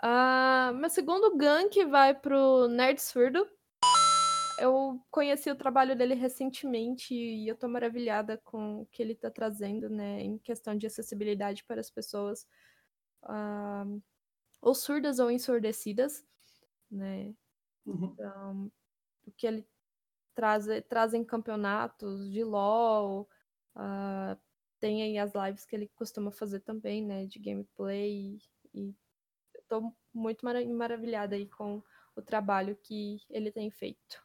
Ah, 0.00 0.72
meu 0.74 0.88
segundo 0.90 1.36
gank 1.36 1.84
vai 1.86 2.14
pro 2.14 2.68
Nerd 2.68 3.00
Surdo. 3.00 3.46
Eu 4.60 5.00
conheci 5.10 5.50
o 5.50 5.56
trabalho 5.56 5.96
dele 5.96 6.14
recentemente 6.14 7.14
e 7.14 7.48
eu 7.48 7.56
tô 7.56 7.68
maravilhada 7.68 8.38
com 8.38 8.82
o 8.82 8.86
que 8.86 9.02
ele 9.02 9.14
tá 9.14 9.30
trazendo, 9.30 9.88
né, 9.88 10.20
em 10.20 10.36
questão 10.38 10.76
de 10.76 10.86
acessibilidade 10.86 11.64
para 11.64 11.80
as 11.80 11.90
pessoas, 11.90 12.46
ah, 13.24 13.84
ou 14.62 14.74
surdas 14.74 15.18
ou 15.20 15.30
ensurdecidas, 15.30 16.24
né, 16.90 17.34
Uhum. 17.86 18.12
Então, 18.12 18.72
o 19.26 19.32
que 19.32 19.46
ele 19.46 19.66
traz, 20.34 20.66
traz 20.88 21.14
em 21.14 21.24
campeonatos 21.24 22.30
de 22.30 22.44
LoL, 22.44 23.28
ah, 23.74 24.36
tem 24.80 25.02
aí 25.02 25.18
as 25.18 25.32
lives 25.34 25.64
que 25.64 25.74
ele 25.76 25.88
costuma 25.96 26.30
fazer 26.30 26.60
também, 26.60 27.04
né, 27.04 27.26
de 27.26 27.38
gameplay, 27.38 28.38
e 28.74 28.90
eu 28.90 28.94
tô 29.68 29.92
muito 30.14 30.44
mara- 30.44 30.64
maravilhada 30.66 31.36
aí 31.36 31.46
com 31.46 31.82
o 32.16 32.22
trabalho 32.22 32.76
que 32.82 33.18
ele 33.30 33.52
tem 33.52 33.70
feito. 33.70 34.22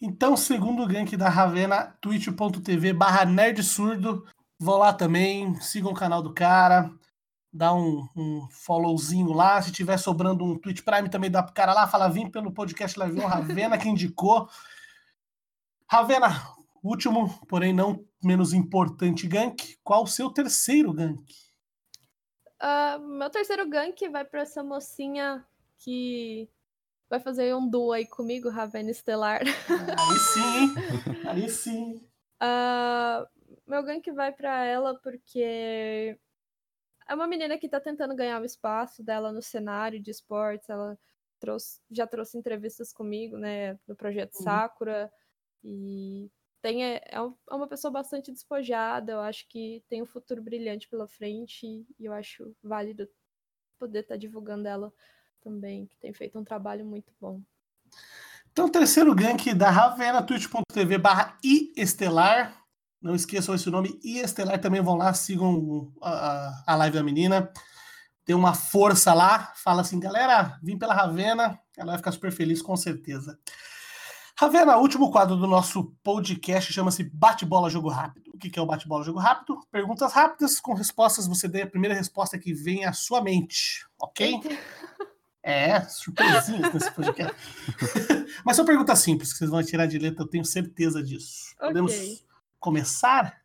Então, 0.00 0.36
segundo 0.36 0.86
gank 0.86 1.16
da 1.16 1.28
Ravena, 1.28 1.96
twitch.tv 2.00 2.92
barra 2.92 3.24
nerd 3.24 3.62
surdo. 3.62 4.26
Vão 4.58 4.78
lá 4.78 4.92
também, 4.92 5.54
sigam 5.60 5.92
o 5.92 5.94
canal 5.94 6.22
do 6.22 6.32
cara, 6.32 6.90
dá 7.52 7.74
um, 7.74 8.06
um 8.16 8.46
followzinho 8.50 9.32
lá. 9.32 9.60
Se 9.60 9.72
tiver 9.72 9.98
sobrando 9.98 10.44
um 10.44 10.58
Twitch 10.58 10.82
Prime, 10.82 11.08
também 11.08 11.30
dá 11.30 11.42
pro 11.42 11.54
cara 11.54 11.72
lá, 11.74 11.86
fala, 11.86 12.08
vim 12.08 12.30
pelo 12.30 12.52
podcast 12.52 12.98
Levião 12.98 13.26
Ravena, 13.26 13.78
que 13.78 13.88
indicou. 13.88 14.48
Ravena, 15.90 16.28
último, 16.82 17.28
porém 17.46 17.72
não 17.72 18.04
menos 18.22 18.52
importante 18.52 19.26
gank. 19.26 19.76
Qual 19.82 20.04
o 20.04 20.08
seu 20.08 20.30
terceiro 20.30 20.92
gank? 20.92 21.22
Ah, 22.58 22.98
meu 22.98 23.30
terceiro 23.30 23.68
gank 23.68 24.08
vai 24.08 24.24
pra 24.24 24.42
essa 24.42 24.62
mocinha 24.62 25.44
que 25.78 26.48
vai 27.08 27.20
fazer 27.20 27.54
um 27.54 27.68
duo 27.68 27.92
aí 27.92 28.06
comigo, 28.06 28.48
Ravena 28.48 28.90
Estelar. 28.90 29.42
Aí 29.42 30.18
sim? 30.18 31.28
Aí 31.28 31.48
sim. 31.48 32.08
Uh, 32.42 33.26
meu 33.66 33.82
gank 33.82 34.10
vai 34.12 34.32
para 34.32 34.64
ela 34.64 34.98
porque 35.00 36.18
é 37.08 37.14
uma 37.14 37.26
menina 37.26 37.58
que 37.58 37.68
tá 37.68 37.80
tentando 37.80 38.14
ganhar 38.14 38.40
o 38.40 38.44
espaço 38.44 39.02
dela 39.02 39.32
no 39.32 39.42
cenário 39.42 40.00
de 40.00 40.10
esportes. 40.10 40.68
Ela 40.68 40.98
trouxe, 41.38 41.80
já 41.90 42.06
trouxe 42.06 42.38
entrevistas 42.38 42.92
comigo, 42.92 43.36
né, 43.36 43.78
no 43.86 43.94
projeto 43.94 44.34
uhum. 44.36 44.42
Sakura. 44.42 45.12
E 45.62 46.30
tem, 46.64 46.82
é, 46.82 46.94
é, 46.94 47.16
é 47.16 47.54
uma 47.54 47.68
pessoa 47.68 47.90
bastante 47.90 48.32
despojada. 48.32 49.12
Eu 49.12 49.20
acho 49.20 49.46
que 49.50 49.84
tem 49.86 50.00
um 50.00 50.06
futuro 50.06 50.40
brilhante 50.40 50.88
pela 50.88 51.06
frente. 51.06 51.66
E 51.66 52.06
eu 52.06 52.10
acho 52.14 52.56
válido 52.62 53.06
poder 53.78 53.98
estar 53.98 54.14
tá 54.14 54.18
divulgando 54.18 54.66
ela 54.66 54.90
também, 55.42 55.84
que 55.84 55.98
tem 55.98 56.14
feito 56.14 56.38
um 56.38 56.42
trabalho 56.42 56.82
muito 56.82 57.12
bom. 57.20 57.42
Então, 58.50 58.66
terceiro 58.66 59.14
gank 59.14 59.52
da 59.52 59.68
Ravena, 59.68 60.22
twitch.tv 60.22 60.96
barra 60.96 61.36
iestelar. 61.44 62.64
Não 62.98 63.14
esqueçam 63.14 63.54
esse 63.54 63.68
nome 63.68 64.00
iestelar. 64.02 64.58
Também 64.58 64.80
vão 64.80 64.96
lá, 64.96 65.12
sigam 65.12 65.92
a, 66.00 66.62
a 66.66 66.76
live 66.76 66.96
da 66.96 67.02
menina. 67.02 67.52
Tem 68.24 68.34
uma 68.34 68.54
força 68.54 69.12
lá. 69.12 69.52
Fala 69.54 69.82
assim, 69.82 70.00
galera, 70.00 70.58
vim 70.62 70.78
pela 70.78 70.94
Ravena. 70.94 71.60
Ela 71.76 71.88
vai 71.88 71.98
ficar 71.98 72.12
super 72.12 72.32
feliz, 72.32 72.62
com 72.62 72.74
certeza. 72.74 73.38
Ravena, 74.36 74.76
último 74.78 75.12
quadro 75.12 75.36
do 75.36 75.46
nosso 75.46 75.94
podcast 76.02 76.72
chama-se 76.72 77.04
Bate-Bola 77.04 77.70
Jogo 77.70 77.88
Rápido. 77.88 78.32
O 78.34 78.38
que 78.38 78.58
é 78.58 78.60
o 78.60 78.66
Bate-Bola 78.66 79.04
Jogo 79.04 79.20
Rápido? 79.20 79.60
Perguntas 79.70 80.12
rápidas 80.12 80.58
com 80.58 80.74
respostas. 80.74 81.28
Você 81.28 81.46
dê 81.46 81.62
a 81.62 81.66
primeira 81.68 81.94
resposta 81.94 82.36
que 82.36 82.52
vem 82.52 82.84
à 82.84 82.92
sua 82.92 83.22
mente, 83.22 83.86
ok? 83.96 84.40
É, 85.40 85.80
surpresinhas 85.82 86.74
nesse 86.74 86.90
podcast. 86.90 87.32
Mas 88.44 88.56
são 88.56 88.64
perguntas 88.64 88.98
simples 88.98 89.32
que 89.32 89.38
vocês 89.38 89.50
vão 89.50 89.62
tirar 89.62 89.86
de 89.86 90.00
letra, 90.00 90.24
eu 90.24 90.28
tenho 90.28 90.44
certeza 90.44 91.00
disso. 91.00 91.54
Okay. 91.54 91.68
Podemos 91.68 92.26
começar? 92.58 93.40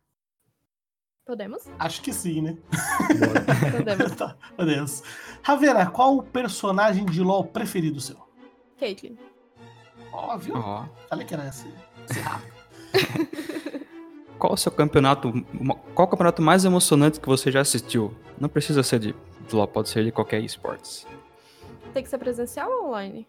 Podemos? 1.24 1.62
Acho 1.78 2.02
que 2.02 2.12
sim, 2.12 2.42
né? 2.42 2.58
Podemos. 3.70 4.16
tá, 4.16 4.36
podemos. 4.56 5.02
Ravena, 5.40 5.88
qual 5.88 6.16
o 6.16 6.22
personagem 6.24 7.06
de 7.06 7.22
LoL 7.22 7.44
preferido 7.44 8.00
seu? 8.00 8.18
Caitlyn. 8.76 9.29
Óbvio. 10.12 10.54
Oh. 10.56 10.84
Falei 11.08 11.26
que 11.26 11.34
era 11.34 11.48
esse, 11.48 11.72
esse 12.08 12.20
rápido. 12.20 12.52
qual 14.38 14.54
o 14.54 14.56
seu 14.56 14.72
campeonato, 14.72 15.32
qual 15.94 16.08
o 16.08 16.10
campeonato 16.10 16.42
mais 16.42 16.64
emocionante 16.64 17.20
que 17.20 17.28
você 17.28 17.52
já 17.52 17.60
assistiu? 17.60 18.14
Não 18.38 18.48
precisa 18.48 18.82
ser 18.82 18.98
de 18.98 19.14
LoL, 19.52 19.68
pode 19.68 19.88
ser 19.88 20.04
de 20.04 20.10
qualquer 20.10 20.40
esportes. 20.40 21.06
Tem 21.92 22.02
que 22.02 22.08
ser 22.08 22.18
presencial 22.18 22.70
ou 22.70 22.88
online? 22.88 23.26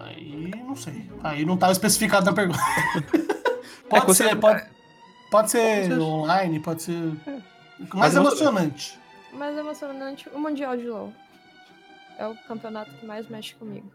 Aí 0.00 0.50
não 0.64 0.76
sei. 0.76 1.10
Aí 1.22 1.44
não 1.44 1.54
estava 1.54 1.72
especificado 1.72 2.26
na 2.26 2.32
pergunta. 2.32 2.60
pode, 3.88 4.10
é, 4.10 4.14
ser, 4.14 4.36
pode, 4.36 4.66
pode 5.30 5.50
ser 5.50 5.92
online, 5.98 6.60
pode 6.60 6.82
ser. 6.82 7.12
É. 7.26 7.40
Mais 7.94 8.14
emocionante. 8.14 8.98
Mais 9.32 9.56
emocionante, 9.56 10.28
o 10.30 10.38
Mundial 10.38 10.76
de 10.76 10.88
LoL. 10.88 11.12
É 12.18 12.26
o 12.26 12.34
campeonato 12.48 12.90
que 12.94 13.06
mais 13.06 13.28
mexe 13.28 13.54
comigo. 13.54 13.90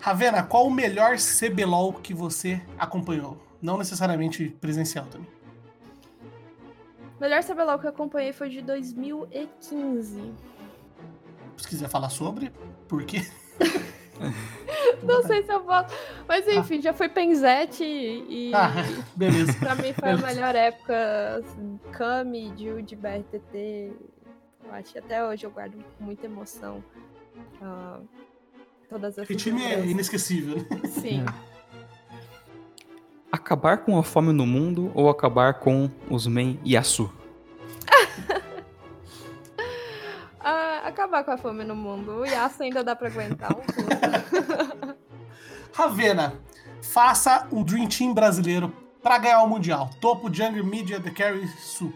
Ravena, 0.00 0.42
qual 0.42 0.66
o 0.66 0.70
melhor 0.70 1.16
CBLOL 1.16 1.92
que 1.92 2.14
você 2.14 2.60
acompanhou? 2.78 3.36
Não 3.60 3.76
necessariamente 3.76 4.48
presencial 4.60 5.06
também. 5.06 5.28
O 7.18 7.20
melhor 7.20 7.44
CBLOL 7.44 7.78
que 7.78 7.84
eu 7.84 7.90
acompanhei 7.90 8.32
foi 8.32 8.48
de 8.48 8.62
2015. 8.62 10.34
Se 11.58 11.68
quiser 11.68 11.88
falar 11.88 12.08
sobre, 12.08 12.50
por 12.88 13.04
quê? 13.04 13.20
Não 15.02 15.22
sei 15.22 15.42
se 15.42 15.52
eu 15.52 15.60
posso. 15.60 15.94
Mas 16.26 16.48
ah. 16.48 16.54
enfim, 16.54 16.78
ah. 16.78 16.82
já 16.82 16.92
foi 16.94 17.08
Penzete 17.08 17.84
e. 17.84 18.52
Ah, 18.54 18.72
beleza. 19.14 19.52
pra 19.58 19.74
mim 19.74 19.92
foi 19.92 20.08
beleza. 20.08 20.26
a 20.26 20.26
melhor 20.26 20.54
época. 20.54 21.36
Assim, 21.36 21.80
Kami, 21.92 22.54
Jude, 22.56 22.96
BRTT. 22.96 23.92
Eu 24.64 24.72
acho 24.72 24.92
que 24.92 24.98
até 24.98 25.24
hoje 25.26 25.44
eu 25.44 25.50
guardo 25.50 25.82
com 25.98 26.04
muita 26.04 26.26
emoção. 26.26 26.82
Uh, 27.60 28.06
todas 28.90 29.18
as. 29.18 29.30
Esse 29.30 29.36
time 29.36 29.62
é 29.62 29.86
inesquecível, 29.86 30.56
né? 30.56 30.66
Sim. 30.90 31.24
É. 31.24 31.50
Acabar 33.32 33.78
com 33.78 33.96
a 33.96 34.02
fome 34.02 34.32
no 34.32 34.44
mundo 34.44 34.90
ou 34.92 35.08
acabar 35.08 35.54
com 35.54 35.88
os 36.10 36.26
men 36.26 36.58
Yasu? 36.66 37.10
acabar 40.84 41.22
com 41.24 41.30
a 41.30 41.38
fome 41.38 41.64
no 41.64 41.76
mundo. 41.76 42.10
O 42.10 42.26
Yasuo 42.26 42.64
ainda 42.64 42.82
dá 42.82 42.96
pra 42.96 43.08
aguentar 43.08 43.52
um 43.52 43.54
pouco. 43.54 44.96
Ravena, 45.72 46.34
faça 46.82 47.46
um 47.52 47.62
Dream 47.62 47.86
Team 47.86 48.12
brasileiro 48.12 48.74
para 49.02 49.18
ganhar 49.18 49.42
o 49.42 49.48
Mundial. 49.48 49.88
Topo, 50.00 50.32
Jungle, 50.32 50.64
Media, 50.64 51.00
The 51.00 51.10
Carry, 51.10 51.46
Sup. 51.58 51.94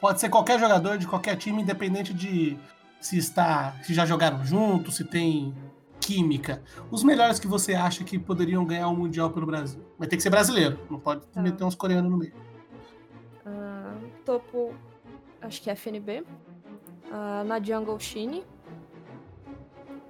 Pode 0.00 0.20
ser 0.20 0.28
qualquer 0.28 0.58
jogador 0.58 0.98
de 0.98 1.06
qualquer 1.06 1.36
time, 1.36 1.62
independente 1.62 2.12
de 2.12 2.58
se 3.02 3.18
está, 3.18 3.76
se 3.82 3.92
já 3.92 4.06
jogaram 4.06 4.44
junto, 4.44 4.90
se 4.90 5.04
tem 5.04 5.54
química. 6.00 6.62
Os 6.90 7.02
melhores 7.02 7.38
que 7.38 7.46
você 7.46 7.74
acha 7.74 8.04
que 8.04 8.18
poderiam 8.18 8.64
ganhar 8.64 8.88
o 8.88 8.96
Mundial 8.96 9.30
pelo 9.30 9.46
Brasil. 9.46 9.84
Vai 9.98 10.08
ter 10.08 10.16
que 10.16 10.22
ser 10.22 10.30
brasileiro, 10.30 10.78
não 10.90 10.98
pode 10.98 11.26
tá. 11.26 11.42
meter 11.42 11.64
uns 11.64 11.74
coreanos 11.74 12.10
no 12.10 12.16
meio. 12.16 12.32
Uh, 13.44 14.08
topo, 14.24 14.74
acho 15.40 15.60
que 15.60 15.68
é 15.68 15.74
FNB. 15.74 16.20
Uh, 16.20 17.44
na 17.44 17.60
jungle 17.60 17.98
Shine. 17.98 18.44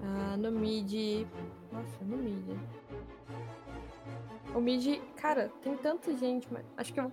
Uh, 0.01 0.37
no 0.37 0.51
mid. 0.51 1.27
Nossa, 1.73 2.05
no 2.05 2.17
mid. 2.17 2.59
O 4.55 4.61
mid. 4.61 5.01
Cara, 5.17 5.51
tem 5.63 5.77
tanta 5.77 6.15
gente, 6.17 6.47
mas. 6.51 6.65
Acho 6.77 6.93
que 6.93 7.01
eu. 7.01 7.13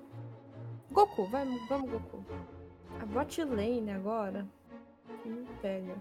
Goku, 0.91 1.25
vai, 1.29 1.45
vamos, 1.69 1.89
Goku. 1.91 2.25
A 2.99 3.05
bot 3.05 3.43
lane 3.43 3.91
agora. 3.91 4.47
Me 5.25 5.45
pega. 5.61 5.95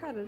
Cara. 0.00 0.26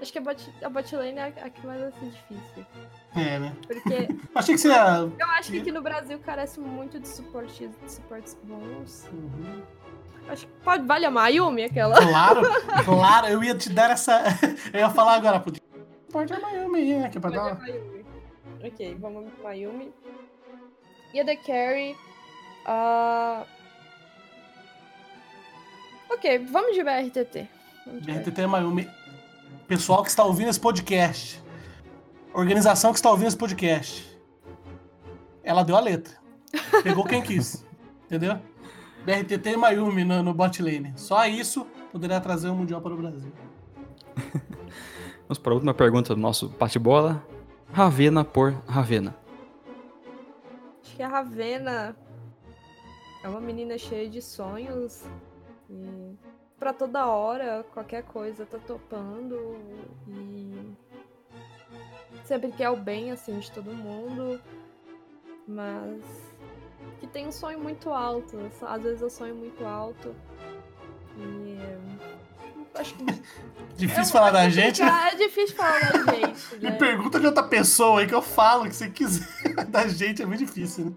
Acho 0.00 0.12
que 0.12 0.18
a 0.18 0.20
bot, 0.20 0.54
a 0.62 0.68
bot 0.68 0.96
lane 0.96 1.18
é 1.18 1.32
a, 1.42 1.50
que 1.50 1.66
mais 1.66 1.80
vai 1.80 1.92
ser 1.92 2.10
difícil. 2.10 2.66
É, 3.14 3.38
né? 3.38 3.56
Porque. 3.66 4.08
Achei 4.34 4.54
que 4.54 4.60
você 4.60 4.68
ia. 4.68 5.10
Eu 5.18 5.26
acho 5.38 5.50
que 5.50 5.60
aqui 5.60 5.72
no 5.72 5.82
Brasil 5.82 6.18
carece 6.18 6.60
muito 6.60 7.00
de 7.00 7.08
suporte, 7.08 7.66
de 7.66 7.92
suportes 7.92 8.36
bons. 8.44 9.08
Uhum. 9.12 9.62
Acho 10.28 10.46
que 10.46 10.52
pode, 10.62 10.86
vale 10.86 11.06
a 11.06 11.10
Mayumi 11.10 11.64
aquela. 11.64 11.94
Claro, 11.96 12.42
claro, 12.84 13.26
eu 13.28 13.42
ia 13.42 13.54
te 13.54 13.70
dar 13.70 13.90
essa. 13.90 14.22
Eu 14.72 14.80
ia 14.80 14.90
falar 14.90 15.14
agora, 15.14 15.42
pode 16.10 16.32
a 16.32 16.40
Mayumi, 16.40 16.94
né? 16.94 17.08
Que 17.08 17.18
é 17.18 17.20
pra 17.20 17.30
dar. 17.30 17.58
Mayumi. 17.58 18.04
Ok, 18.64 18.96
vamos 19.00 19.32
com 19.32 19.42
Mayumi. 19.42 19.94
E 21.14 21.20
a 21.20 21.24
The 21.24 21.36
Carry. 21.36 21.96
Uh... 22.66 23.55
Ok, 26.08 26.46
vamos 26.50 26.74
de 26.74 26.82
BRTT. 26.82 27.48
Vamos 27.84 28.02
de 28.02 28.12
BRTT 28.12 28.40
é 28.40 28.46
Mayumi. 28.46 28.88
Pessoal 29.66 30.02
que 30.02 30.08
está 30.08 30.24
ouvindo 30.24 30.48
esse 30.48 30.60
podcast. 30.60 31.42
Organização 32.32 32.92
que 32.92 32.98
está 32.98 33.10
ouvindo 33.10 33.28
esse 33.28 33.36
podcast. 33.36 34.16
Ela 35.42 35.62
deu 35.62 35.76
a 35.76 35.80
letra. 35.80 36.14
Pegou 36.82 37.04
quem 37.04 37.22
quis. 37.22 37.64
Entendeu? 38.06 38.38
BRTT 39.04 39.50
e 39.50 39.56
Mayumi 39.56 40.04
no, 40.04 40.22
no 40.22 40.34
bot 40.34 40.62
lane. 40.62 40.92
Só 40.96 41.26
isso 41.26 41.66
poderia 41.90 42.20
trazer 42.20 42.48
o 42.48 42.52
um 42.52 42.56
Mundial 42.56 42.80
para 42.80 42.94
o 42.94 42.96
Brasil. 42.96 43.32
Vamos 45.28 45.38
para 45.38 45.52
a 45.52 45.54
última 45.54 45.74
pergunta 45.74 46.14
do 46.14 46.20
nosso 46.20 46.48
bate-bola. 46.50 47.24
Ravena 47.72 48.24
por 48.24 48.52
Ravena. 48.66 49.16
Acho 50.82 50.96
que 50.96 51.02
a 51.02 51.08
Ravena 51.08 51.96
é 53.24 53.28
uma 53.28 53.40
menina 53.40 53.76
cheia 53.76 54.08
de 54.08 54.22
sonhos. 54.22 55.04
E 55.70 56.14
para 56.58 56.72
toda 56.72 57.06
hora, 57.06 57.64
qualquer 57.72 58.02
coisa 58.04 58.46
tá 58.46 58.58
topando. 58.58 59.58
E 60.08 60.74
sempre 62.24 62.50
quer 62.52 62.70
o 62.70 62.76
bem, 62.76 63.10
assim, 63.10 63.38
de 63.38 63.50
todo 63.50 63.72
mundo. 63.72 64.40
Mas 65.46 66.02
que 66.98 67.06
tem 67.06 67.26
um 67.26 67.32
sonho 67.32 67.58
muito 67.58 67.90
alto. 67.90 68.38
Às 68.62 68.82
vezes 68.82 69.02
eu 69.02 69.10
sonho 69.10 69.34
muito 69.34 69.64
alto. 69.64 70.14
E. 71.16 71.58
Acho 72.74 72.94
que. 72.94 73.04
difícil 73.76 74.02
é, 74.02 74.12
falar 74.12 74.30
da 74.30 74.48
gente. 74.48 74.82
É 74.82 75.14
difícil 75.14 75.56
falar 75.56 75.80
da 75.80 76.12
gente. 76.12 76.56
Né? 76.56 76.70
Me 76.70 76.78
pergunta 76.78 77.20
de 77.20 77.26
outra 77.26 77.42
pessoa 77.42 78.00
aí 78.00 78.06
que 78.06 78.14
eu 78.14 78.22
falo 78.22 78.64
que 78.64 78.74
você 78.74 78.90
quiser. 78.90 79.26
da 79.68 79.86
gente 79.88 80.22
é 80.22 80.26
muito 80.26 80.40
difícil, 80.44 80.86
né? 80.86 80.92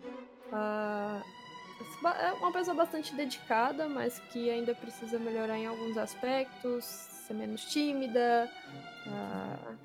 Uh, 0.52 1.39
é 2.04 2.34
uma 2.34 2.52
pessoa 2.52 2.76
bastante 2.76 3.14
dedicada, 3.16 3.88
mas 3.90 4.20
que 4.32 4.50
ainda 4.50 4.74
precisa 4.74 5.20
melhorar 5.20 5.58
em 5.58 5.66
alguns 5.66 5.98
aspectos, 5.98 6.86
ser 6.86 7.34
menos 7.34 7.66
tímida, 7.66 8.50
uh, 9.08 9.76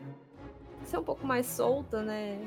ser 0.85 0.99
um 0.99 1.05
pouco 1.05 1.27
mais 1.27 1.47
solta, 1.47 2.03
né? 2.03 2.47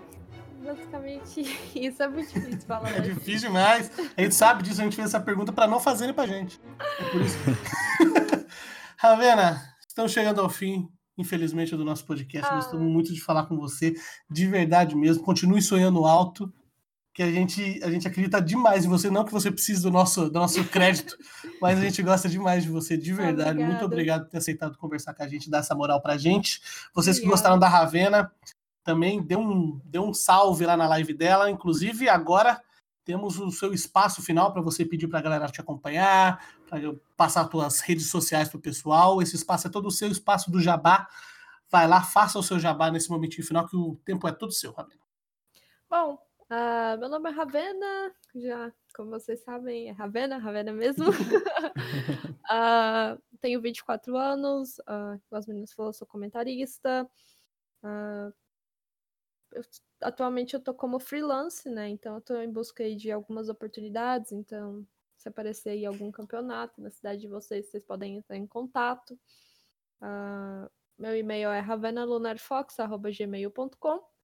basicamente 0.63 1.41
isso. 1.75 2.01
É 2.01 2.07
muito 2.07 2.33
difícil 2.33 2.61
falar. 2.61 2.89
É 2.89 2.99
difícil 3.01 3.47
demais. 3.47 3.91
A 4.15 4.21
gente 4.21 4.35
sabe 4.35 4.63
disso, 4.63 4.81
a 4.81 4.83
gente 4.83 4.95
fez 4.95 5.09
essa 5.09 5.19
pergunta 5.19 5.53
para 5.53 5.67
não 5.67 5.79
fazerem 5.79 6.13
pra 6.13 6.25
gente. 6.25 6.59
É 6.99 7.03
por 7.11 7.21
isso. 7.21 7.37
Ravena, 8.97 9.61
estamos 9.87 10.11
chegando 10.11 10.41
ao 10.41 10.49
fim 10.49 10.89
infelizmente, 11.17 11.75
do 11.75 11.83
nosso 11.83 12.05
podcast. 12.05 12.47
Ah. 12.51 12.55
Gostamos 12.57 12.87
muito 12.87 13.13
de 13.13 13.19
falar 13.19 13.47
com 13.47 13.57
você, 13.57 13.95
de 14.29 14.45
verdade 14.45 14.95
mesmo. 14.95 15.23
Continue 15.23 15.61
sonhando 15.61 16.05
alto, 16.05 16.53
que 17.17 17.23
a 17.23 17.31
gente, 17.31 17.83
a 17.83 17.89
gente 17.89 18.07
acredita 18.07 18.39
demais 18.39 18.85
em 18.85 18.87
você. 18.87 19.09
Não 19.09 19.25
que 19.25 19.31
você 19.31 19.49
precise 19.49 19.81
do 19.81 19.89
nosso, 19.89 20.29
do 20.29 20.37
nosso 20.37 20.63
crédito, 20.65 21.17
mas 21.59 21.79
a 21.79 21.81
gente 21.81 22.03
gosta 22.03 22.29
demais 22.29 22.61
de 22.61 22.69
você, 22.69 22.95
de 22.95 23.11
verdade. 23.11 23.57
Muito 23.57 23.83
Obrigada. 23.83 23.85
obrigado 23.85 24.23
por 24.25 24.29
ter 24.29 24.37
aceitado 24.37 24.77
conversar 24.77 25.15
com 25.15 25.23
a 25.23 25.27
gente, 25.27 25.49
dar 25.49 25.57
essa 25.57 25.73
moral 25.73 25.99
pra 25.99 26.15
gente. 26.15 26.61
Vocês 26.93 27.17
que 27.17 27.25
Obrigada. 27.25 27.31
gostaram 27.31 27.57
da 27.59 27.67
Ravena, 27.67 28.31
também 28.83 29.19
dê 29.19 29.35
um, 29.35 29.81
dê 29.83 29.97
um 29.97 30.13
salve 30.13 30.63
lá 30.63 30.77
na 30.77 30.87
live 30.89 31.11
dela. 31.11 31.49
Inclusive, 31.49 32.07
agora 32.07 32.61
temos 33.03 33.39
o 33.39 33.49
seu 33.49 33.73
espaço 33.73 34.21
final 34.21 34.53
para 34.53 34.61
você 34.61 34.85
pedir 34.85 35.07
para 35.07 35.17
a 35.17 35.23
galera 35.23 35.47
te 35.47 35.59
acompanhar, 35.59 36.39
para 36.69 36.79
passar 37.15 37.45
as 37.45 37.49
suas 37.49 37.79
redes 37.79 38.11
sociais 38.11 38.47
para 38.47 38.59
o 38.59 38.61
pessoal. 38.61 39.23
Esse 39.23 39.35
espaço 39.35 39.65
é 39.65 39.71
todo 39.71 39.87
o 39.87 39.91
seu 39.91 40.11
espaço 40.11 40.51
do 40.51 40.61
jabá. 40.61 41.07
Vai 41.67 41.87
lá, 41.87 41.99
faça 42.03 42.37
o 42.37 42.43
seu 42.43 42.59
jabá 42.59 42.91
nesse 42.91 43.09
momentinho 43.09 43.47
final, 43.47 43.67
que 43.67 43.75
o 43.75 43.95
tempo 44.05 44.27
é 44.27 44.31
todo 44.31 44.53
seu, 44.53 44.71
Ravena. 44.71 45.01
Bom, 45.89 46.19
ah, 46.49 46.95
meu 46.97 47.09
nome 47.09 47.29
é 47.29 47.33
Ravena, 47.33 48.13
já, 48.35 48.71
como 48.95 49.11
vocês 49.11 49.41
sabem, 49.43 49.89
é 49.89 49.91
Ravena, 49.91 50.37
Ravena 50.37 50.71
mesmo. 50.73 51.05
Ah, 52.49 53.17
tenho 53.41 53.61
24 53.61 54.15
anos, 54.17 54.79
ah, 54.87 55.17
como 55.29 55.37
as 55.39 55.45
meninas 55.47 55.73
falaram, 55.73 55.93
sou 55.93 56.07
comentarista. 56.07 57.09
Ah, 57.83 58.31
eu- 59.51 59.61
atualmente 60.01 60.53
eu 60.53 60.59
tô 60.59 60.73
como 60.73 60.99
freelance, 60.99 61.69
né? 61.69 61.89
Então 61.89 62.15
eu 62.15 62.21
tô 62.21 62.35
em 62.41 62.51
busca 62.51 62.83
aí 62.83 62.95
de 62.95 63.11
algumas 63.11 63.49
oportunidades. 63.49 64.31
Então, 64.31 64.85
se 65.17 65.27
aparecer 65.29 65.71
aí 65.71 65.85
algum 65.85 66.11
campeonato 66.11 66.81
na 66.81 66.89
cidade 66.91 67.21
de 67.21 67.27
vocês, 67.27 67.67
vocês 67.69 67.83
podem 67.83 68.17
entrar 68.17 68.37
em 68.37 68.47
contato. 68.47 69.17
Meu 70.97 71.15
e-mail 71.15 71.49
é 71.49 71.59
ravenalunarfox.gmail.com 71.59 74.16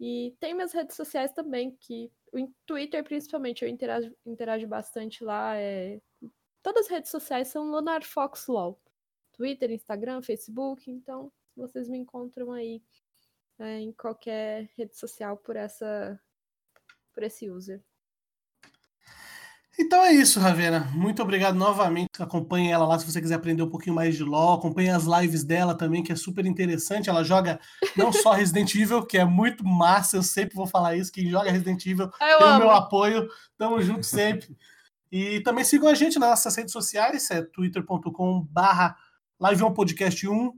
e 0.00 0.36
tem 0.38 0.54
minhas 0.54 0.72
redes 0.72 0.96
sociais 0.96 1.32
também, 1.32 1.76
que 1.80 2.10
o 2.32 2.48
Twitter, 2.66 3.02
principalmente, 3.02 3.62
eu 3.64 3.68
interajo, 3.68 4.14
interajo 4.24 4.66
bastante 4.66 5.24
lá. 5.24 5.56
É... 5.56 6.00
Todas 6.62 6.86
as 6.86 6.90
redes 6.90 7.10
sociais 7.10 7.48
são 7.48 7.70
Lunar 7.70 8.04
Fox 8.04 8.46
LOL. 8.46 8.80
Twitter, 9.32 9.70
Instagram, 9.70 10.22
Facebook. 10.22 10.90
Então, 10.90 11.32
vocês 11.56 11.88
me 11.88 11.98
encontram 11.98 12.52
aí 12.52 12.82
é, 13.58 13.80
em 13.80 13.92
qualquer 13.92 14.68
rede 14.76 14.96
social 14.96 15.36
por 15.36 15.56
essa 15.56 16.20
por 17.12 17.24
esse 17.24 17.50
user. 17.50 17.82
Então 19.80 20.04
é 20.04 20.12
isso, 20.12 20.40
Ravena. 20.40 20.90
Muito 20.92 21.22
obrigado 21.22 21.54
novamente. 21.54 22.08
Acompanhe 22.18 22.68
ela 22.68 22.84
lá 22.84 22.98
se 22.98 23.06
você 23.06 23.20
quiser 23.20 23.36
aprender 23.36 23.62
um 23.62 23.70
pouquinho 23.70 23.94
mais 23.94 24.16
de 24.16 24.24
LoL. 24.24 24.54
Acompanhe 24.54 24.90
as 24.90 25.04
lives 25.04 25.44
dela 25.44 25.72
também, 25.72 26.02
que 26.02 26.10
é 26.10 26.16
super 26.16 26.44
interessante. 26.46 27.08
Ela 27.08 27.22
joga 27.22 27.60
não 27.96 28.12
só 28.12 28.32
Resident 28.34 28.74
Evil, 28.74 29.06
que 29.06 29.16
é 29.16 29.24
muito 29.24 29.64
massa, 29.64 30.16
eu 30.16 30.22
sempre 30.22 30.56
vou 30.56 30.66
falar 30.66 30.96
isso. 30.96 31.12
Quem 31.12 31.30
joga 31.30 31.52
Resident 31.52 31.86
Evil 31.86 32.10
Eu 32.20 32.38
tem 32.38 32.46
o 32.48 32.58
meu 32.58 32.68
amo. 32.68 32.70
apoio. 32.70 33.28
Tamo 33.56 33.80
junto 33.82 34.04
sempre. 34.04 34.56
E 35.12 35.40
também 35.40 35.64
sigam 35.64 35.88
a 35.88 35.94
gente 35.94 36.18
nas 36.18 36.30
nossas 36.30 36.56
redes 36.56 36.72
sociais, 36.72 37.30
é 37.30 37.40
twitter.com/barra 37.42 38.96
podcast 39.74 40.28
1. 40.28 40.52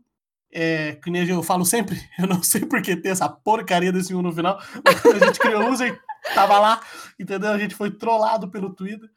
É, 0.52 0.96
que 0.96 1.10
nem 1.10 1.28
eu 1.28 1.42
falo 1.44 1.64
sempre, 1.64 1.96
eu 2.18 2.26
não 2.26 2.42
sei 2.42 2.66
por 2.66 2.82
que 2.82 2.96
tem 2.96 3.12
essa 3.12 3.28
porcaria 3.28 3.92
desse 3.92 4.14
1 4.14 4.20
no 4.20 4.32
final. 4.32 4.60
mas 4.84 5.22
a 5.22 5.26
gente 5.26 5.38
criou 5.38 5.62
o 5.62 5.70
user, 5.70 6.00
tava 6.34 6.58
lá, 6.58 6.80
entendeu? 7.18 7.50
A 7.50 7.58
gente 7.58 7.74
foi 7.74 7.90
trollado 7.90 8.50
pelo 8.50 8.74
Twitter. 8.74 9.08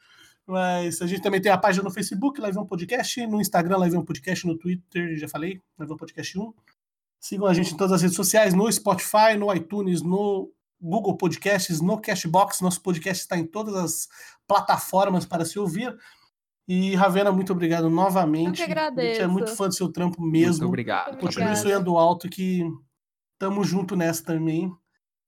Mas 0.45 1.01
a 1.01 1.07
gente 1.07 1.21
também 1.21 1.41
tem 1.41 1.51
a 1.51 1.57
página 1.57 1.83
no 1.83 1.91
Facebook, 1.91 2.39
Live 2.39 2.59
um 2.59 2.65
Podcast, 2.65 3.25
no 3.27 3.39
Instagram, 3.39 3.77
Live 3.77 3.97
um 3.97 4.03
Podcast, 4.03 4.45
no 4.45 4.57
Twitter, 4.57 5.17
já 5.17 5.27
falei, 5.27 5.61
Live 5.79 5.93
um 5.93 5.97
Podcast 5.97 6.37
1. 6.37 6.53
Sigam 7.19 7.47
a 7.47 7.53
gente 7.53 7.73
em 7.73 7.77
todas 7.77 7.93
as 7.93 8.01
redes 8.01 8.17
sociais, 8.17 8.53
no 8.53 8.69
Spotify, 8.69 9.37
no 9.39 9.53
iTunes, 9.53 10.01
no 10.01 10.51
Google 10.81 11.15
Podcasts, 11.15 11.79
no 11.79 11.97
Cashbox. 11.97 12.59
Nosso 12.59 12.81
podcast 12.81 13.23
está 13.23 13.37
em 13.37 13.45
todas 13.45 13.73
as 13.75 14.07
plataformas 14.45 15.25
para 15.25 15.45
se 15.45 15.57
ouvir. 15.57 15.95
E 16.67 16.95
Ravena, 16.95 17.31
muito 17.31 17.51
obrigado 17.51 17.89
novamente. 17.89 18.47
Eu 18.47 18.53
que 18.53 18.61
A 18.63 18.65
gente 18.67 18.77
é 18.77 18.81
agradeço. 18.81 19.29
muito 19.29 19.55
fã 19.55 19.67
do 19.67 19.73
seu 19.73 19.91
trampo 19.91 20.21
Muito 20.21 20.31
mesmo. 20.31 20.67
obrigado. 20.67 21.07
Muito 21.09 21.19
Continue 21.21 21.45
Obrigada. 21.47 21.61
sonhando 21.67 21.97
alto 21.97 22.29
que 22.29 22.63
tamo 23.37 23.63
junto 23.63 23.95
nessa 23.95 24.23
também. 24.23 24.71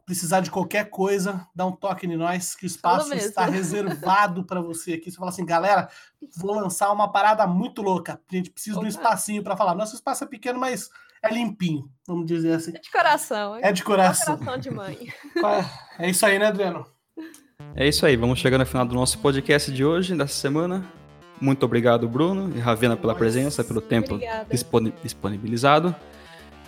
Precisar 0.06 0.40
de 0.40 0.52
qualquer 0.52 0.90
coisa, 0.92 1.46
dá 1.54 1.66
um 1.66 1.72
toque 1.72 2.06
em 2.06 2.16
nós, 2.16 2.56
que 2.56 2.64
o 2.64 2.68
espaço 2.68 3.12
está 3.16 3.46
reservado 3.48 4.46
para 4.46 4.62
você 4.62 4.94
aqui. 4.94 5.10
Você 5.12 5.18
fala 5.18 5.30
assim, 5.32 5.44
galera, 5.44 5.90
vou 6.38 6.54
lançar 6.54 6.92
uma 6.94 7.12
parada 7.12 7.46
muito 7.48 7.82
louca. 7.82 8.22
A 8.32 8.36
gente 8.36 8.52
precisa 8.52 8.80
de 8.80 8.86
um 8.86 8.88
Opa. 8.88 9.00
espacinho 9.00 9.44
para 9.44 9.58
falar. 9.58 9.74
Nosso 9.74 9.96
espaço 9.96 10.24
é 10.24 10.28
pequeno, 10.28 10.60
mas 10.60 10.90
é 11.24 11.34
limpinho, 11.34 11.90
vamos 12.08 12.28
dizer 12.28 12.54
assim. 12.54 12.72
É 12.76 12.80
de 12.80 12.92
coração. 12.92 13.56
É 13.58 13.72
de 13.74 13.84
coração. 13.84 14.38
coração 14.38 14.60
de 14.60 14.70
mãe. 14.70 15.12
É 15.98 16.08
isso 16.10 16.24
aí, 16.26 16.38
né, 16.38 16.46
Adriano? 16.48 16.86
É 17.76 17.88
isso 17.88 18.06
aí, 18.06 18.16
vamos 18.16 18.38
chegando 18.40 18.62
ao 18.62 18.68
final 18.68 18.86
do 18.86 18.94
nosso 18.94 19.18
podcast 19.20 19.72
de 19.72 19.84
hoje, 19.84 20.16
dessa 20.16 20.36
semana. 20.36 20.86
Muito 21.40 21.66
obrigado, 21.66 22.08
Bruno 22.08 22.52
e 22.56 22.60
Ravena, 22.60 22.96
pela 22.96 23.14
presença, 23.14 23.64
pelo 23.64 23.82
tempo 23.82 24.20
disponibilizado. 25.04 25.96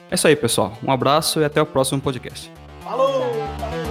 É 0.10 0.16
isso 0.16 0.28
aí, 0.28 0.36
pessoal. 0.36 0.78
Um 0.84 0.92
abraço 0.92 1.40
e 1.40 1.46
até 1.46 1.62
o 1.62 1.66
próximo 1.66 2.02
podcast. 2.02 2.52
Falou! 2.84 3.87